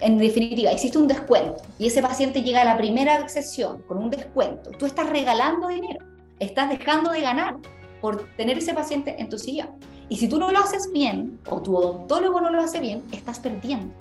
en 0.00 0.16
definitiva, 0.16 0.70
existe 0.70 0.96
un 0.96 1.06
descuento 1.06 1.62
y 1.78 1.88
ese 1.88 2.00
paciente 2.00 2.42
llega 2.42 2.62
a 2.62 2.64
la 2.64 2.78
primera 2.78 3.28
sesión 3.28 3.82
con 3.82 3.98
un 3.98 4.08
descuento, 4.08 4.70
tú 4.70 4.86
estás 4.86 5.10
regalando 5.10 5.68
dinero, 5.68 6.02
estás 6.38 6.70
dejando 6.70 7.10
de 7.10 7.20
ganar 7.20 7.58
por 8.00 8.26
tener 8.36 8.56
ese 8.56 8.72
paciente 8.72 9.16
en 9.18 9.28
tu 9.28 9.38
silla. 9.38 9.68
Y 10.08 10.16
si 10.16 10.28
tú 10.28 10.38
no 10.38 10.50
lo 10.52 10.58
haces 10.58 10.90
bien, 10.92 11.38
o 11.48 11.60
tu 11.62 11.76
odontólogo 11.76 12.40
no 12.40 12.50
lo 12.50 12.60
hace 12.60 12.80
bien, 12.80 13.02
estás 13.12 13.38
perdiendo. 13.38 13.92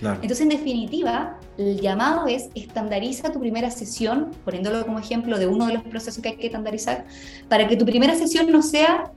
Entonces, 0.00 0.42
en 0.42 0.50
definitiva, 0.50 1.38
el 1.56 1.80
llamado 1.80 2.26
es 2.26 2.50
estandariza 2.54 3.32
tu 3.32 3.40
primera 3.40 3.70
sesión, 3.70 4.30
poniéndolo 4.44 4.84
como 4.84 4.98
ejemplo 4.98 5.38
de 5.38 5.46
uno 5.46 5.68
de 5.68 5.74
los 5.74 5.84
procesos 5.84 6.22
que 6.22 6.30
hay 6.30 6.36
que 6.36 6.46
estandarizar, 6.46 7.06
para 7.48 7.66
que 7.66 7.76
tu 7.76 7.86
primera 7.86 8.14
sesión 8.14 8.50
no 8.50 8.62
sea 8.62 9.10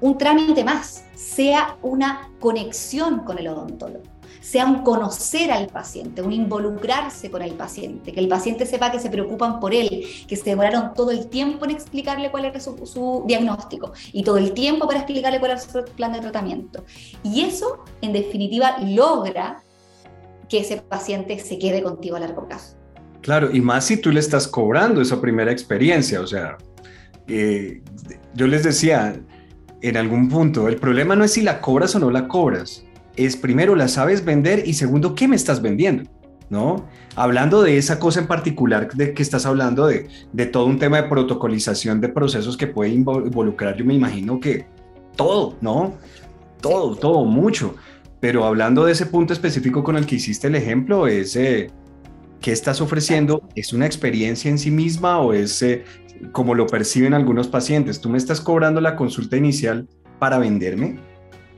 un 0.00 0.18
trámite 0.18 0.64
más, 0.64 1.04
sea 1.14 1.76
una 1.82 2.30
conexión 2.40 3.20
con 3.20 3.38
el 3.38 3.46
odontólogo 3.48 4.15
sea 4.46 4.64
un 4.64 4.84
conocer 4.84 5.50
al 5.50 5.66
paciente, 5.66 6.22
un 6.22 6.32
involucrarse 6.32 7.32
con 7.32 7.42
el 7.42 7.54
paciente, 7.54 8.12
que 8.12 8.20
el 8.20 8.28
paciente 8.28 8.64
sepa 8.64 8.92
que 8.92 9.00
se 9.00 9.10
preocupan 9.10 9.58
por 9.58 9.74
él, 9.74 10.06
que 10.28 10.36
se 10.36 10.44
demoraron 10.44 10.94
todo 10.94 11.10
el 11.10 11.26
tiempo 11.26 11.64
en 11.64 11.72
explicarle 11.72 12.30
cuál 12.30 12.44
era 12.44 12.60
su, 12.60 12.86
su 12.86 13.24
diagnóstico 13.26 13.92
y 14.12 14.22
todo 14.22 14.38
el 14.38 14.52
tiempo 14.52 14.86
para 14.86 15.00
explicarle 15.00 15.40
cuál 15.40 15.52
era 15.52 15.60
su 15.60 15.84
plan 15.96 16.12
de 16.12 16.20
tratamiento. 16.20 16.84
Y 17.24 17.40
eso, 17.40 17.82
en 18.02 18.12
definitiva, 18.12 18.76
logra 18.78 19.62
que 20.48 20.60
ese 20.60 20.76
paciente 20.76 21.40
se 21.40 21.58
quede 21.58 21.82
contigo 21.82 22.14
a 22.14 22.20
largo 22.20 22.46
plazo. 22.46 22.76
Claro, 23.22 23.50
y 23.52 23.60
más 23.60 23.86
si 23.86 23.96
tú 23.96 24.12
le 24.12 24.20
estás 24.20 24.46
cobrando 24.46 25.00
esa 25.00 25.20
primera 25.20 25.50
experiencia, 25.50 26.20
o 26.20 26.26
sea, 26.28 26.56
eh, 27.26 27.82
yo 28.34 28.46
les 28.46 28.62
decía 28.62 29.20
en 29.82 29.96
algún 29.96 30.28
punto, 30.28 30.68
el 30.68 30.76
problema 30.76 31.16
no 31.16 31.24
es 31.24 31.32
si 31.32 31.42
la 31.42 31.60
cobras 31.60 31.96
o 31.96 31.98
no 31.98 32.12
la 32.12 32.28
cobras, 32.28 32.85
es 33.16 33.36
primero, 33.36 33.74
la 33.74 33.88
sabes 33.88 34.24
vender 34.24 34.62
y 34.66 34.74
segundo, 34.74 35.14
¿qué 35.14 35.28
me 35.28 35.36
estás 35.36 35.62
vendiendo? 35.62 36.10
¿No? 36.48 36.86
Hablando 37.16 37.62
de 37.62 37.76
esa 37.76 37.98
cosa 37.98 38.20
en 38.20 38.28
particular 38.28 38.92
de 38.92 39.14
que 39.14 39.22
estás 39.22 39.46
hablando 39.46 39.86
de, 39.88 40.08
de 40.32 40.46
todo 40.46 40.66
un 40.66 40.78
tema 40.78 41.02
de 41.02 41.08
protocolización 41.08 42.00
de 42.00 42.08
procesos 42.08 42.56
que 42.56 42.68
puede 42.68 42.90
involucrar, 42.90 43.76
yo 43.76 43.84
me 43.84 43.94
imagino 43.94 44.38
que 44.38 44.66
todo, 45.16 45.56
¿no? 45.60 45.94
Todo, 46.60 46.94
todo, 46.94 47.24
mucho. 47.24 47.74
Pero 48.20 48.44
hablando 48.44 48.84
de 48.84 48.92
ese 48.92 49.06
punto 49.06 49.32
específico 49.32 49.82
con 49.82 49.96
el 49.96 50.06
que 50.06 50.16
hiciste 50.16 50.46
el 50.46 50.54
ejemplo, 50.54 51.06
es 51.06 51.36
eh, 51.36 51.70
¿qué 52.40 52.52
estás 52.52 52.80
ofreciendo? 52.80 53.48
¿Es 53.54 53.72
una 53.72 53.86
experiencia 53.86 54.50
en 54.50 54.58
sí 54.58 54.70
misma 54.70 55.18
o 55.20 55.32
es 55.32 55.62
eh, 55.62 55.84
como 56.32 56.54
lo 56.54 56.66
perciben 56.66 57.14
algunos 57.14 57.48
pacientes? 57.48 58.00
¿Tú 58.00 58.08
me 58.08 58.18
estás 58.18 58.40
cobrando 58.40 58.80
la 58.80 58.96
consulta 58.96 59.36
inicial 59.36 59.88
para 60.18 60.38
venderme? 60.38 60.98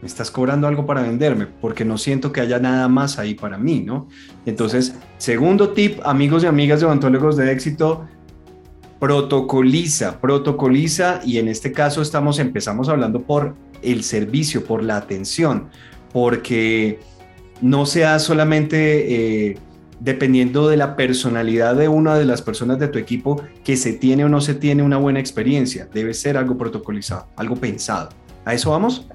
Me 0.00 0.06
estás 0.06 0.30
cobrando 0.30 0.68
algo 0.68 0.86
para 0.86 1.02
venderme 1.02 1.46
porque 1.46 1.84
no 1.84 1.98
siento 1.98 2.30
que 2.32 2.40
haya 2.40 2.58
nada 2.58 2.88
más 2.88 3.18
ahí 3.18 3.34
para 3.34 3.58
mí, 3.58 3.80
¿no? 3.80 4.08
Entonces, 4.46 4.94
segundo 5.18 5.70
tip, 5.70 6.00
amigos 6.04 6.44
y 6.44 6.46
amigas 6.46 6.80
de 6.80 6.86
odontólogos 6.86 7.36
de 7.36 7.50
éxito, 7.50 8.06
protocoliza, 9.00 10.20
protocoliza 10.20 11.20
y 11.24 11.38
en 11.38 11.48
este 11.48 11.72
caso 11.72 12.02
estamos 12.02 12.38
empezamos 12.38 12.88
hablando 12.88 13.22
por 13.22 13.54
el 13.82 14.02
servicio, 14.02 14.64
por 14.64 14.82
la 14.82 14.96
atención, 14.96 15.68
porque 16.12 17.00
no 17.60 17.86
sea 17.86 18.18
solamente 18.18 19.50
eh, 19.50 19.58
dependiendo 20.00 20.68
de 20.68 20.76
la 20.76 20.96
personalidad 20.96 21.74
de 21.74 21.88
una 21.88 22.16
de 22.16 22.24
las 22.24 22.42
personas 22.42 22.78
de 22.78 22.88
tu 22.88 22.98
equipo 22.98 23.42
que 23.64 23.76
se 23.76 23.92
tiene 23.92 24.24
o 24.24 24.28
no 24.28 24.40
se 24.40 24.54
tiene 24.54 24.82
una 24.82 24.96
buena 24.96 25.18
experiencia, 25.20 25.88
debe 25.92 26.14
ser 26.14 26.36
algo 26.36 26.56
protocolizado, 26.56 27.26
algo 27.36 27.56
pensado. 27.56 28.10
¿A 28.44 28.54
eso 28.54 28.70
vamos? 28.70 29.06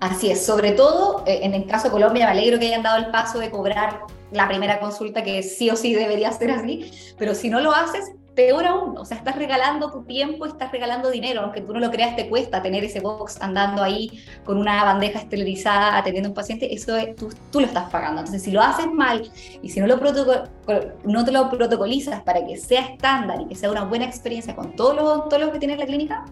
Así 0.00 0.30
es, 0.30 0.44
sobre 0.44 0.72
todo 0.72 1.24
eh, 1.26 1.40
en 1.42 1.54
el 1.54 1.66
caso 1.66 1.84
de 1.84 1.92
Colombia, 1.92 2.26
me 2.26 2.32
alegro 2.32 2.58
que 2.58 2.66
hayan 2.66 2.82
dado 2.82 2.98
el 2.98 3.10
paso 3.10 3.38
de 3.38 3.50
cobrar 3.50 4.00
la 4.30 4.46
primera 4.46 4.78
consulta, 4.78 5.22
que 5.22 5.42
sí 5.42 5.70
o 5.70 5.76
sí 5.76 5.94
debería 5.94 6.30
ser 6.32 6.50
así, 6.50 6.90
pero 7.16 7.34
si 7.34 7.48
no 7.48 7.60
lo 7.60 7.72
haces, 7.72 8.12
peor 8.34 8.66
aún, 8.66 8.98
o 8.98 9.04
sea, 9.06 9.16
estás 9.16 9.36
regalando 9.36 9.90
tu 9.90 10.02
tiempo, 10.02 10.44
estás 10.44 10.70
regalando 10.70 11.10
dinero, 11.10 11.40
aunque 11.40 11.62
tú 11.62 11.72
no 11.72 11.80
lo 11.80 11.90
creas, 11.90 12.14
te 12.14 12.28
cuesta 12.28 12.62
tener 12.62 12.84
ese 12.84 13.00
box 13.00 13.40
andando 13.40 13.82
ahí 13.82 14.22
con 14.44 14.58
una 14.58 14.84
bandeja 14.84 15.20
esterilizada 15.20 15.96
atendiendo 15.96 16.28
a 16.28 16.30
un 16.30 16.34
paciente, 16.34 16.72
eso 16.72 16.94
es, 16.96 17.16
tú, 17.16 17.30
lo 17.54 17.66
estás 17.66 17.88
pagando. 17.88 18.20
Entonces, 18.20 18.42
si 18.42 18.50
lo 18.50 18.60
haces 18.60 18.86
mal 18.92 19.30
y 19.62 19.70
si 19.70 19.80
no, 19.80 19.86
lo 19.86 19.96
no 21.04 21.24
te 21.24 21.32
lo 21.32 21.50
protocolizas 21.50 22.20
para 22.22 22.44
que 22.46 22.58
sea 22.58 22.82
estándar 22.82 23.40
y 23.40 23.46
que 23.46 23.54
sea 23.54 23.70
una 23.70 23.84
buena 23.84 24.04
experiencia 24.04 24.54
con 24.54 24.76
todos 24.76 24.94
los, 24.94 25.40
los 25.40 25.50
que 25.50 25.58
tienes 25.58 25.78
la 25.78 25.86
clínica, 25.86 26.26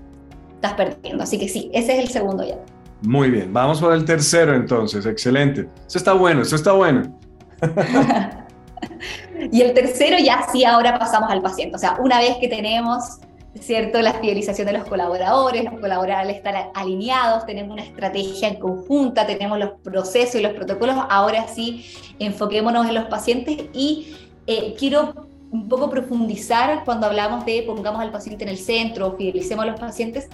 estás 0.57 0.75
perdiendo. 0.75 1.25
Así 1.25 1.39
que 1.39 1.49
sí, 1.49 1.71
ese 1.73 1.95
es 1.95 2.01
el 2.01 2.09
segundo 2.11 2.45
ya. 2.45 2.59
Muy 3.05 3.31
bien, 3.31 3.53
vamos 3.53 3.81
por 3.81 3.93
el 3.93 4.05
tercero 4.05 4.55
entonces, 4.55 5.05
excelente. 5.05 5.69
Eso 5.87 5.99
está 5.99 6.15
bueno, 6.15 6.41
eso 6.41 6.57
está 6.57 6.73
bueno. 6.73 7.19
y 9.53 9.61
el 9.61 9.75
tercero 9.75 10.17
ya 10.19 10.47
sí, 10.51 10.65
ahora 10.65 10.99
pasamos 10.99 11.31
al 11.31 11.43
paciente. 11.43 11.77
O 11.77 11.79
sea, 11.79 11.99
una 12.01 12.19
vez 12.19 12.39
que 12.41 12.49
tenemos, 12.49 13.19
¿cierto? 13.61 14.01
La 14.01 14.15
fidelización 14.15 14.67
de 14.67 14.73
los 14.73 14.85
colaboradores, 14.85 15.65
los 15.65 15.79
colaboradores 15.81 16.37
están 16.37 16.55
alineados, 16.75 17.45
tenemos 17.45 17.75
una 17.75 17.83
estrategia 17.83 18.49
en 18.49 18.57
conjunta, 18.57 19.27
tenemos 19.27 19.59
los 19.59 19.73
procesos 19.83 20.37
y 20.37 20.41
los 20.41 20.55
protocolos, 20.55 20.97
ahora 21.11 21.47
sí, 21.47 21.85
enfoquémonos 22.19 22.87
en 22.89 22.95
los 22.95 23.05
pacientes 23.05 23.67
y 23.75 24.17
eh, 24.47 24.75
quiero 24.79 25.27
un 25.51 25.69
poco 25.69 25.91
profundizar 25.91 26.85
cuando 26.87 27.07
hablamos 27.07 27.45
de 27.45 27.63
pongamos 27.65 28.01
al 28.01 28.11
paciente 28.11 28.45
en 28.45 28.51
el 28.51 28.59
centro, 28.59 29.15
fidelicemos 29.19 29.65
a 29.65 29.67
los 29.67 29.79
pacientes 29.79 30.31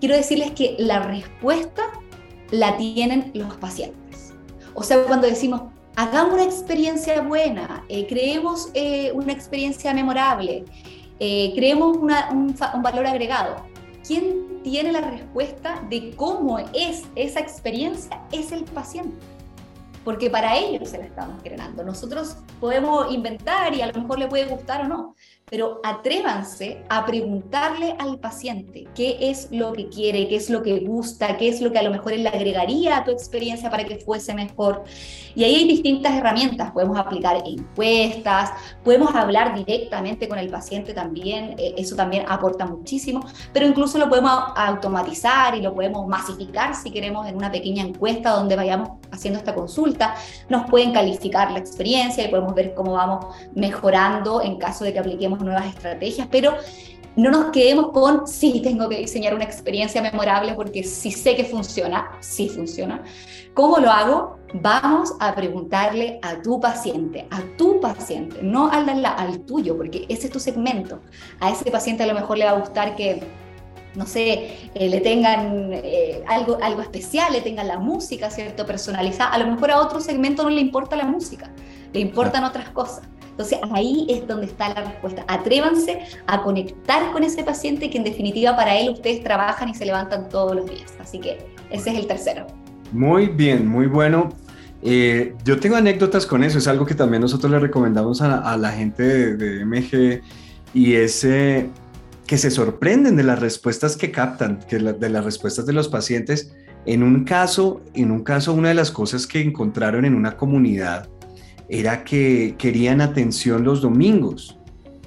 quiero 0.00 0.16
decirles 0.16 0.52
que 0.52 0.76
la 0.78 1.00
respuesta 1.00 1.82
la 2.50 2.76
tienen 2.76 3.30
los 3.34 3.54
pacientes. 3.56 4.32
O 4.74 4.82
sea, 4.82 5.02
cuando 5.04 5.26
decimos, 5.26 5.62
hagamos 5.96 6.34
una 6.34 6.44
experiencia 6.44 7.20
buena, 7.22 7.84
eh, 7.88 8.06
creemos 8.06 8.70
eh, 8.74 9.12
una 9.12 9.32
experiencia 9.32 9.94
memorable, 9.94 10.64
eh, 11.20 11.52
creemos 11.54 11.96
un, 11.96 12.12
un 12.74 12.82
valor 12.82 13.06
agregado, 13.06 13.56
¿quién 14.06 14.62
tiene 14.62 14.92
la 14.92 15.02
respuesta 15.02 15.84
de 15.88 16.14
cómo 16.16 16.58
es 16.58 17.04
esa 17.14 17.40
experiencia? 17.40 18.20
Es 18.32 18.52
el 18.52 18.64
paciente 18.64 19.34
porque 20.04 20.28
para 20.28 20.56
ellos 20.56 20.90
se 20.90 20.98
la 20.98 21.04
estamos 21.04 21.42
creando. 21.42 21.82
Nosotros 21.82 22.36
podemos 22.60 23.12
inventar 23.12 23.74
y 23.74 23.80
a 23.80 23.90
lo 23.90 24.02
mejor 24.02 24.18
le 24.18 24.28
puede 24.28 24.44
gustar 24.44 24.82
o 24.82 24.88
no, 24.88 25.16
pero 25.50 25.80
atrévanse 25.84 26.82
a 26.88 27.04
preguntarle 27.04 27.94
al 27.98 28.18
paciente 28.18 28.88
qué 28.94 29.18
es 29.20 29.48
lo 29.50 29.72
que 29.72 29.88
quiere, 29.88 30.26
qué 30.28 30.36
es 30.36 30.48
lo 30.48 30.62
que 30.62 30.80
gusta, 30.80 31.36
qué 31.36 31.48
es 31.48 31.60
lo 31.60 31.70
que 31.70 31.78
a 31.78 31.82
lo 31.82 31.90
mejor 31.90 32.12
él 32.12 32.22
le 32.22 32.30
agregaría 32.30 32.96
a 32.96 33.04
tu 33.04 33.10
experiencia 33.10 33.70
para 33.70 33.84
que 33.84 33.98
fuese 33.98 34.34
mejor. 34.34 34.84
Y 35.34 35.44
ahí 35.44 35.54
hay 35.56 35.68
distintas 35.68 36.14
herramientas, 36.14 36.72
podemos 36.72 36.98
aplicar 36.98 37.42
encuestas, 37.44 38.52
podemos 38.82 39.14
hablar 39.14 39.54
directamente 39.54 40.28
con 40.28 40.38
el 40.38 40.48
paciente 40.48 40.94
también, 40.94 41.54
eh, 41.58 41.74
eso 41.76 41.94
también 41.94 42.24
aporta 42.28 42.66
muchísimo, 42.66 43.26
pero 43.52 43.66
incluso 43.66 43.98
lo 43.98 44.08
podemos 44.08 44.32
automatizar 44.56 45.54
y 45.54 45.60
lo 45.60 45.74
podemos 45.74 46.06
masificar 46.06 46.74
si 46.74 46.90
queremos 46.90 47.26
en 47.26 47.36
una 47.36 47.50
pequeña 47.50 47.84
encuesta 47.84 48.30
donde 48.30 48.56
vayamos 48.56 48.90
haciendo 49.14 49.38
esta 49.38 49.54
consulta, 49.54 50.14
nos 50.48 50.68
pueden 50.68 50.92
calificar 50.92 51.50
la 51.50 51.58
experiencia 51.58 52.24
y 52.24 52.28
podemos 52.28 52.54
ver 52.54 52.74
cómo 52.74 52.92
vamos 52.92 53.26
mejorando 53.54 54.42
en 54.42 54.56
caso 54.58 54.84
de 54.84 54.92
que 54.92 54.98
apliquemos 54.98 55.40
nuevas 55.40 55.66
estrategias, 55.66 56.28
pero 56.30 56.54
no 57.16 57.30
nos 57.30 57.52
quedemos 57.52 57.92
con, 57.92 58.26
sí, 58.26 58.60
tengo 58.62 58.88
que 58.88 58.98
diseñar 58.98 59.34
una 59.34 59.44
experiencia 59.44 60.02
memorable 60.02 60.54
porque 60.54 60.82
si 60.82 61.12
sé 61.12 61.36
que 61.36 61.44
funciona, 61.44 62.10
sí 62.20 62.48
funciona. 62.48 63.02
¿Cómo 63.54 63.78
lo 63.78 63.90
hago? 63.90 64.38
Vamos 64.54 65.12
a 65.20 65.32
preguntarle 65.34 66.18
a 66.22 66.42
tu 66.42 66.58
paciente, 66.58 67.28
a 67.30 67.40
tu 67.56 67.80
paciente, 67.80 68.40
no 68.42 68.68
al, 68.68 69.04
al 69.04 69.40
tuyo, 69.40 69.76
porque 69.76 70.06
ese 70.08 70.26
es 70.26 70.32
tu 70.32 70.40
segmento. 70.40 71.00
A 71.38 71.50
ese 71.50 71.70
paciente 71.70 72.02
a 72.02 72.06
lo 72.06 72.14
mejor 72.14 72.38
le 72.38 72.46
va 72.46 72.52
a 72.52 72.58
gustar 72.58 72.96
que 72.96 73.22
no 73.94 74.06
sé, 74.06 74.70
eh, 74.74 74.88
le 74.88 75.00
tengan 75.00 75.70
eh, 75.72 76.22
algo, 76.26 76.58
algo 76.62 76.80
especial, 76.80 77.32
le 77.32 77.40
tengan 77.40 77.68
la 77.68 77.78
música, 77.78 78.30
¿cierto? 78.30 78.66
Personalizada. 78.66 79.30
A 79.30 79.38
lo 79.38 79.46
mejor 79.46 79.70
a 79.70 79.80
otro 79.80 80.00
segmento 80.00 80.42
no 80.42 80.50
le 80.50 80.60
importa 80.60 80.96
la 80.96 81.04
música, 81.04 81.50
le 81.92 82.00
importan 82.00 82.44
otras 82.44 82.70
cosas. 82.70 83.02
Entonces 83.30 83.58
ahí 83.72 84.06
es 84.08 84.26
donde 84.28 84.46
está 84.46 84.68
la 84.68 84.84
respuesta. 84.84 85.24
Atrévanse 85.26 86.00
a 86.26 86.42
conectar 86.42 87.10
con 87.10 87.24
ese 87.24 87.42
paciente 87.42 87.90
que 87.90 87.98
en 87.98 88.04
definitiva 88.04 88.54
para 88.54 88.76
él 88.76 88.90
ustedes 88.90 89.24
trabajan 89.24 89.68
y 89.68 89.74
se 89.74 89.84
levantan 89.84 90.28
todos 90.28 90.54
los 90.54 90.66
días. 90.66 90.94
Así 91.00 91.18
que 91.18 91.38
ese 91.70 91.90
es 91.90 91.98
el 91.98 92.06
tercero. 92.06 92.46
Muy 92.92 93.26
bien, 93.26 93.66
muy 93.66 93.86
bueno. 93.86 94.28
Eh, 94.82 95.34
yo 95.44 95.58
tengo 95.58 95.76
anécdotas 95.76 96.26
con 96.26 96.44
eso, 96.44 96.58
es 96.58 96.68
algo 96.68 96.86
que 96.86 96.94
también 96.94 97.22
nosotros 97.22 97.50
le 97.50 97.58
recomendamos 97.58 98.20
a, 98.20 98.56
la 98.56 98.70
gente 98.70 99.34
de, 99.34 99.64
MG 99.64 100.22
y 100.74 100.94
es 100.94 101.24
que 102.26 102.38
se 102.38 102.50
sorprenden 102.50 103.16
de 103.16 103.22
las 103.22 103.38
respuestas 103.38 103.96
que 103.96 104.10
captan, 104.10 104.60
de 104.70 105.10
las 105.10 105.24
respuestas 105.24 105.66
de 105.66 105.72
los 105.72 105.88
pacientes. 105.88 106.54
En 106.86 107.02
un 107.02 107.24
caso, 107.24 107.82
en 107.94 108.10
un 108.10 108.22
caso, 108.22 108.52
una 108.52 108.68
de 108.68 108.74
las 108.74 108.90
cosas 108.90 109.26
que 109.26 109.40
encontraron 109.40 110.04
en 110.04 110.14
una 110.14 110.36
comunidad 110.36 111.08
era 111.68 112.04
que 112.04 112.54
querían 112.58 113.00
atención 113.00 113.64
los 113.64 113.80
domingos, 113.80 114.58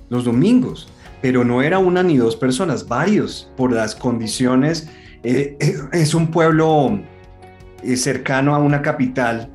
los 0.09 0.25
domingos, 0.25 0.89
pero 1.21 1.43
no 1.43 1.61
era 1.61 1.79
una 1.79 2.03
ni 2.03 2.17
dos 2.17 2.35
personas, 2.35 2.87
varios, 2.87 3.51
por 3.57 3.71
las 3.71 3.95
condiciones. 3.95 4.89
Eh, 5.23 5.57
eh, 5.59 5.75
es 5.93 6.13
un 6.13 6.29
pueblo 6.31 6.99
eh, 7.83 7.95
cercano 7.95 8.55
a 8.55 8.59
una 8.59 8.81
capital, 8.81 9.49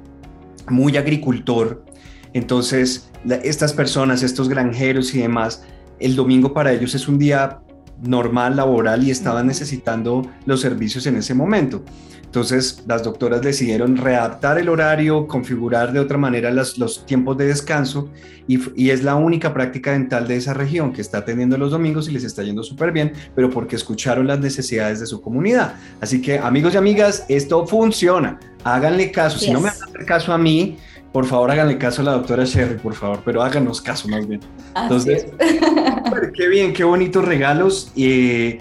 muy 0.69 0.97
agricultor, 0.97 1.85
entonces 2.33 3.11
estas 3.43 3.73
personas, 3.73 4.23
estos 4.23 4.49
granjeros 4.49 5.15
y 5.15 5.21
demás, 5.21 5.65
el 6.03 6.17
domingo 6.17 6.53
para 6.53 6.73
ellos 6.73 6.95
es 6.95 7.09
un 7.09 7.19
día 7.19 7.61
normal 8.03 8.57
laboral 8.57 9.05
y 9.05 9.11
estaban 9.11 9.47
necesitando 9.47 10.29
los 10.47 10.61
servicios 10.61 11.07
en 11.07 11.17
ese 11.17 11.35
momento. 11.35 11.85
Entonces, 12.33 12.83
las 12.87 13.03
doctoras 13.03 13.43
decidieron 13.43 13.99
readaptar 13.99 14.57
el 14.57 14.71
horario, 14.71 15.27
configurar 15.27 15.93
de 15.93 16.01
otra 16.01 16.17
manera 16.17 16.51
los 16.51 17.05
tiempos 17.05 17.37
de 17.37 17.47
descanso 17.47 18.09
y, 18.49 18.89
es 18.89 19.05
la 19.05 19.17
única 19.17 19.53
práctica 19.53 19.93
dental 19.93 20.27
de 20.27 20.37
esa 20.37 20.55
región 20.55 20.95
que 20.95 21.03
está 21.03 21.27
teniendo 21.27 21.59
los 21.59 21.73
domingos 21.73 22.09
y 22.09 22.13
les 22.13 22.25
está 22.25 22.43
yendo 22.43 22.63
súper 22.63 22.91
bien, 22.91 23.13
pero 23.35 23.51
porque 23.51 23.77
escucharon 23.77 24.27
las 24.27 24.41
necesidades 24.41 25.01
de 25.01 25.07
su 25.07 25.21
comunidad. 25.21 25.75
Así 26.01 26.23
que, 26.23 26.39
amigos 26.39 26.73
y 26.73 26.79
amigas, 26.79 27.27
esto 27.29 27.67
funciona. 27.67 28.41
Háganle 28.65 29.13
caso. 29.13 29.39
Si 29.39 29.51
no 29.51 29.61
me 29.61 29.69
hagan 29.69 30.07
caso 30.07 30.33
a 30.33 30.39
mí, 30.39 30.79
por 31.13 31.27
favor 31.27 31.51
háganle 31.51 31.77
caso 31.77 32.01
a 32.01 32.07
la 32.07 32.13
doctora 32.13 32.45
Sherry, 32.45 32.79
por 32.79 32.95
favor, 32.95 33.21
pero 33.25 33.43
háganos 33.43 33.83
caso 33.83 34.09
más 34.09 34.27
bien. 34.27 34.41
Entonces, 34.75 35.27
qué 36.35 36.49
bien, 36.49 36.73
qué 36.73 36.85
bonitos 36.85 37.25
regalos. 37.25 37.93
y 37.95 38.59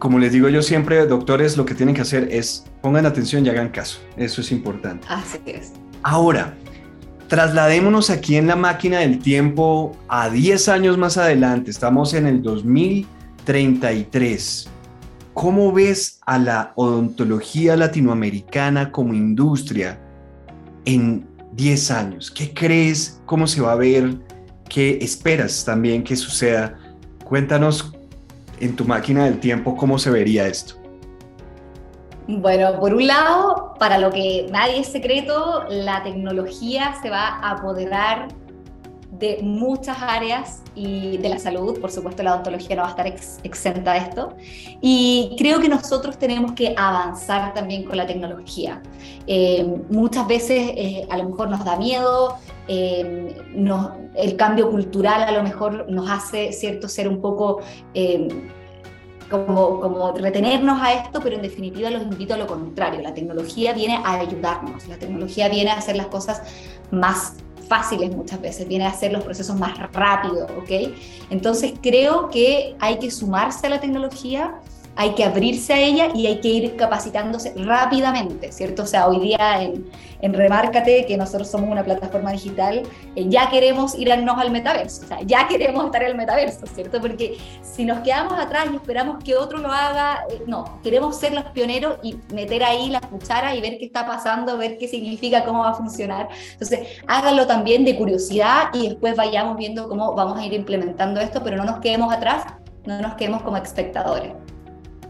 como 0.00 0.18
les 0.18 0.32
digo 0.32 0.48
yo 0.48 0.62
siempre, 0.62 1.06
doctores, 1.06 1.56
lo 1.58 1.66
que 1.66 1.74
tienen 1.74 1.94
que 1.94 2.00
hacer 2.00 2.26
es 2.32 2.64
pongan 2.80 3.04
atención 3.04 3.44
y 3.44 3.50
hagan 3.50 3.68
caso. 3.68 3.98
Eso 4.16 4.40
es 4.40 4.50
importante. 4.50 5.06
Así 5.10 5.38
es. 5.44 5.74
Ahora, 6.02 6.54
trasladémonos 7.28 8.08
aquí 8.08 8.36
en 8.36 8.46
la 8.46 8.56
máquina 8.56 9.00
del 9.00 9.18
tiempo 9.18 9.94
a 10.08 10.30
10 10.30 10.70
años 10.70 10.96
más 10.96 11.18
adelante. 11.18 11.70
Estamos 11.70 12.14
en 12.14 12.26
el 12.26 12.42
2033. 12.42 14.70
¿Cómo 15.34 15.70
ves 15.70 16.18
a 16.24 16.38
la 16.38 16.72
odontología 16.76 17.76
latinoamericana 17.76 18.90
como 18.90 19.12
industria 19.12 20.00
en 20.86 21.26
10 21.52 21.90
años? 21.90 22.30
¿Qué 22.30 22.54
crees? 22.54 23.20
¿Cómo 23.26 23.46
se 23.46 23.60
va 23.60 23.72
a 23.72 23.76
ver? 23.76 24.16
¿Qué 24.70 24.98
esperas 25.02 25.64
también 25.64 26.04
que 26.04 26.14
suceda? 26.14 26.78
Cuéntanos 27.24 27.92
en 28.60 28.76
tu 28.76 28.84
máquina 28.84 29.24
del 29.24 29.40
tiempo, 29.40 29.76
¿cómo 29.76 29.98
se 29.98 30.10
vería 30.10 30.46
esto? 30.46 30.74
Bueno, 32.28 32.78
por 32.78 32.94
un 32.94 33.04
lado, 33.08 33.74
para 33.80 33.98
lo 33.98 34.12
que 34.12 34.46
nadie 34.52 34.78
es 34.78 34.86
secreto, 34.86 35.64
la 35.68 36.04
tecnología 36.04 36.94
se 37.02 37.10
va 37.10 37.40
a 37.40 37.50
apoderar 37.50 38.28
de 39.10 39.40
muchas 39.42 40.00
áreas 40.00 40.62
y 40.74 41.18
de 41.18 41.28
la 41.28 41.38
salud, 41.38 41.80
por 41.80 41.90
supuesto 41.90 42.22
la 42.22 42.34
odontología 42.34 42.76
no 42.76 42.82
va 42.82 42.88
a 42.88 42.90
estar 42.90 43.06
exenta 43.42 43.92
de 43.94 43.98
esto, 43.98 44.34
y 44.80 45.34
creo 45.36 45.60
que 45.60 45.68
nosotros 45.68 46.16
tenemos 46.18 46.52
que 46.52 46.74
avanzar 46.76 47.52
también 47.52 47.84
con 47.84 47.96
la 47.96 48.06
tecnología. 48.06 48.80
Eh, 49.26 49.66
muchas 49.90 50.26
veces 50.28 50.72
eh, 50.76 51.06
a 51.10 51.16
lo 51.18 51.28
mejor 51.28 51.50
nos 51.50 51.64
da 51.64 51.76
miedo, 51.76 52.36
eh, 52.68 53.34
el 54.14 54.36
cambio 54.36 54.70
cultural 54.70 55.22
a 55.22 55.32
lo 55.32 55.42
mejor 55.42 55.90
nos 55.90 56.08
hace, 56.08 56.52
¿cierto?, 56.52 56.88
ser 56.88 57.08
un 57.08 57.20
poco... 57.20 57.60
Como, 59.30 59.78
como, 59.78 60.10
retenernos 60.10 60.82
a 60.82 60.92
esto, 60.92 61.20
pero 61.22 61.36
en 61.36 61.42
definitiva 61.42 61.88
los 61.88 62.02
invito 62.02 62.34
a 62.34 62.36
lo 62.36 62.48
contrario. 62.48 63.00
La 63.00 63.14
tecnología 63.14 63.72
viene 63.72 64.00
a 64.04 64.14
ayudarnos, 64.14 64.88
la 64.88 64.96
tecnología 64.98 65.48
viene 65.48 65.70
a 65.70 65.74
hacer 65.74 65.94
las 65.94 66.08
cosas 66.08 66.42
más 66.90 67.34
fáciles 67.70 68.10
muchas 68.14 68.40
veces, 68.40 68.66
viene 68.66 68.84
a 68.84 68.88
hacer 68.88 69.12
los 69.12 69.22
procesos 69.22 69.56
más 69.56 69.78
rápidos, 69.92 70.50
¿ok? 70.58 70.92
Entonces 71.30 71.74
creo 71.80 72.28
que 72.28 72.74
hay 72.80 72.98
que 72.98 73.12
sumarse 73.12 73.68
a 73.68 73.70
la 73.70 73.80
tecnología 73.80 74.56
hay 74.96 75.14
que 75.14 75.24
abrirse 75.24 75.72
a 75.72 75.78
ella 75.78 76.08
y 76.14 76.26
hay 76.26 76.40
que 76.40 76.48
ir 76.48 76.76
capacitándose 76.76 77.54
rápidamente, 77.56 78.52
¿cierto? 78.52 78.82
O 78.82 78.86
sea, 78.86 79.08
hoy 79.08 79.20
día 79.20 79.62
en, 79.62 79.90
en 80.20 80.34
Remárcate, 80.34 81.06
que 81.06 81.16
nosotros 81.16 81.50
somos 81.50 81.70
una 81.70 81.84
plataforma 81.84 82.32
digital, 82.32 82.82
eh, 83.16 83.26
ya 83.28 83.48
queremos 83.50 83.94
irnos 83.98 84.38
al 84.38 84.50
metaverso, 84.50 85.04
o 85.04 85.08
sea, 85.08 85.20
ya 85.22 85.48
queremos 85.48 85.84
estar 85.84 86.02
en 86.02 86.10
el 86.10 86.16
metaverso, 86.16 86.66
¿cierto? 86.66 87.00
Porque 87.00 87.38
si 87.62 87.84
nos 87.84 88.00
quedamos 88.00 88.34
atrás 88.34 88.66
y 88.72 88.76
esperamos 88.76 89.22
que 89.22 89.36
otro 89.36 89.58
lo 89.58 89.70
haga, 89.70 90.24
eh, 90.30 90.42
no, 90.46 90.80
queremos 90.82 91.16
ser 91.16 91.32
los 91.32 91.44
pioneros 91.46 91.98
y 92.02 92.16
meter 92.34 92.62
ahí 92.64 92.90
las 92.90 93.02
cucharas 93.06 93.56
y 93.56 93.60
ver 93.60 93.78
qué 93.78 93.86
está 93.86 94.06
pasando, 94.06 94.58
ver 94.58 94.78
qué 94.78 94.88
significa, 94.88 95.44
cómo 95.44 95.60
va 95.60 95.70
a 95.70 95.74
funcionar. 95.74 96.28
Entonces, 96.52 96.80
háganlo 97.06 97.46
también 97.46 97.84
de 97.84 97.96
curiosidad 97.96 98.68
y 98.74 98.88
después 98.88 99.16
vayamos 99.16 99.56
viendo 99.56 99.88
cómo 99.88 100.14
vamos 100.14 100.38
a 100.38 100.44
ir 100.44 100.52
implementando 100.52 101.20
esto, 101.20 101.42
pero 101.42 101.56
no 101.56 101.64
nos 101.64 101.78
quedemos 101.78 102.12
atrás, 102.12 102.44
no 102.84 103.00
nos 103.00 103.14
quedemos 103.14 103.42
como 103.42 103.56
espectadores. 103.56 104.32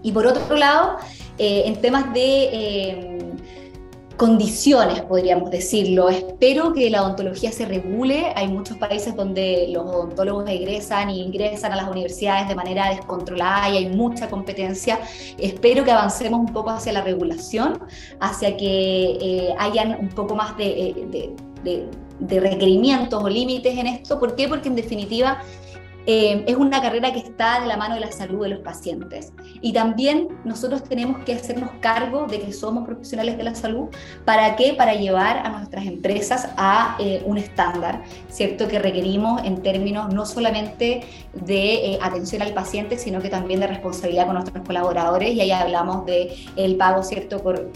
Y 0.03 0.13
por 0.13 0.27
otro 0.27 0.57
lado, 0.57 0.97
eh, 1.39 1.63
en 1.67 1.81
temas 1.81 2.13
de 2.13 2.49
eh, 2.53 3.19
condiciones, 4.17 5.01
podríamos 5.03 5.51
decirlo, 5.51 6.11
espero 6.11 6.73
que 6.73 6.91
la 6.91 7.03
odontología 7.03 7.53
se 7.53 7.65
regule. 7.65 8.33
Hay 8.37 8.49
muchos 8.49 8.77
países 8.77 9.17
donde 9.17 9.69
los 9.71 9.85
odontólogos 9.85 10.49
egresan 10.49 11.11
y 11.11 11.23
ingresan 11.23 11.73
a 11.73 11.77
las 11.77 11.89
universidades 11.89 12.49
de 12.49 12.55
manera 12.55 12.91
descontrolada 12.91 13.71
y 13.71 13.79
hay 13.79 13.89
mucha 13.89 14.29
competencia. 14.29 15.01
Espero 15.39 15.85
que 15.85 15.91
avancemos 15.91 16.41
un 16.41 16.53
poco 16.53 16.71
hacia 16.71 16.93
la 16.93 17.03
regulación, 17.03 17.81
hacia 18.21 18.57
que 18.57 19.19
eh, 19.21 19.55
hayan 19.59 19.99
un 19.99 20.09
poco 20.09 20.35
más 20.35 20.57
de, 20.59 21.35
de 22.21 22.41
requerimientos 22.41 23.23
o 23.23 23.29
límites 23.29 23.77
en 23.77 23.87
esto. 23.87 24.19
¿Por 24.21 24.37
qué? 24.37 24.49
Porque 24.49 24.69
en 24.69 24.77
definitiva 24.77 25.41
eh, 26.07 26.45
es 26.47 26.57
una 26.57 26.81
carrera 26.81 27.13
que 27.13 27.19
está 27.19 27.61
de 27.61 27.67
la 27.67 27.77
mano 27.77 27.95
de 27.95 28.01
la 28.01 28.13
salud 28.13 28.43
de 28.43 28.51
los 28.51 28.61
pacientes. 28.61 29.33
Y 29.61 29.73
también 29.73 30.29
nosotros 30.45 30.83
tenemos 30.85 31.25
que 31.25 31.35
hacernos 31.35 31.71
cargo 31.81 32.27
de 32.27 32.41
que 32.41 32.53
somos 32.53 32.85
profesionales 32.85 33.37
de 33.37 33.45
la 33.45 33.55
salud. 33.55 33.89
¿Para 34.25 34.57
qué? 34.57 34.75
Para 34.75 34.95
llevar 34.95 35.39
a 35.39 35.51
nuestras 35.51 35.87
empresas 35.87 36.49
a 36.57 36.97
eh, 36.99 37.23
un 37.27 37.39
estándar, 37.39 38.03
¿cierto? 38.29 38.67
Que 38.69 38.79
requerimos 38.79 39.43
en 39.45 39.63
términos 39.63 40.13
no 40.13 40.25
solamente 40.25 41.03
de 41.35 41.93
eh, 41.93 41.99
atención 42.03 42.43
al 42.43 42.55
paciente, 42.55 42.99
sino 42.99 43.21
que 43.21 43.29
también 43.29 43.61
de 43.61 43.67
responsabilidad 43.67 44.27
con 44.27 44.35
nuestros 44.35 44.65
colaboradores. 44.67 45.35
Y 45.35 45.41
ahí 45.41 45.51
hablamos 45.51 46.07
de 46.07 46.35
el 46.57 46.77
pago, 46.77 47.03
¿cierto? 47.03 47.43
Por, 47.43 47.71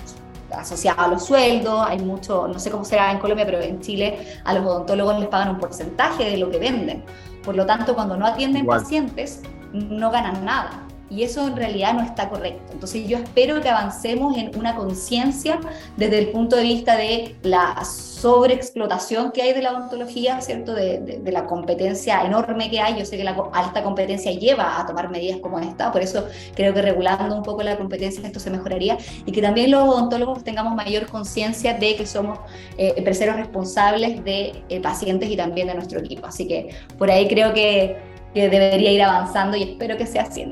asociado 0.51 1.01
a 1.01 1.09
los 1.09 1.25
sueldos, 1.25 1.85
hay 1.87 1.99
mucho, 1.99 2.49
no 2.49 2.59
sé 2.59 2.71
cómo 2.71 2.85
será 2.85 3.11
en 3.13 3.19
Colombia, 3.19 3.45
pero 3.45 3.61
en 3.61 3.81
Chile 3.81 4.19
a 4.45 4.55
los 4.55 4.65
odontólogos 4.65 5.19
les 5.19 5.29
pagan 5.29 5.51
un 5.51 5.59
porcentaje 5.59 6.31
de 6.31 6.37
lo 6.37 6.51
que 6.51 6.59
venden. 6.59 7.05
Por 7.45 7.57
lo 7.57 7.67
tanto, 7.67 7.95
cuando 7.95 8.17
no 8.17 8.27
atienden 8.27 8.67
pacientes, 8.67 9.43
no 9.73 10.11
ganan 10.11 10.45
nada. 10.45 10.84
Y 11.11 11.23
eso 11.23 11.47
en 11.47 11.57
realidad 11.57 11.95
no 11.95 12.03
está 12.03 12.29
correcto. 12.29 12.73
Entonces 12.73 13.07
yo 13.07 13.19
espero 13.19 13.61
que 13.61 13.69
avancemos 13.69 14.37
en 14.37 14.57
una 14.59 14.75
conciencia 14.75 15.61
desde 15.97 16.19
el 16.19 16.29
punto 16.29 16.57
de 16.57 16.63
vista 16.63 16.97
de 16.97 17.37
la 17.43 17.85
sobreexplotación 17.85 19.33
que 19.33 19.43
hay 19.43 19.53
de 19.53 19.61
la 19.61 19.73
odontología, 19.73 20.41
¿cierto? 20.41 20.73
De, 20.73 21.21
la 21.27 21.47
competencia 21.47 22.23
enorme 22.25 22.71
que 22.71 22.81
hay. 22.81 22.99
Yo 22.99 23.05
sé 23.05 23.19
que 23.19 23.25
la 23.25 23.37
alta 23.53 23.83
competencia 23.83 24.33
lleva 24.33 24.81
a 24.81 24.87
tomar 24.87 25.11
medidas 25.11 25.41
como 25.41 25.59
esta, 25.59 25.93
por 25.93 26.01
eso 26.01 26.27
creo 26.55 26.73
que 26.73 26.81
regulando 26.81 27.37
un 27.37 27.43
poco 27.43 27.63
la 27.63 27.77
competencia 27.77 28.27
esto 28.27 28.41
se 28.41 28.51
mejoraría 28.51 28.97
y 29.27 29.33
que 29.33 29.43
también 29.43 29.71
los 29.71 29.83
odontólogos 29.83 30.43
tengamos 30.43 30.75
mayor 30.75 31.07
conciencia 31.07 31.75
de 31.75 31.97
que 31.97 32.07
somos 32.07 32.39
eh, 32.79 32.95
responsables 33.05 34.25
de 34.25 34.63
eh, 34.69 34.81
pacientes 34.81 35.29
y 35.29 35.37
también 35.37 35.67
de 35.67 35.75
nuestro 35.75 35.99
equipo. 35.99 36.27
Así 36.27 36.49
que 36.49 36.71
por 36.99 37.11
ahí 37.11 37.29
creo 37.29 37.53
que, 37.53 38.15
debería 38.35 38.91
ir 38.91 39.01
avanzando 39.01 39.57
y 39.57 39.63
espero 39.63 39.97
que 39.97 40.07
sea 40.07 40.23
así 40.23 40.45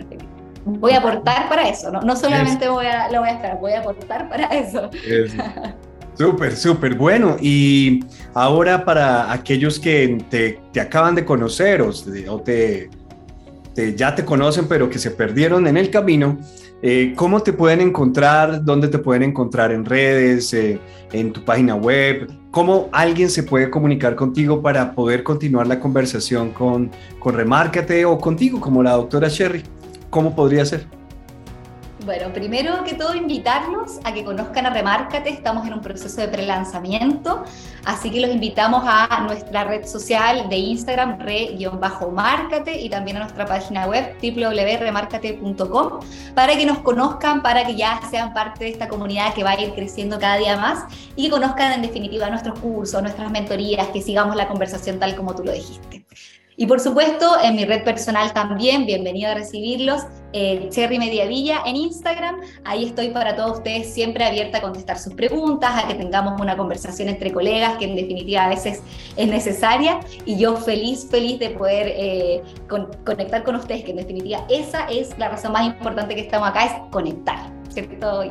voy 0.64 0.92
a 0.92 0.98
aportar 0.98 1.48
para 1.48 1.68
eso, 1.68 1.90
no, 1.90 2.00
no 2.00 2.16
solamente 2.16 2.68
voy 2.68 2.86
a, 2.86 3.10
lo 3.10 3.20
voy 3.20 3.28
a 3.28 3.32
esperar, 3.32 3.58
voy 3.60 3.72
a 3.72 3.80
aportar 3.80 4.28
para 4.28 4.46
eso. 4.46 4.90
Súper, 6.14 6.56
súper 6.56 6.94
bueno. 6.94 7.36
Y 7.40 8.04
ahora 8.34 8.84
para 8.84 9.32
aquellos 9.32 9.80
que 9.80 10.18
te, 10.28 10.60
te 10.72 10.80
acaban 10.80 11.14
de 11.14 11.24
conocer 11.24 11.80
o, 11.82 11.90
te, 12.40 12.90
ya 13.96 14.14
te 14.14 14.24
conocen, 14.24 14.68
pero 14.68 14.90
que 14.90 14.98
se 14.98 15.10
perdieron 15.10 15.66
en 15.66 15.76
el 15.76 15.90
camino, 15.90 16.38
eh, 16.82 17.14
¿cómo 17.16 17.42
te 17.42 17.52
pueden 17.52 17.80
encontrar? 17.80 18.62
¿Dónde 18.64 18.88
te 18.88 18.98
pueden 18.98 19.22
encontrar 19.22 19.72
en 19.72 19.84
redes, 19.84 20.52
eh, 20.52 20.78
en 21.12 21.32
tu 21.32 21.44
página 21.44 21.76
web? 21.76 22.30
¿Cómo 22.50 22.90
alguien 22.92 23.30
se 23.30 23.42
puede 23.42 23.70
comunicar 23.70 24.14
contigo 24.14 24.60
para 24.60 24.92
poder 24.92 25.22
continuar 25.22 25.66
la 25.66 25.80
conversación 25.80 26.50
con, 26.50 26.90
con 27.18 27.34
Remárcate 27.34 28.04
o 28.04 28.18
contigo 28.18 28.60
como 28.60 28.82
la 28.82 28.92
doctora 28.92 29.28
Sherry? 29.28 29.62
¿Cómo 30.12 30.36
podría 30.36 30.62
ser? 30.66 30.86
Bueno, 32.04 32.30
primero 32.34 32.84
que 32.84 32.92
todo 32.92 33.14
invitarlos 33.14 33.98
a 34.04 34.12
que 34.12 34.22
conozcan 34.24 34.66
a 34.66 34.70
Remárcate, 34.70 35.30
estamos 35.30 35.66
en 35.66 35.72
un 35.72 35.80
proceso 35.80 36.20
de 36.20 36.28
prelanzamiento, 36.28 37.44
así 37.86 38.10
que 38.10 38.20
los 38.20 38.30
invitamos 38.30 38.82
a 38.86 39.22
nuestra 39.22 39.64
red 39.64 39.86
social 39.86 40.50
de 40.50 40.56
Instagram, 40.58 41.18
re-márcate, 41.18 42.78
y 42.78 42.90
también 42.90 43.16
a 43.16 43.20
nuestra 43.20 43.46
página 43.46 43.86
web 43.86 44.14
www.remarcate.com 44.20 46.00
para 46.34 46.58
que 46.58 46.66
nos 46.66 46.80
conozcan, 46.80 47.40
para 47.40 47.64
que 47.64 47.74
ya 47.74 47.98
sean 48.10 48.34
parte 48.34 48.64
de 48.64 48.70
esta 48.70 48.88
comunidad 48.88 49.32
que 49.32 49.44
va 49.44 49.52
a 49.52 49.60
ir 49.62 49.72
creciendo 49.72 50.18
cada 50.18 50.36
día 50.36 50.58
más 50.58 50.84
y 51.16 51.24
que 51.24 51.30
conozcan 51.30 51.72
en 51.72 51.80
definitiva 51.80 52.28
nuestros 52.28 52.58
cursos, 52.58 53.00
nuestras 53.00 53.30
mentorías, 53.30 53.88
que 53.88 54.02
sigamos 54.02 54.36
la 54.36 54.46
conversación 54.46 54.98
tal 54.98 55.16
como 55.16 55.34
tú 55.34 55.42
lo 55.42 55.52
dijiste. 55.52 56.04
Y 56.62 56.66
por 56.66 56.78
supuesto, 56.78 57.26
en 57.42 57.56
mi 57.56 57.64
red 57.64 57.82
personal 57.82 58.32
también, 58.32 58.86
bienvenido 58.86 59.32
a 59.32 59.34
recibirlos, 59.34 60.02
eh, 60.32 60.68
Cherry 60.70 60.96
Mediavilla 60.96 61.62
en 61.66 61.74
Instagram. 61.74 62.36
Ahí 62.62 62.84
estoy 62.84 63.08
para 63.08 63.34
todos 63.34 63.58
ustedes, 63.58 63.92
siempre 63.92 64.24
abierta 64.24 64.58
a 64.58 64.60
contestar 64.60 64.96
sus 64.96 65.12
preguntas, 65.14 65.72
a 65.74 65.88
que 65.88 65.94
tengamos 65.94 66.40
una 66.40 66.56
conversación 66.56 67.08
entre 67.08 67.32
colegas, 67.32 67.78
que 67.78 67.86
en 67.86 67.96
definitiva 67.96 68.44
a 68.44 68.48
veces 68.48 68.80
es 69.16 69.26
necesaria. 69.26 69.98
Y 70.24 70.38
yo 70.38 70.54
feliz, 70.54 71.08
feliz 71.10 71.40
de 71.40 71.50
poder 71.50 71.88
eh, 71.96 72.42
conectar 73.04 73.42
con 73.42 73.56
ustedes, 73.56 73.82
que 73.82 73.90
en 73.90 73.96
definitiva 73.96 74.46
esa 74.48 74.84
es 74.84 75.18
la 75.18 75.30
razón 75.30 75.50
más 75.50 75.66
importante 75.66 76.14
que 76.14 76.20
estamos 76.20 76.48
acá, 76.48 76.66
es 76.66 76.72
conectar, 76.92 77.38
¿cierto? 77.70 78.22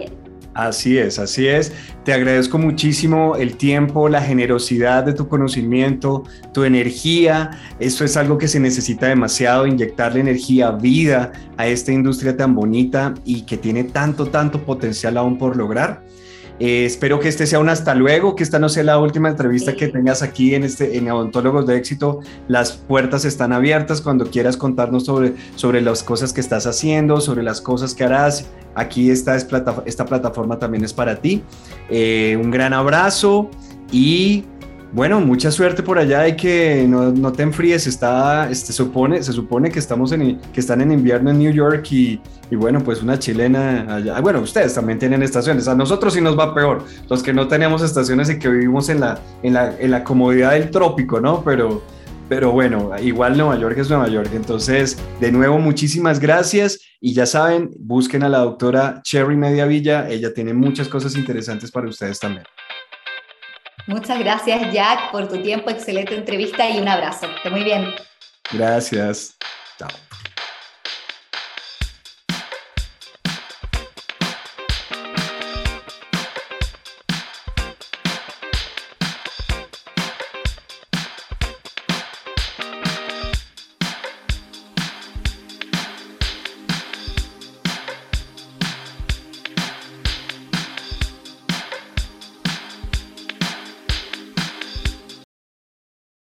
Así 0.53 0.97
es, 0.97 1.17
así 1.17 1.47
es. 1.47 1.71
Te 2.03 2.11
agradezco 2.11 2.57
muchísimo 2.57 3.37
el 3.37 3.55
tiempo, 3.55 4.09
la 4.09 4.21
generosidad 4.21 5.05
de 5.05 5.13
tu 5.13 5.29
conocimiento, 5.29 6.23
tu 6.53 6.65
energía. 6.65 7.51
Esto 7.79 8.03
es 8.03 8.17
algo 8.17 8.37
que 8.37 8.49
se 8.49 8.59
necesita 8.59 9.07
demasiado, 9.07 9.65
inyectarle 9.65 10.19
energía, 10.19 10.71
vida 10.71 11.31
a 11.55 11.67
esta 11.67 11.93
industria 11.93 12.35
tan 12.35 12.53
bonita 12.53 13.13
y 13.23 13.43
que 13.43 13.57
tiene 13.57 13.85
tanto, 13.85 14.27
tanto 14.27 14.63
potencial 14.63 15.17
aún 15.17 15.37
por 15.37 15.55
lograr. 15.55 16.03
Eh, 16.63 16.85
espero 16.85 17.19
que 17.19 17.27
este 17.27 17.47
sea 17.47 17.57
un 17.57 17.69
hasta 17.69 17.95
luego, 17.95 18.35
que 18.35 18.43
esta 18.43 18.59
no 18.59 18.69
sea 18.69 18.83
la 18.83 18.99
última 18.99 19.29
entrevista 19.29 19.75
que 19.75 19.87
tengas 19.87 20.21
aquí 20.21 20.53
en, 20.53 20.63
este, 20.63 20.95
en 20.95 21.09
Odontólogos 21.09 21.65
de 21.65 21.75
Éxito. 21.75 22.19
Las 22.47 22.73
puertas 22.73 23.25
están 23.25 23.51
abiertas 23.51 23.99
cuando 23.99 24.27
quieras 24.27 24.57
contarnos 24.57 25.05
sobre, 25.05 25.33
sobre 25.55 25.81
las 25.81 26.03
cosas 26.03 26.33
que 26.33 26.39
estás 26.39 26.67
haciendo, 26.67 27.19
sobre 27.19 27.41
las 27.41 27.61
cosas 27.61 27.95
que 27.95 28.03
harás. 28.03 28.47
Aquí 28.75 29.09
esta, 29.09 29.35
es 29.35 29.47
esta 29.87 30.05
plataforma 30.05 30.59
también 30.59 30.83
es 30.83 30.93
para 30.93 31.15
ti. 31.15 31.41
Eh, 31.89 32.37
un 32.39 32.51
gran 32.51 32.73
abrazo 32.73 33.49
y 33.91 34.43
bueno, 34.93 35.21
mucha 35.21 35.51
suerte 35.51 35.83
por 35.83 35.97
allá 35.97 36.27
y 36.27 36.35
que 36.35 36.85
no, 36.87 37.11
no 37.11 37.31
te 37.31 37.43
enfríes. 37.43 37.87
Está, 37.87 38.49
este, 38.49 38.73
supone, 38.73 39.23
se 39.23 39.31
supone 39.31 39.71
que, 39.71 39.79
estamos 39.79 40.11
en, 40.11 40.39
que 40.53 40.59
están 40.59 40.81
en 40.81 40.91
invierno 40.91 41.31
en 41.31 41.39
New 41.39 41.53
York 41.53 41.87
y, 41.91 42.19
y, 42.49 42.55
bueno, 42.55 42.83
pues 42.83 43.01
una 43.01 43.17
chilena 43.17 43.95
allá. 43.95 44.19
Bueno, 44.19 44.41
ustedes 44.41 44.73
también 44.73 44.99
tienen 44.99 45.23
estaciones. 45.23 45.67
A 45.69 45.75
nosotros 45.75 46.13
sí 46.13 46.19
nos 46.21 46.37
va 46.37 46.53
peor, 46.53 46.83
los 47.09 47.23
que 47.23 47.33
no 47.33 47.47
tenemos 47.47 47.81
estaciones 47.81 48.29
y 48.29 48.37
que 48.37 48.49
vivimos 48.49 48.89
en 48.89 48.99
la, 48.99 49.19
en 49.43 49.53
la, 49.53 49.73
en 49.79 49.91
la 49.91 50.03
comodidad 50.03 50.51
del 50.51 50.69
trópico, 50.69 51.21
¿no? 51.21 51.41
Pero, 51.41 51.81
pero 52.27 52.51
bueno, 52.51 52.91
igual 53.01 53.37
Nueva 53.37 53.57
York 53.57 53.77
es 53.77 53.89
Nueva 53.89 54.09
York. 54.09 54.31
Entonces, 54.33 54.97
de 55.21 55.31
nuevo, 55.31 55.57
muchísimas 55.57 56.19
gracias. 56.19 56.79
Y 56.99 57.13
ya 57.13 57.25
saben, 57.25 57.71
busquen 57.79 58.23
a 58.23 58.29
la 58.29 58.39
doctora 58.39 59.01
Cherry 59.03 59.37
Mediavilla. 59.37 60.09
Ella 60.09 60.33
tiene 60.33 60.53
muchas 60.53 60.89
cosas 60.89 61.15
interesantes 61.15 61.71
para 61.71 61.87
ustedes 61.87 62.19
también. 62.19 62.43
Muchas 63.91 64.19
gracias, 64.19 64.71
Jack, 64.71 65.11
por 65.11 65.27
tu 65.27 65.41
tiempo, 65.41 65.69
excelente 65.69 66.15
entrevista 66.15 66.69
y 66.69 66.79
un 66.79 66.87
abrazo. 66.87 67.27
Esté 67.35 67.49
muy 67.49 67.63
bien. 67.63 67.93
Gracias. 68.53 69.35
Chao. 69.77 69.89